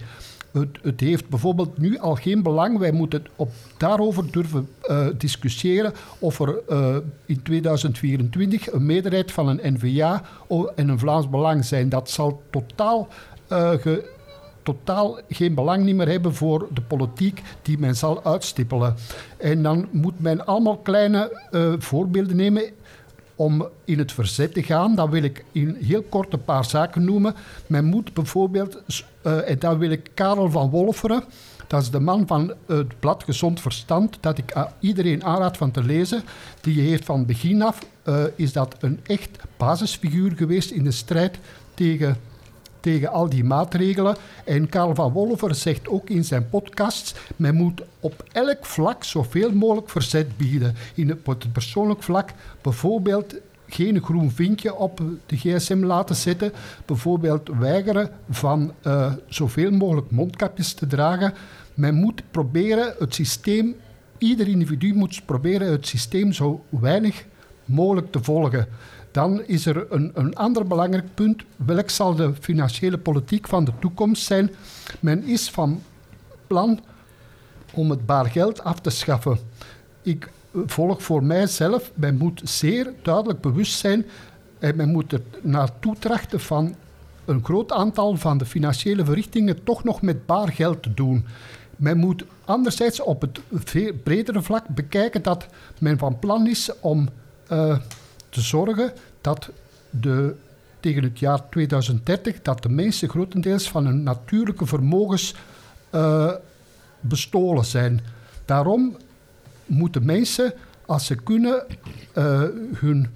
Het, 0.53 0.79
het, 0.83 1.01
heeft 1.01 1.29
bijvoorbeeld 1.29 1.79
nu 1.79 1.99
al 1.99 2.15
geen 2.15 2.43
belang. 2.43 2.79
Wij 2.79 2.93
moeten 2.93 3.27
op, 3.37 3.51
daarover 3.77 4.33
durven 4.33 4.69
uh, 4.91 5.07
discussiëren 5.19 5.93
of 6.19 6.41
er 6.41 6.61
uh, 6.71 6.97
in 7.27 7.43
2024 7.43 8.73
een 8.73 8.87
meerderheid 8.87 9.33
van 9.33 9.49
een 9.49 9.75
NVA 9.75 10.23
en 10.77 10.89
een 10.89 10.99
Vlaams 10.99 11.29
Belang 11.29 11.65
zijn. 11.65 11.89
Dat 11.89 12.11
zal 12.11 12.43
totaal, 12.51 13.09
totaal 14.63 15.19
geen 15.29 15.55
belang 15.55 15.93
meer 15.93 16.09
hebben 16.09 16.35
voor 16.35 16.69
de 16.73 16.81
politiek 16.81 17.43
die 17.63 17.79
men 17.79 17.97
zal 17.97 18.25
uitstippelen. 18.25 18.95
En 19.37 19.63
dan 19.63 19.89
moet 19.91 20.21
men 20.21 20.47
allemaal 20.47 20.77
kleine 20.77 21.41
voorbeelden 21.79 22.37
nemen 22.37 22.63
om 23.37 23.69
in 23.85 23.99
het 23.99 24.13
verzet 24.13 24.55
te 24.55 24.63
gaan. 24.63 24.95
Dan 24.95 25.11
wil 25.11 25.23
ik 25.23 25.45
in 25.53 25.77
heel 25.81 26.03
kort 26.03 26.33
een 26.33 26.45
paar 26.45 26.65
zaken 26.65 27.05
noemen. 27.05 27.35
Men 27.67 27.85
moet 27.85 28.15
bijvoorbeeld, 28.15 28.83
uh, 29.27 29.51
en 29.51 29.59
daar 29.59 29.79
wil 29.79 29.91
ik 29.91 30.11
Karel 30.15 30.51
van 30.51 30.71
Wolferen, 30.71 31.25
dat 31.67 31.83
is 31.83 31.91
de 31.91 32.01
man 32.01 32.27
van 32.27 32.53
het 32.67 33.01
blad 33.01 33.25
Gezond 33.25 33.61
Verstand, 33.61 34.19
dat 34.21 34.39
ik 34.39 34.53
iedereen 34.81 35.25
aanraad 35.25 35.57
van 35.57 35.71
te 35.71 35.83
lezen. 35.83 36.23
Die 36.61 36.81
heeft 36.81 37.05
van 37.05 37.27
begin 37.27 37.63
af, 37.63 37.79
uh, 38.09 38.25
is 38.37 38.53
dat 38.53 38.77
een 38.81 39.01
echt 39.03 39.39
basisfiguur 39.57 40.33
geweest 40.37 40.71
in 40.71 40.85
de 40.85 40.91
strijd 40.91 41.39
tegen 41.75 42.17
tegen 42.85 43.13
al 43.13 43.29
die 43.29 43.45
maatregelen. 43.45 44.17
En 44.45 44.69
Karel 44.69 44.95
van 44.95 45.13
Wolver 45.13 45.55
zegt 45.55 45.89
ook 45.89 46.11
in 46.11 46.25
zijn 46.25 46.49
podcast: 46.49 47.21
men 47.37 47.55
moet 47.55 47.83
op 48.01 48.25
elk 48.33 48.67
vlak 48.67 49.05
zoveel 49.05 49.53
mogelijk 49.53 49.91
verzet 49.91 50.37
bieden. 50.37 50.75
In 50.95 51.09
het, 51.09 51.19
op 51.19 51.27
het 51.27 51.53
persoonlijk 51.53 52.03
vlak 52.03 52.31
bijvoorbeeld 52.63 53.35
geen 53.67 54.03
groen 54.03 54.31
vinkje 54.31 54.75
op 54.75 55.03
de 55.27 55.37
gsm 55.37 55.85
laten 55.85 56.17
zetten. 56.17 56.53
Bijvoorbeeld 56.85 57.49
weigeren 57.59 58.11
van 58.31 58.73
uh, 58.87 59.13
zoveel 59.29 59.71
mogelijk 59.71 60.11
mondkapjes 60.11 60.73
te 60.73 60.87
dragen. 60.87 61.35
Men 61.75 61.95
moet 61.95 62.23
proberen 62.31 62.95
het 62.99 63.15
systeem, 63.15 63.75
ieder 64.19 64.49
individu 64.49 64.95
moet 64.95 65.23
proberen 65.27 65.71
het 65.71 65.87
systeem 65.87 66.33
zo 66.33 66.65
weinig 66.69 67.25
mogelijk 67.65 68.13
te 68.13 68.23
volgen. 68.23 68.69
Dan 69.15 69.43
is 69.47 69.67
er 69.67 69.93
een, 69.93 70.11
een 70.15 70.35
ander 70.35 70.67
belangrijk 70.67 71.15
punt. 71.15 71.43
Welk 71.57 71.91
zal 71.91 72.15
de 72.15 72.35
financiële 72.41 72.99
politiek 72.99 73.49
van 73.49 73.65
de 73.65 73.73
toekomst 73.79 74.23
zijn? 74.23 74.51
Men 75.01 75.23
is 75.23 75.51
van 75.51 75.83
plan 76.47 76.81
om 77.73 77.91
het 77.91 78.07
baar 78.07 78.27
geld 78.27 78.65
af 78.65 78.81
te 78.81 78.91
schaffen. 78.91 79.39
Ik 80.03 80.31
volg 80.67 81.03
voor 81.03 81.25
mijzelf, 81.25 81.93
men 81.95 82.17
moet 82.17 82.41
zeer 82.45 82.93
duidelijk 83.03 83.41
bewust 83.41 83.79
zijn 83.79 84.07
en 84.59 84.77
men 84.77 84.89
moet 84.89 85.13
er 85.13 85.23
naartoe 85.43 85.97
trachten 85.99 86.41
van 86.41 86.75
een 87.25 87.45
groot 87.45 87.73
aantal 87.73 88.17
van 88.17 88.39
de 88.39 88.47
financiële 88.47 89.05
verrichtingen 89.05 89.65
toch 89.65 89.85
nog 89.85 90.03
met 90.03 90.27
baar 90.27 90.49
geld 90.49 90.83
te 90.83 90.95
doen. 90.95 91.25
Men 91.77 91.99
moet 91.99 92.25
anderzijds 92.45 93.01
op 93.01 93.21
het 93.21 93.41
bredere 94.03 94.43
vlak 94.43 94.69
bekijken 94.69 95.23
dat 95.23 95.47
men 95.79 95.99
van 95.99 96.19
plan 96.19 96.47
is 96.47 96.71
om 96.81 97.09
uh, 97.53 97.77
te 98.35 98.41
zorgen 98.41 98.93
dat 99.21 99.51
de, 99.91 100.35
tegen 100.81 101.03
het 101.03 101.19
jaar 101.19 101.49
2030 101.49 102.43
dat 102.43 102.63
de 102.63 102.69
mensen 102.69 103.09
grotendeels 103.09 103.71
van 103.71 103.87
hun 103.87 104.03
natuurlijke 104.03 104.67
vermogens 104.67 105.35
uh, 105.95 106.33
bestolen 107.01 107.65
zijn. 107.65 108.01
Daarom 108.45 108.97
moeten 109.67 110.05
mensen, 110.05 110.53
als 110.87 111.07
ze 111.07 111.15
kunnen, 111.15 111.67
uh, 112.19 112.43
hun 112.75 113.11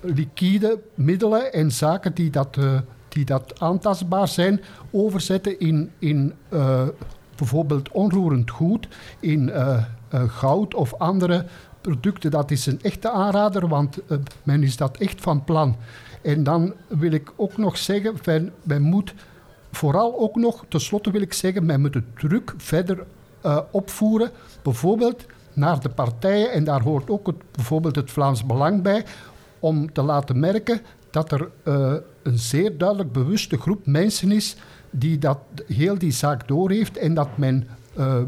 liquide 0.00 0.80
middelen 0.94 1.52
en 1.52 1.72
zaken 1.72 2.14
die 2.14 2.30
dat, 2.30 2.56
uh, 2.56 2.80
die 3.08 3.24
dat 3.24 3.60
aantastbaar 3.60 4.28
zijn, 4.28 4.60
overzetten 4.90 5.60
in, 5.60 5.90
in 5.98 6.34
bijvoorbeeld 7.36 7.90
onroerend 7.90 8.50
goed, 8.50 8.88
in 9.20 9.52
goud 10.10 10.74
of 10.74 10.94
andere 10.94 11.46
producten, 11.88 12.30
dat 12.30 12.50
is 12.50 12.66
een 12.66 12.82
echte 12.82 13.10
aanrader, 13.10 13.68
want 13.68 13.98
uh, 13.98 14.18
men 14.42 14.62
is 14.62 14.76
dat 14.76 14.96
echt 14.96 15.20
van 15.20 15.44
plan. 15.44 15.76
En 16.22 16.42
dan 16.42 16.74
wil 16.88 17.12
ik 17.12 17.32
ook 17.36 17.56
nog 17.56 17.76
zeggen, 17.76 18.14
men, 18.64 18.82
moet 18.82 19.14
vooral 19.70 20.18
ook 20.18 20.36
nog, 20.36 20.64
tenslotte 20.68 21.10
wil 21.10 21.20
ik 21.20 21.32
zeggen, 21.32 21.66
men 21.66 21.80
moet 21.80 21.92
de 21.92 22.02
druk 22.14 22.54
verder 22.56 23.04
uh, 23.44 23.58
opvoeren. 23.70 24.30
Bijvoorbeeld 24.62 25.26
naar 25.52 25.80
de 25.80 25.88
partijen, 25.88 26.52
en 26.52 26.64
daar 26.64 26.82
hoort 26.82 27.10
ook 27.10 27.26
het, 27.26 27.36
bijvoorbeeld 27.50 27.96
het 27.96 28.10
Vlaams 28.10 28.46
Belang 28.46 28.82
bij, 28.82 29.04
om 29.58 29.92
te 29.92 30.02
laten 30.02 30.38
merken 30.38 30.80
dat 31.10 31.32
er 31.32 31.50
uh, 31.64 31.94
een 32.22 32.38
zeer 32.38 32.78
duidelijk 32.78 33.12
bewuste 33.12 33.58
groep 33.58 33.86
mensen 33.86 34.32
is 34.32 34.56
die 34.90 35.18
dat, 35.18 35.38
heel 35.66 35.98
die 35.98 36.12
zaak 36.12 36.48
doorheeft 36.48 36.96
en 36.96 37.14
dat 37.14 37.28
men 37.36 37.68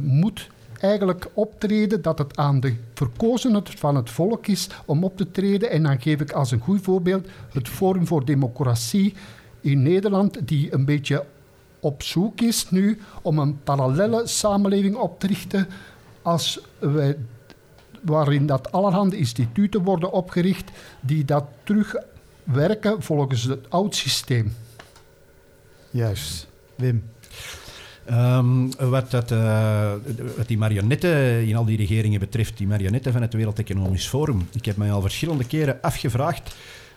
moet 0.01 0.49
eigenlijk 0.81 1.27
optreden, 1.35 2.03
dat 2.03 2.19
het 2.19 2.37
aan 2.37 2.61
de 2.61 2.77
verkozenen 2.95 3.63
van 3.65 3.97
het 3.97 4.11
volk 4.11 4.47
is 4.47 4.69
om 4.85 5.05
op 5.05 5.17
te 5.17 5.31
treden. 5.31 5.71
En 5.71 5.83
dan 5.83 6.01
geef 6.01 6.21
ik 6.21 6.33
als 6.33 6.51
een 6.51 6.61
goed 6.61 6.81
voorbeeld 6.83 7.29
het 7.53 7.69
Forum 7.69 8.07
voor 8.07 8.25
Democratie 8.25 9.15
in 9.61 9.83
Nederland, 9.83 10.49
die 10.49 10.75
een 10.75 10.85
beetje 10.85 11.25
op 11.81 12.03
zoek 12.03 12.41
is 12.41 12.71
nu 12.71 12.99
om 13.23 13.39
een 13.39 13.63
parallele 13.63 14.27
samenleving 14.27 14.97
op 14.97 15.21
te 15.21 15.27
richten 15.27 15.69
als 16.23 16.61
wij, 16.79 17.17
waarin 18.01 18.47
dat 18.47 18.73
allerhande 18.73 19.17
instituten 19.17 19.83
worden 19.83 20.13
opgericht 20.13 20.71
die 21.01 21.25
dat 21.25 21.45
terugwerken 21.65 23.03
volgens 23.03 23.43
het 23.43 23.71
oud 23.71 23.95
systeem. 23.95 24.55
Juist. 25.91 26.49
Wim. 26.75 27.03
Um, 28.13 28.71
wat, 28.79 29.11
dat, 29.11 29.31
wat 30.37 30.47
die 30.47 30.59
marionetten 30.59 31.47
in 31.47 31.57
al 31.57 31.65
die 31.65 31.77
regeringen 31.77 32.21
betreft, 32.21 32.57
die 32.57 32.67
marionetten 32.67 33.13
van 33.13 33.23
het 33.23 33.35
Wereld 33.35 33.59
Economisch 33.59 34.07
Forum. 34.07 34.49
Ik 34.53 34.65
heb 34.65 34.77
mij 34.77 34.93
al 34.93 35.01
verschillende 35.01 35.45
keren 35.45 35.79
afgevraagd 35.83 36.55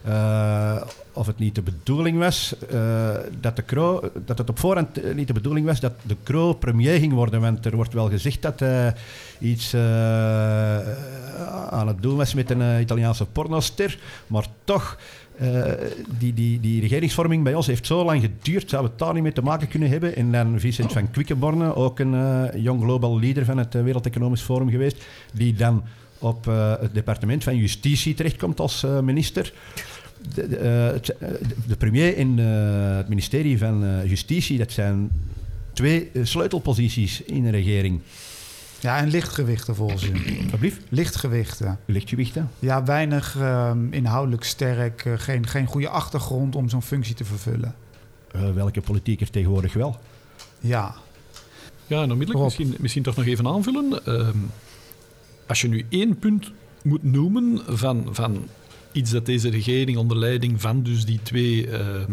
uh, 0.07 0.81
of 1.13 1.27
het 1.27 1.39
niet 1.39 1.55
de 1.55 1.61
bedoeling 1.61 2.17
was 2.17 2.55
uh, 2.73 3.09
dat, 3.39 3.55
de 3.55 3.61
Kro, 3.61 4.11
dat 4.25 4.37
het 4.37 4.49
op 4.49 4.59
voorhand 4.59 5.15
niet 5.15 5.27
de 5.27 5.33
bedoeling 5.33 5.65
was 5.65 5.79
dat 5.79 5.93
de 6.01 6.15
Kro 6.23 6.53
premier 6.53 6.99
ging 6.99 7.13
worden. 7.13 7.41
Want 7.41 7.65
er 7.65 7.75
wordt 7.75 7.93
wel 7.93 8.09
gezegd 8.09 8.41
dat 8.41 8.59
hij 8.59 8.95
iets 9.39 9.75
aan 11.69 11.87
het 11.87 12.01
doen 12.01 12.17
was 12.17 12.33
met 12.33 12.49
een 12.49 12.81
Italiaanse 12.81 13.25
pornoster. 13.25 13.99
Maar 14.27 14.45
toch 14.63 14.97
eh, 15.37 15.71
die, 16.19 16.33
die, 16.33 16.59
die 16.59 16.81
regeringsvorming 16.81 17.43
bij 17.43 17.55
ons 17.55 17.67
heeft 17.67 17.85
zo 17.85 18.03
lang 18.03 18.21
geduurd, 18.21 18.69
zouden 18.69 18.91
we 18.91 18.97
het 18.97 19.05
daar 19.05 19.13
niet 19.13 19.23
mee 19.23 19.31
te 19.31 19.41
maken 19.41 19.67
kunnen 19.67 19.89
hebben. 19.89 20.15
En 20.15 20.31
dan 20.31 20.59
Vincent 20.59 20.91
van 20.91 21.11
Quickenborne, 21.11 21.75
ook 21.75 21.99
een 21.99 22.13
uh, 22.13 22.43
young 22.55 22.81
global 22.81 23.19
leader 23.19 23.45
van 23.45 23.57
het 23.57 23.73
Wereld 23.73 24.05
Economisch 24.05 24.41
Forum 24.41 24.69
geweest, 24.69 25.05
die 25.33 25.53
dan 25.53 25.83
op 26.19 26.45
het 26.79 26.93
departement 26.93 27.43
van 27.43 27.57
Justitie 27.57 28.13
terechtkomt 28.13 28.59
als 28.59 28.85
minister. 29.01 29.53
De, 30.33 30.47
de, 30.47 30.99
de, 31.67 31.75
premier 31.75 32.17
en 32.17 32.37
het 32.97 33.07
ministerie 33.07 33.57
van 33.57 34.01
Justitie, 34.05 34.57
dat 34.57 34.71
zijn 34.71 35.09
twee 35.73 36.11
sleutelposities 36.23 37.21
in 37.21 37.45
een 37.45 37.51
regering. 37.51 38.01
Ja, 38.83 38.97
en 38.97 39.09
lichtgewichten 39.09 39.75
volgens 39.75 40.03
u. 40.03 40.11
Alsjeblieft? 40.43 40.81
Lichtgewichten. 40.89 41.79
Lichtgewichten? 41.85 42.51
Ja, 42.59 42.83
weinig 42.83 43.35
um, 43.39 43.93
inhoudelijk 43.93 44.43
sterk. 44.43 45.05
Uh, 45.05 45.13
geen, 45.17 45.47
geen 45.47 45.65
goede 45.65 45.89
achtergrond 45.89 46.55
om 46.55 46.69
zo'n 46.69 46.81
functie 46.81 47.15
te 47.15 47.25
vervullen. 47.25 47.75
Uh, 48.35 48.53
welke 48.53 48.81
politiek 48.81 49.27
tegenwoordig 49.27 49.73
wel? 49.73 49.99
Ja. 50.59 50.95
Ja, 51.87 52.01
en 52.01 52.11
onmiddellijk 52.11 52.45
misschien, 52.45 52.75
misschien 52.79 53.03
toch 53.03 53.15
nog 53.15 53.25
even 53.25 53.47
aanvullen. 53.47 53.99
Uh, 54.07 54.29
als 55.47 55.61
je 55.61 55.67
nu 55.67 55.85
één 55.89 56.19
punt 56.19 56.51
moet 56.81 57.03
noemen 57.03 57.61
van, 57.67 58.07
van 58.11 58.47
iets 58.93 59.11
dat 59.11 59.25
deze 59.25 59.49
regering 59.49 59.97
onder 59.97 60.17
leiding 60.17 60.61
van 60.61 60.83
dus 60.83 61.05
die 61.05 61.19
twee 61.23 61.67
uh, 61.67 62.03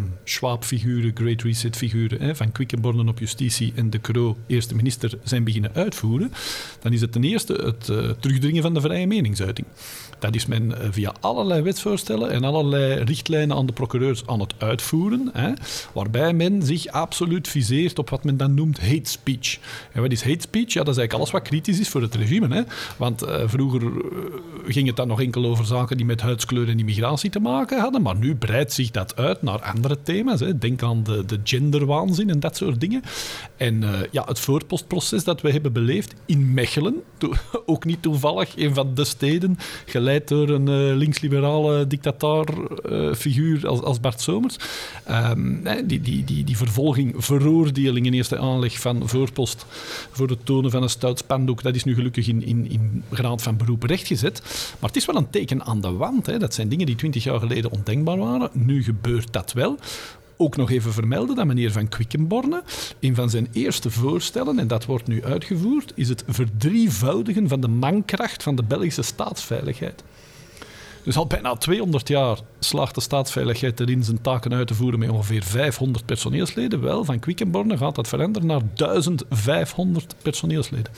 Great 1.15 1.43
Reset-figuren, 1.43 2.37
van 2.37 2.53
Quickenborne 2.53 3.11
op 3.11 3.19
justitie 3.19 3.73
en 3.75 3.91
De 3.91 4.01
Croo, 4.01 4.37
eerste 4.47 4.75
minister, 4.75 5.19
zijn 5.23 5.45
beginnen 5.45 5.75
uitvoeren, 5.75 6.33
dan 6.81 6.93
is 6.93 7.01
het 7.01 7.13
ten 7.13 7.25
eerste 7.25 7.53
het 7.53 7.89
uh, 7.89 8.11
terugdringen 8.11 8.63
van 8.63 8.75
de 8.75 8.81
vrije 8.81 9.07
meningsuiting. 9.07 9.67
Dat 10.21 10.35
is 10.35 10.47
men 10.47 10.81
eh, 10.81 10.89
via 10.91 11.15
allerlei 11.21 11.63
wetsvoorstellen 11.63 12.31
en 12.31 12.45
allerlei 12.45 13.03
richtlijnen 13.03 13.57
aan 13.57 13.67
de 13.67 13.73
procureurs 13.73 14.27
aan 14.27 14.41
het 14.41 14.55
uitvoeren, 14.59 15.31
hè, 15.33 15.53
waarbij 15.93 16.33
men 16.33 16.63
zich 16.63 16.87
absoluut 16.87 17.49
viseert 17.49 17.99
op 17.99 18.11
wat 18.11 18.25
men 18.25 18.37
dan 18.37 18.55
noemt 18.55 18.81
hate 18.81 19.11
speech. 19.11 19.59
En 19.93 20.03
wat 20.03 20.13
is 20.13 20.23
hate 20.23 20.41
speech? 20.41 20.73
Ja, 20.73 20.83
dat 20.83 20.95
is 20.95 20.99
eigenlijk 20.99 21.13
alles 21.13 21.31
wat 21.31 21.43
kritisch 21.43 21.81
is 21.81 21.89
voor 21.89 22.03
het 22.03 22.15
regime. 22.15 22.55
Hè. 22.55 22.63
Want 22.97 23.23
uh, 23.23 23.43
vroeger 23.45 23.83
uh, 23.83 23.91
ging 24.67 24.87
het 24.87 24.97
dan 24.97 25.09
nog 25.09 25.21
enkel 25.21 25.45
over 25.45 25.65
zaken 25.65 25.97
die 25.97 26.07
met 26.07 26.21
huidskleur 26.21 26.69
en 26.69 26.79
immigratie 26.79 27.31
te 27.31 27.41
maken 27.41 27.81
hadden, 27.81 28.03
maar 28.03 28.17
nu 28.17 28.35
breidt 28.35 28.73
zich 28.73 28.91
dat 28.91 29.17
uit 29.17 29.43
naar 29.43 29.63
andere 29.63 30.03
thema's. 30.03 30.43
Denk 30.59 30.83
aan 30.83 31.03
de, 31.03 31.25
de 31.25 31.41
genderwaanzin 31.45 32.31
en 32.31 32.41
dat 32.41 32.57
soort 32.57 32.81
dingen. 32.81 33.03
En 33.57 33.85
ja, 34.11 34.25
het 34.27 34.41
voorpostproces 34.41 35.25
dat 35.25 35.41
we 35.41 35.51
hebben 35.51 35.73
beleefd 35.73 36.15
in 36.27 36.55
Mechelen, 36.55 37.03
ook 37.67 37.85
niet 37.85 38.03
toevallig 38.03 38.57
een 38.57 38.75
van 38.75 38.95
de 38.95 39.05
steden, 39.05 39.59
door 40.29 40.49
een 40.49 40.69
uh, 40.69 40.97
linksliberale 40.97 41.87
dictatorfiguur 41.87 43.57
uh, 43.57 43.65
als, 43.65 43.81
als 43.81 44.01
Bart 44.01 44.21
Somers. 44.21 44.57
Um, 45.11 45.63
die, 45.85 46.01
die, 46.01 46.25
die, 46.25 46.45
die 46.45 46.57
vervolging, 46.57 47.15
veroordeling 47.17 48.07
in 48.07 48.13
eerste 48.13 48.39
aanleg 48.39 48.81
van 48.81 49.09
voorpost 49.09 49.67
voor 50.11 50.29
het 50.29 50.47
tonen 50.47 50.71
van 50.71 50.83
een 50.83 50.91
stout 50.91 51.19
spandoek, 51.19 51.63
dat 51.63 51.75
is 51.75 51.85
nu 51.85 51.95
gelukkig 51.95 52.29
in, 52.29 52.45
in, 52.45 52.71
in 52.71 53.03
graad 53.13 53.43
van 53.43 53.57
beroep 53.57 53.83
rechtgezet. 53.83 54.43
Maar 54.79 54.89
het 54.89 54.99
is 54.99 55.07
wel 55.07 55.17
een 55.17 55.31
teken 55.31 55.65
aan 55.65 55.81
de 55.81 55.93
wand. 55.93 56.27
Hè. 56.27 56.39
Dat 56.39 56.55
zijn 56.55 56.69
dingen 56.69 56.87
die 56.87 56.95
twintig 56.95 57.25
jaar 57.25 57.39
geleden 57.39 57.71
ondenkbaar 57.71 58.19
waren. 58.19 58.51
Nu 58.53 58.83
gebeurt 58.83 59.33
dat 59.33 59.53
wel 59.53 59.79
ook 60.41 60.57
nog 60.57 60.71
even 60.71 60.93
vermelden 60.93 61.37
dat 61.37 61.47
meneer 61.47 61.73
Van 61.73 61.89
Quickenborne, 61.89 62.63
een 63.01 63.15
van 63.15 63.31
zijn 63.31 63.49
eerste 63.53 63.91
voorstellen, 63.91 64.59
en 64.59 64.67
dat 64.67 64.85
wordt 64.85 65.07
nu 65.07 65.25
uitgevoerd, 65.25 65.93
is 65.95 66.09
het 66.09 66.25
verdrievoudigen 66.29 67.49
van 67.49 67.61
de 67.61 67.69
mankracht 67.69 68.43
van 68.43 68.55
de 68.55 68.63
Belgische 68.63 69.03
staatsveiligheid. 69.03 70.03
Dus 71.03 71.17
al 71.17 71.27
bijna 71.27 71.57
200 71.57 72.09
jaar 72.09 72.39
slaagt 72.59 72.95
de 72.95 73.01
staatsveiligheid 73.01 73.81
erin 73.81 74.05
zijn 74.05 74.21
taken 74.21 74.55
uit 74.55 74.67
te 74.67 74.75
voeren 74.75 74.99
met 74.99 75.11
ongeveer 75.11 75.43
500 75.43 76.07
personeelsleden. 76.07 76.81
Wel, 76.81 77.05
van 77.05 77.19
Quickenborne 77.19 77.77
gaat 77.77 77.95
dat 77.95 78.09
veranderen 78.09 78.49
naar 78.49 78.61
1500 78.75 80.15
personeelsleden. 80.23 80.93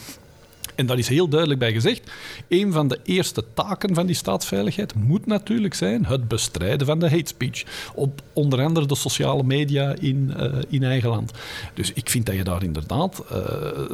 En 0.75 0.87
daar 0.87 0.99
is 0.99 1.09
heel 1.09 1.29
duidelijk 1.29 1.61
bij 1.61 1.73
gezegd. 1.73 2.11
Een 2.49 2.73
van 2.73 2.89
de 2.89 2.99
eerste 3.05 3.45
taken 3.55 3.95
van 3.95 4.07
die 4.07 4.15
staatsveiligheid 4.15 4.95
moet 4.95 5.27
natuurlijk 5.27 5.75
zijn 5.75 6.07
het 6.07 6.29
bestrijden 6.29 6.87
van 6.87 6.99
de 6.99 7.11
hate 7.11 7.27
speech. 7.29 7.65
Op 7.95 8.23
onder 8.33 8.63
andere 8.63 8.87
de 8.87 8.95
sociale 8.95 9.43
media 9.43 9.95
in, 10.01 10.35
uh, 10.37 10.53
in 10.69 10.83
eigen 10.83 11.09
land. 11.09 11.31
Dus 11.75 11.93
ik 11.93 12.11
vind 12.11 12.27
dat 12.27 12.35
je 12.35 12.45
daar 12.45 12.63
inderdaad, 12.63 13.23
uh, 13.33 13.39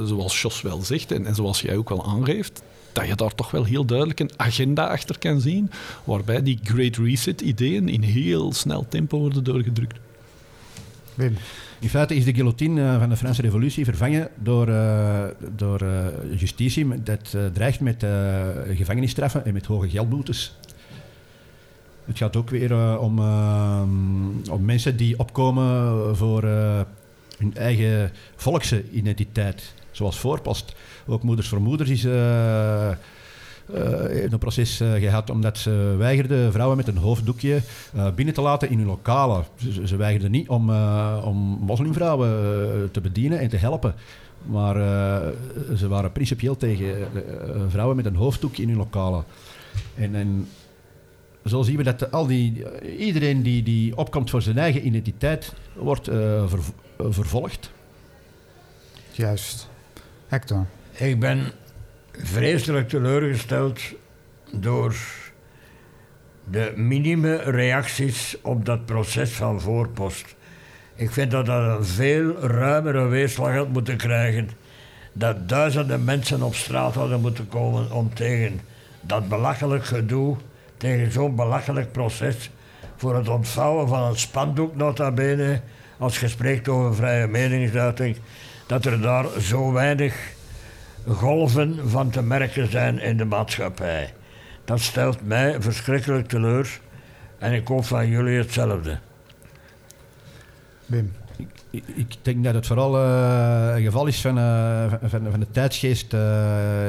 zoals 0.05 0.43
Jos 0.43 0.63
wel 0.63 0.83
zegt 0.83 1.13
en, 1.13 1.27
en 1.27 1.35
zoals 1.35 1.61
jij 1.61 1.77
ook 1.77 1.89
wel 1.89 2.07
aangeeft, 2.07 2.63
dat 2.93 3.07
je 3.07 3.15
daar 3.15 3.35
toch 3.35 3.51
wel 3.51 3.65
heel 3.65 3.85
duidelijk 3.85 4.21
een 4.21 4.31
agenda 4.37 4.87
achter 4.87 5.19
kan 5.19 5.41
zien, 5.41 5.71
waarbij 6.05 6.43
die 6.43 6.59
Great 6.63 6.97
Reset-ideeën 6.97 7.89
in 7.89 8.03
heel 8.03 8.53
snel 8.53 8.87
tempo 8.89 9.19
worden 9.19 9.45
doorgedrukt. 9.45 9.99
Wim. 11.15 11.37
In 11.81 11.89
feite 11.89 12.15
is 12.15 12.25
de 12.25 12.35
guillotine 12.35 12.99
van 12.99 13.09
de 13.09 13.17
Franse 13.17 13.43
revolutie 13.43 13.85
vervangen 13.85 14.29
door, 14.43 14.69
uh, 14.69 15.25
door 15.57 15.83
uh, 15.83 16.07
justitie. 16.37 17.03
Dat 17.03 17.37
dreigt 17.53 17.81
met 17.81 18.07
gevangenisstraffen 18.75 19.45
en 19.45 19.53
met 19.53 19.67
hoge 19.67 19.89
geldboetes. 19.89 20.57
Het 22.05 22.19
gaat 22.19 22.37
ook 22.37 22.51
weer 22.51 22.99
om, 22.99 23.19
om 24.51 24.65
mensen 24.65 24.97
die 24.97 25.19
opkomen 25.19 26.17
voor 26.17 26.43
hun 27.39 27.55
eigen 27.55 28.11
volkse 28.37 28.91
identiteit, 28.91 29.75
zoals 29.91 30.19
voorpost. 30.19 30.75
Ook 31.07 31.23
Moeders 31.23 31.49
voor 31.49 31.61
Moeders 31.61 31.91
is 31.91 32.03
uh, 33.75 34.23
een 34.31 34.39
proces 34.39 34.81
uh, 34.81 34.93
gehad 34.93 35.31
omdat 35.31 35.59
ze 35.59 35.95
weigerden 35.99 36.53
vrouwen 36.53 36.77
met 36.77 36.89
een 36.89 36.97
hoofddoekje 36.97 37.61
uh, 37.97 38.13
binnen 38.15 38.35
te 38.35 38.41
laten 38.41 38.71
in 38.71 38.79
hun 38.79 38.87
lokalen. 38.87 39.45
Ze, 39.57 39.87
ze 39.87 39.97
weigerden 39.97 40.31
niet 40.31 40.49
om, 40.49 40.71
om 41.23 41.37
moslimvrouwen 41.61 42.29
te 42.91 43.01
bedienen 43.01 43.39
en 43.39 43.49
te 43.49 43.57
helpen. 43.57 43.95
Maar 44.47 44.75
ze 45.77 45.89
waren 45.89 46.13
principieel 46.13 46.57
tegen 46.57 47.09
vrouwen 47.69 47.97
met 47.97 48.07
een 48.07 48.17
hoofddoekje 48.17 48.63
in 48.63 48.69
hun 48.69 48.79
lokalen. 48.79 49.25
En, 49.95 50.15
en 50.15 50.49
zo 51.45 51.63
zien 51.63 51.77
we 51.77 51.83
dat 51.83 52.13
al 52.13 52.27
die, 52.27 52.65
iedereen 52.99 53.43
die, 53.43 53.63
die 53.63 53.97
opkomt 53.97 54.31
voor 54.31 54.43
zijn 54.43 54.59
eigen 54.59 54.87
identiteit 54.87 55.53
wordt 55.75 56.05
ver, 56.47 56.61
vervolgd. 56.99 57.71
Juist. 59.13 59.69
Hector. 60.27 60.67
Ik 60.93 61.21
ben 61.21 61.53
vreselijk 62.23 62.89
teleurgesteld 62.89 63.81
door 64.53 64.95
de 66.51 66.73
minime 66.77 67.37
reacties 67.37 68.37
op 68.43 68.65
dat 68.65 68.87
proces 68.87 69.31
van 69.31 69.61
voorpost. 69.61 70.37
Ik 70.95 71.11
vind 71.11 71.31
dat 71.31 71.47
dat 71.47 71.79
een 71.79 71.85
veel 71.85 72.39
ruimere 72.41 73.07
weerslag 73.07 73.55
had 73.55 73.69
moeten 73.69 73.97
krijgen. 73.97 74.51
Dat 75.13 75.49
duizenden 75.49 76.05
mensen 76.05 76.43
op 76.43 76.55
straat 76.55 76.95
hadden 76.95 77.21
moeten 77.21 77.49
komen 77.49 77.93
om 77.93 78.15
tegen 78.15 78.61
dat 79.01 79.29
belachelijk 79.29 79.85
gedoe, 79.85 80.37
tegen 80.77 81.13
zo'n 81.13 81.37
belachelijk 81.37 81.93
proces, 81.93 82.51
voor 82.97 83.17
het 83.17 83.29
ontvouwen 83.29 83.89
van 83.89 84.03
een 84.03 84.19
spandoek 84.19 84.77
nota 84.77 85.11
bene, 85.11 85.61
als 85.99 86.21
je 86.21 86.29
spreekt 86.29 86.69
over 86.69 86.95
vrije 86.95 87.27
meningsuiting, 87.27 88.17
dat 88.67 88.85
er 88.85 89.01
daar 89.01 89.27
zo 89.41 89.73
weinig 89.73 90.37
golven 91.07 91.91
van 91.91 92.11
te 92.11 92.23
merken 92.23 92.71
zijn 92.71 92.99
in 92.99 93.17
de 93.17 93.25
maatschappij. 93.25 94.13
Dat 94.65 94.81
stelt 94.81 95.27
mij 95.27 95.57
verschrikkelijk 95.63 96.29
teleur 96.29 96.81
en 97.39 97.53
ik 97.53 97.69
hoop 97.69 97.85
van 97.85 98.09
jullie 98.09 98.39
hetzelfde. 98.39 98.99
Wim. 100.87 101.13
Ik, 101.71 101.83
ik 101.95 102.17
denk 102.23 102.45
dat 102.45 102.55
het 102.55 102.67
vooral 102.67 102.97
uh, 102.97 103.73
een 103.75 103.83
geval 103.83 104.07
is 104.07 104.21
van, 104.21 104.39
uh, 104.39 104.93
van, 105.03 105.31
van, 105.31 105.41
de 105.41 105.51
tijdsgeest. 105.51 106.13
Uh, 106.13 106.21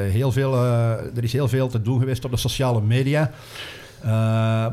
heel 0.10 0.32
veel, 0.32 0.55
er 1.16 1.24
is 1.24 1.34
heel 1.34 1.47
veel 1.47 1.68
te 1.68 1.82
doen 1.82 1.99
geweest 1.99 2.26
op 2.26 2.32
de 2.32 2.38
sociale 2.38 2.82
media. 2.82 3.32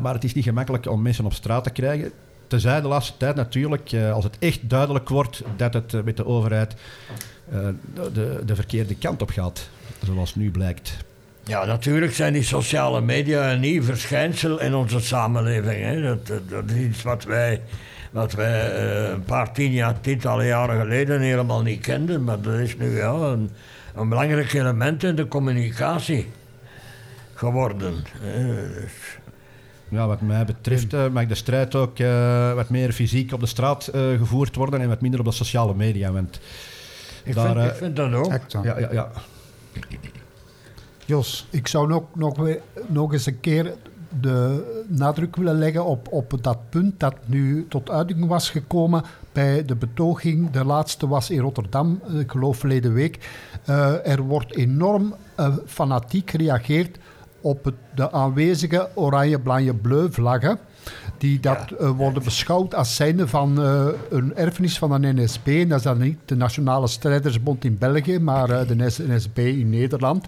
maar 0.01 0.15
het 0.15 0.25
is 0.25 0.35
niet 0.35 0.45
gemakkelijk 0.45 0.87
om 0.91 1.03
mensen 1.03 1.25
op 1.25 1.33
straat 1.33 1.65
te 1.65 1.71
krijgen. 1.71 2.13
Tenzij 2.47 2.81
de 2.81 2.89
laatste 2.89 3.17
tijd 3.17 3.37
natuurlijk, 3.37 3.95
als 4.13 4.25
het 4.25 4.37
echt 4.39 4.69
duidelijk 4.69 5.09
wordt 5.09 5.43
dat 5.57 5.75
het 5.75 6.05
met 6.05 6.17
de 6.17 6.27
overheid 6.27 6.77
de, 8.13 8.43
de 8.47 8.55
verkeerde 8.55 8.95
kant 8.95 9.23
op 9.23 9.31
gaat, 9.31 9.69
zoals 10.05 10.35
nu 10.35 10.51
blijkt. 10.51 10.97
Ja, 11.45 11.65
natuurlijk 11.65 12.15
zijn 12.15 12.33
die 12.33 12.43
sociale 12.43 13.01
media 13.01 13.53
een 13.53 13.61
nieuw 13.61 13.83
verschijnsel 13.83 14.61
in 14.61 14.75
onze 14.75 15.01
samenleving. 15.01 15.85
Hè. 15.85 16.03
Dat, 16.03 16.27
dat, 16.49 16.71
is 16.71 16.77
iets 16.77 17.03
wat 17.03 17.25
wij, 17.25 17.61
wat 18.11 18.33
wij 18.33 18.85
uh, 18.85 19.09
een 19.09 19.25
paar 19.25 19.53
tien 19.53 19.73
jaar, 19.73 20.01
tientallen 20.01 20.47
jaren 20.47 20.81
geleden 20.81 21.21
helemaal 21.21 21.63
niet 21.63 21.81
kenden. 21.81 22.25
Maar 22.25 22.41
dat 22.41 22.55
is 22.55 22.77
nu 22.77 22.97
ja, 22.97 23.11
een, 23.11 23.51
een 23.95 24.09
belangrijk 24.09 24.53
element 24.53 25.03
in 25.03 25.15
de 25.15 25.29
communicatie 25.29 26.31
geworden. 27.35 27.95
Dus. 28.21 29.19
Ja, 29.89 30.07
wat 30.07 30.21
mij 30.21 30.45
betreft 30.45 30.93
uh, 30.93 31.09
mag 31.09 31.27
de 31.27 31.35
strijd 31.35 31.75
ook 31.75 31.99
uh, 31.99 32.55
wat 32.55 32.71
meer 32.71 32.93
fysiek 32.93 33.33
op 33.33 33.41
de 33.41 33.47
straat 33.47 33.91
uh, 33.95 34.19
gevoerd 34.19 34.57
worden 34.57 34.81
en 34.81 34.89
wat 34.89 35.01
minder 35.01 35.21
op 35.21 35.27
de 35.27 35.33
sociale 35.33 35.75
media. 35.75 36.13
Want 36.13 36.41
ik, 37.27 37.35
Daar, 37.35 37.47
vind, 37.47 37.65
ik 37.65 37.71
eh, 37.71 37.77
vind 37.77 37.97
dat 37.97 38.13
ook. 38.13 38.33
Ja, 38.63 38.79
ja, 38.79 38.93
ja. 38.93 39.11
Jos. 41.05 41.47
Ik 41.51 41.67
zou 41.69 41.89
nog, 41.89 42.03
nog, 42.15 42.49
nog 42.87 43.13
eens 43.13 43.27
een 43.27 43.41
keer 43.41 43.75
de 44.21 44.65
nadruk 44.89 45.37
willen 45.37 45.59
leggen 45.59 45.85
op, 45.85 46.13
op 46.13 46.39
dat 46.41 46.59
punt 46.69 47.01
dat 47.01 47.15
nu 47.25 47.67
tot 47.69 47.91
uiting 47.91 48.27
was 48.27 48.51
gekomen 48.51 49.03
bij 49.33 49.65
de 49.65 49.77
betoging. 49.77 50.51
De 50.51 50.65
laatste 50.65 51.09
was 51.09 51.31
in 51.31 51.41
Rotterdam, 51.41 52.01
eh, 52.09 52.19
ik 52.19 52.31
geloof 52.31 52.59
verleden 52.59 52.93
week. 52.93 53.31
Uh, 53.69 54.07
er 54.07 54.23
wordt 54.23 54.55
enorm 54.55 55.15
uh, 55.41 55.55
fanatiek 55.67 56.31
gereageerd 56.31 56.99
op 57.41 57.65
het, 57.65 57.75
de 57.95 58.13
aanwezige 58.13 58.89
oranje, 58.95 59.41
blanje, 59.41 59.75
bleu 59.75 60.09
vlaggen. 60.11 60.59
Die 61.19 61.41
dat 61.41 61.73
ja. 61.79 61.93
worden 61.93 62.23
beschouwd 62.23 62.75
als 62.75 62.97
zijnde 62.97 63.29
van 63.29 63.61
uh, 63.61 63.87
een 64.11 64.37
erfenis 64.37 64.79
van 64.79 65.03
de 65.03 65.13
NSB. 65.13 65.47
En 65.47 65.69
dat 65.69 65.79
is 65.79 65.85
dan 65.85 65.99
niet 65.99 66.19
de 66.25 66.37
Nationale 66.37 66.87
Strijdersbond 66.87 67.65
in 67.65 67.79
België, 67.79 68.19
maar 68.19 68.51
uh, 68.51 68.69
de 68.69 69.03
NSB 69.09 69.39
in 69.39 69.71
Nederland. 69.71 70.27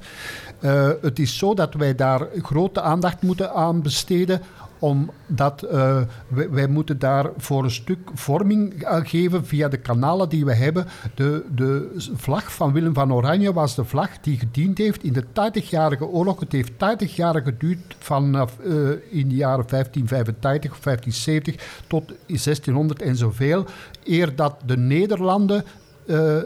Het 1.00 1.18
is 1.18 1.38
zo 1.38 1.54
dat 1.54 1.74
wij 1.74 1.94
daar 1.94 2.26
grote 2.42 2.80
aandacht 2.80 3.22
moeten 3.22 3.54
aan 3.54 3.82
besteden 3.82 4.40
omdat 4.78 5.64
uh, 5.72 6.00
wij, 6.28 6.66
moeten 6.66 6.98
daar 6.98 7.30
voor 7.36 7.64
een 7.64 7.70
stuk 7.70 8.10
vorming 8.14 8.74
geven 9.02 9.46
via 9.46 9.68
de 9.68 9.76
kanalen 9.76 10.28
die 10.28 10.44
we 10.44 10.54
hebben. 10.54 10.86
De, 11.14 11.44
de 11.54 11.94
vlag 12.14 12.52
van 12.52 12.72
Willem 12.72 12.94
van 12.94 13.12
Oranje 13.12 13.52
was 13.52 13.74
de 13.74 13.84
vlag 13.84 14.20
die 14.20 14.38
gediend 14.38 14.78
heeft 14.78 15.02
in 15.02 15.12
de 15.12 15.24
80-jarige 15.24 16.06
oorlog. 16.06 16.40
Het 16.40 16.52
heeft 16.52 16.72
80 16.76 17.16
jaar 17.16 17.42
geduurd 17.42 17.96
vanaf 17.98 18.56
uh, 18.58 18.90
in 19.10 19.28
de 19.28 19.34
jaren 19.34 19.64
1585 19.68 20.70
of 20.70 20.80
1570 20.80 21.82
tot 21.86 22.12
1600 22.26 23.02
en 23.02 23.16
zoveel. 23.16 23.64
Eer 24.04 24.36
dat 24.36 24.54
de 24.66 24.76
Nederlanden 24.76 25.64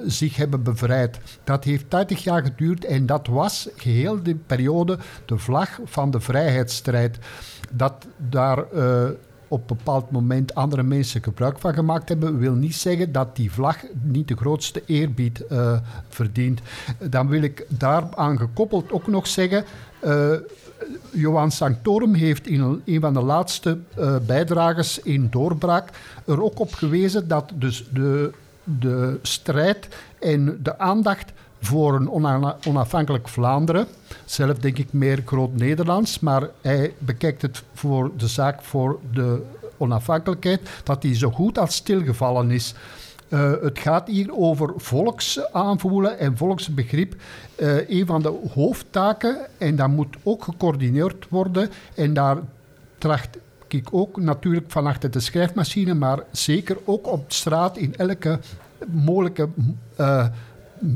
zich 0.07 0.37
hebben 0.37 0.63
bevrijd. 0.63 1.19
Dat 1.45 1.65
heeft 1.65 1.91
80 1.91 2.25
jaar 2.25 2.43
geduurd 2.43 2.85
en 2.85 3.07
dat 3.07 3.27
was 3.27 3.69
geheel 3.77 4.23
de 4.23 4.35
periode 4.35 4.99
de 5.27 5.39
vlag 5.39 5.81
van 5.85 6.11
de 6.11 6.21
vrijheidsstrijd. 6.21 7.19
Dat 7.73 8.07
daar 8.17 8.65
uh, 8.75 9.05
op 9.49 9.71
een 9.71 9.77
bepaald 9.77 10.11
moment 10.11 10.55
andere 10.55 10.83
mensen 10.83 11.23
gebruik 11.23 11.59
van 11.59 11.75
gemaakt 11.75 12.09
hebben, 12.09 12.39
wil 12.39 12.55
niet 12.55 12.75
zeggen 12.75 13.13
dat 13.13 13.37
die 13.37 13.53
vlag 13.53 13.77
niet 14.03 14.29
de 14.29 14.37
grootste 14.37 14.83
eerbied 14.87 15.45
uh, 15.51 15.79
verdient. 16.09 16.61
Dan 17.11 17.29
wil 17.29 17.43
ik 17.43 17.67
daaraan 17.69 18.39
gekoppeld 18.39 18.93
ook 18.93 19.07
nog 19.07 19.27
zeggen. 19.27 19.65
Uh, 20.05 20.33
Johan 21.11 21.51
Sanctorum 21.51 22.15
heeft 22.15 22.47
in 22.47 22.83
een 22.85 23.01
van 23.01 23.13
de 23.13 23.23
laatste 23.23 23.79
uh, 23.99 24.17
bijdrages 24.27 24.99
in 24.99 25.29
Doorbraak 25.31 25.91
er 26.27 26.43
ook 26.43 26.59
op 26.59 26.75
gewezen 26.75 27.29
dat 27.29 27.53
dus 27.55 27.89
de 27.93 28.33
de 28.65 29.19
strijd 29.23 29.89
en 30.21 30.59
de 30.63 30.79
aandacht 30.79 31.33
voor 31.63 31.95
een 31.95 32.11
onafhankelijk 32.67 33.29
Vlaanderen. 33.29 33.87
Zelf 34.25 34.59
denk 34.59 34.79
ik 34.79 34.93
meer 34.93 35.23
groot-Nederlands, 35.25 36.21
maar 36.21 36.49
hij 36.61 36.95
bekijkt 36.99 37.43
het 37.43 37.63
voor 37.75 38.11
de 38.17 38.29
zaak 38.29 38.63
voor 38.63 38.99
de 39.13 39.43
onafhankelijkheid, 39.77 40.61
dat 40.85 41.03
die 41.03 41.15
zo 41.15 41.31
goed 41.31 41.59
als 41.59 41.75
stilgevallen 41.75 42.51
is. 42.51 42.75
Uh, 43.29 43.53
het 43.63 43.79
gaat 43.79 44.09
hier 44.09 44.37
over 44.37 44.73
volksaanvoelen 44.77 46.19
en 46.19 46.37
volksbegrip. 46.37 47.15
Uh, 47.57 47.89
een 47.89 48.07
van 48.07 48.23
de 48.23 48.39
hoofdtaken, 48.55 49.37
en 49.59 49.77
dat 49.77 49.89
moet 49.89 50.17
ook 50.23 50.45
gecoördineerd 50.45 51.27
worden. 51.29 51.71
En 51.95 52.15
daar 52.15 52.39
tracht 52.99 53.39
ik 53.69 53.89
ook 53.91 54.21
natuurlijk 54.21 54.71
van 54.71 54.87
achter 54.87 55.11
de 55.11 55.21
schrijfmachine, 55.21 55.95
maar 55.95 56.19
zeker 56.31 56.77
ook 56.85 57.07
op 57.07 57.33
straat 57.33 57.77
in 57.77 57.97
elke 57.97 58.39
mogelijke. 58.87 59.49
Uh, 60.01 60.27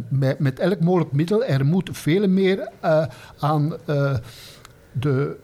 met, 0.08 0.38
met, 0.38 0.58
elk 0.58 0.80
mogelijk 0.80 1.12
middel. 1.12 1.44
Er 1.44 1.66
moet 1.66 1.90
veel 1.92 2.28
meer 2.28 2.68
uh, 2.84 3.04
aan, 3.38 3.74
uh, 3.86 4.16
de, 4.92 5.36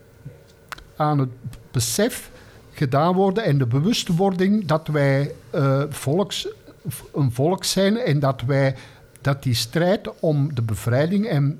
aan 0.96 1.18
het 1.18 1.28
besef 1.70 2.30
gedaan 2.72 3.14
worden 3.14 3.44
en 3.44 3.58
de 3.58 3.66
bewustwording 3.66 4.66
dat 4.66 4.88
wij 4.88 5.34
volks, 5.88 6.48
een 7.14 7.32
volk 7.32 7.64
zijn 7.64 7.98
en 7.98 8.18
dat 8.18 8.42
wij 8.46 8.74
dat 9.20 9.42
die 9.42 9.54
strijd 9.54 10.20
om 10.20 10.54
de 10.54 10.62
bevrijding 10.62 11.26
en 11.26 11.58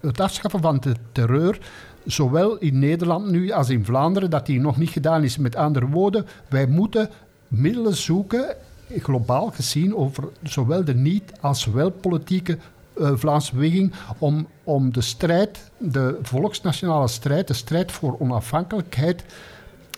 het 0.00 0.20
afschaffen 0.20 0.60
van 0.60 0.78
de 0.80 0.94
terreur 1.12 1.58
zowel 2.04 2.56
in 2.56 2.78
Nederland 2.78 3.30
nu 3.30 3.50
als 3.50 3.68
in 3.68 3.84
Vlaanderen, 3.84 4.30
dat 4.30 4.46
die 4.46 4.60
nog 4.60 4.76
niet 4.76 4.90
gedaan 4.90 5.22
is. 5.22 5.36
Met 5.36 5.56
andere 5.56 5.86
woorden, 5.86 6.26
wij 6.48 6.66
moeten 6.66 7.10
middelen 7.48 7.94
zoeken, 7.94 8.56
globaal 8.88 9.50
gezien, 9.50 9.96
over 9.96 10.24
zowel 10.42 10.84
de 10.84 10.94
niet- 10.94 11.32
als 11.40 11.64
wel 11.64 11.90
politieke 11.90 12.58
uh, 12.98 13.10
Vlaamse 13.14 13.54
beweging, 13.54 13.92
om, 14.18 14.46
om 14.64 14.92
de 14.92 15.00
strijd, 15.00 15.70
de 15.78 16.18
volksnationale 16.22 17.08
strijd, 17.08 17.48
de 17.48 17.54
strijd 17.54 17.92
voor 17.92 18.16
onafhankelijkheid, 18.18 19.24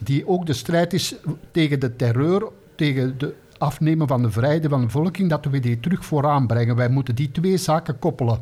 die 0.02 0.28
ook 0.28 0.46
de 0.46 0.52
strijd 0.52 0.92
is 0.92 1.14
tegen 1.50 1.80
de 1.80 1.96
terreur, 1.96 2.48
tegen 2.74 3.18
de 3.18 3.34
afnemen 3.58 4.06
van 4.06 4.22
de 4.22 4.30
vrijheid 4.30 4.66
van 4.68 4.80
de 4.80 4.86
bevolking, 4.86 5.30
dat 5.30 5.44
we 5.44 5.60
die 5.60 5.80
terug 5.80 6.04
vooraan 6.04 6.46
brengen. 6.46 6.76
Wij 6.76 6.88
moeten 6.88 7.14
die 7.14 7.30
twee 7.30 7.56
zaken 7.56 7.98
koppelen. 7.98 8.38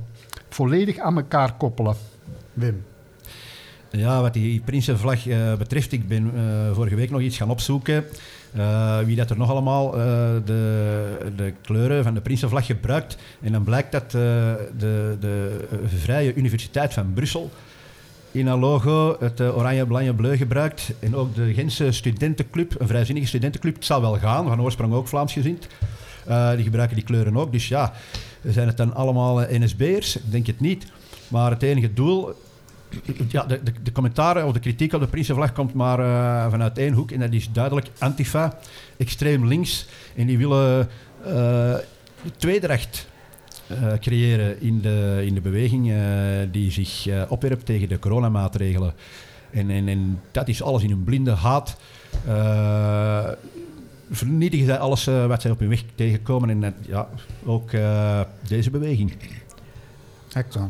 Volledig 0.48 0.98
aan 0.98 1.16
elkaar 1.16 1.56
koppelen. 1.56 1.96
Wim. 2.52 2.84
Ja, 3.90 4.20
wat 4.20 4.32
die 4.32 4.60
Prinsenvlag 4.60 5.26
uh, 5.26 5.56
betreft, 5.56 5.92
ik 5.92 6.08
ben 6.08 6.30
uh, 6.34 6.74
vorige 6.74 6.94
week 6.94 7.10
nog 7.10 7.20
iets 7.20 7.36
gaan 7.36 7.50
opzoeken. 7.50 8.04
Uh, 8.56 8.98
wie 8.98 9.16
dat 9.16 9.30
er 9.30 9.36
nog 9.36 9.50
allemaal 9.50 9.90
de, 9.90 10.42
de, 11.36 11.52
kleuren 11.62 12.04
van 12.04 12.14
de 12.14 12.20
Prinsenvlag 12.20 12.66
gebruikt. 12.66 13.16
En 13.40 13.52
dan 13.52 13.64
blijkt 13.64 13.92
dat 13.92 14.10
de, 14.10 15.16
de 15.20 15.66
Vrije 15.86 16.34
Universiteit 16.34 16.92
van 16.92 17.12
Brussel 17.14 17.50
in 18.30 18.46
haar 18.46 18.56
logo 18.56 19.16
het 19.20 19.40
oranje, 19.40 19.86
blanje, 19.86 20.14
bleu 20.14 20.36
gebruikt. 20.36 20.92
En 20.98 21.16
ook 21.16 21.34
de 21.34 21.54
Gentse 21.54 21.92
studentenclub, 21.92 22.80
een 22.80 22.86
vrijzinnige 22.86 23.26
studentenclub, 23.26 23.74
het 23.74 23.84
zal 23.84 24.00
wel 24.00 24.18
gaan, 24.18 24.48
van 24.48 24.62
oorsprong 24.62 24.94
ook 24.94 25.08
Vlaams 25.08 25.32
gezind. 25.32 25.66
die 26.54 26.64
gebruiken 26.64 26.96
die 26.96 27.04
kleuren 27.04 27.36
ook. 27.36 27.52
Dus 27.52 27.68
ja, 27.68 27.92
zijn 28.42 28.66
het 28.66 28.76
dan 28.76 28.94
allemaal 28.94 29.46
NSB'ers? 29.50 30.16
Ik 30.16 30.30
denk 30.30 30.46
het 30.46 30.60
niet. 30.60 30.86
Maar 31.28 31.50
het 31.50 31.62
enige 31.62 31.92
doel 31.92 32.34
ja, 33.28 33.44
de, 33.44 33.62
de, 33.62 33.72
de, 33.82 33.92
commentaren 33.92 34.46
of 34.46 34.52
de 34.52 34.60
kritiek 34.60 34.92
op 34.92 35.00
de 35.00 35.06
Prinsenvlag 35.06 35.52
komt 35.52 35.74
maar 35.74 36.00
uh, 36.00 36.50
vanuit 36.50 36.78
één 36.78 36.92
hoek. 36.92 37.10
En 37.10 37.20
dat 37.20 37.32
is 37.32 37.52
duidelijk 37.52 37.86
Antifa, 37.98 38.58
extreem 38.96 39.46
links. 39.46 39.86
En 40.16 40.26
die 40.26 40.38
willen 40.38 40.88
uh, 41.26 41.74
tweedracht 42.36 43.08
uh, 43.70 43.92
creëren 44.00 44.60
in 44.60 44.80
de, 44.80 45.22
in 45.26 45.34
de 45.34 45.40
beweging 45.40 45.92
die 46.50 46.70
zich 46.70 47.08
opwerpt 47.28 47.66
tegen 47.66 47.88
de 47.88 47.98
coronamaatregelen. 47.98 48.94
En, 49.50 49.70
en, 49.70 49.88
en 49.88 50.20
dat 50.30 50.48
is 50.48 50.62
alles 50.62 50.82
in 50.82 50.90
een 50.90 51.04
blinde 51.04 51.30
haat. 51.30 51.76
vernietigen 54.10 54.66
zij 54.66 54.78
alles 54.78 55.04
wat 55.04 55.42
zij 55.42 55.50
op 55.50 55.58
hun 55.58 55.68
weg 55.68 55.82
tegenkomen. 55.94 56.62
En 56.62 56.74
ja, 56.86 57.08
ook 57.44 57.70
deze 58.48 58.70
beweging. 58.70 59.12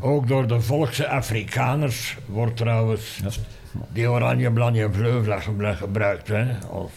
Ook 0.00 0.28
door 0.28 0.46
de 0.46 0.60
volkse 0.60 1.08
Afrikaners 1.08 2.18
wordt 2.26 2.56
trouwens 2.56 3.20
die 3.92 4.10
oranje, 4.10 4.50
blanje 4.50 4.88
vleuvlag 4.92 5.44
gebruikt. 5.78 6.28
Hè? 6.28 6.46
Of... 6.68 6.92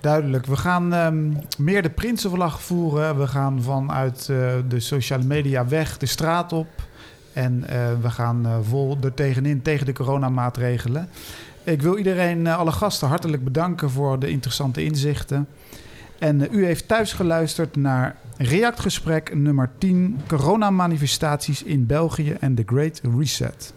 Duidelijk. 0.00 0.46
We 0.46 0.56
gaan 0.56 0.92
um, 0.92 1.40
meer 1.58 1.82
de 1.82 1.90
Prinsenvlag 1.90 2.62
voeren. 2.62 3.18
We 3.18 3.26
gaan 3.26 3.62
vanuit 3.62 4.28
uh, 4.30 4.52
de 4.68 4.80
sociale 4.80 5.24
media 5.24 5.66
weg 5.68 5.98
de 5.98 6.06
straat 6.06 6.52
op. 6.52 6.68
En 7.32 7.58
uh, 7.60 7.66
we 8.02 8.10
gaan 8.10 8.46
uh, 8.46 8.56
vol 8.62 8.98
er 9.02 9.14
tegenin 9.14 9.62
tegen 9.62 9.86
de 9.86 9.92
coronamaatregelen. 9.92 11.08
Ik 11.64 11.82
wil 11.82 11.96
iedereen, 11.96 12.46
alle 12.46 12.72
gasten, 12.72 13.08
hartelijk 13.08 13.44
bedanken 13.44 13.90
voor 13.90 14.18
de 14.18 14.28
interessante 14.28 14.84
inzichten. 14.84 15.48
En 16.18 16.48
u 16.50 16.64
heeft 16.64 16.88
thuis 16.88 17.12
geluisterd 17.12 17.76
naar 17.76 18.16
Reactgesprek 18.38 19.34
nummer 19.34 19.70
10: 19.78 20.16
Coronamanifestaties 20.26 21.62
in 21.62 21.86
België 21.86 22.36
en 22.40 22.54
The 22.54 22.62
Great 22.66 23.00
Reset. 23.18 23.74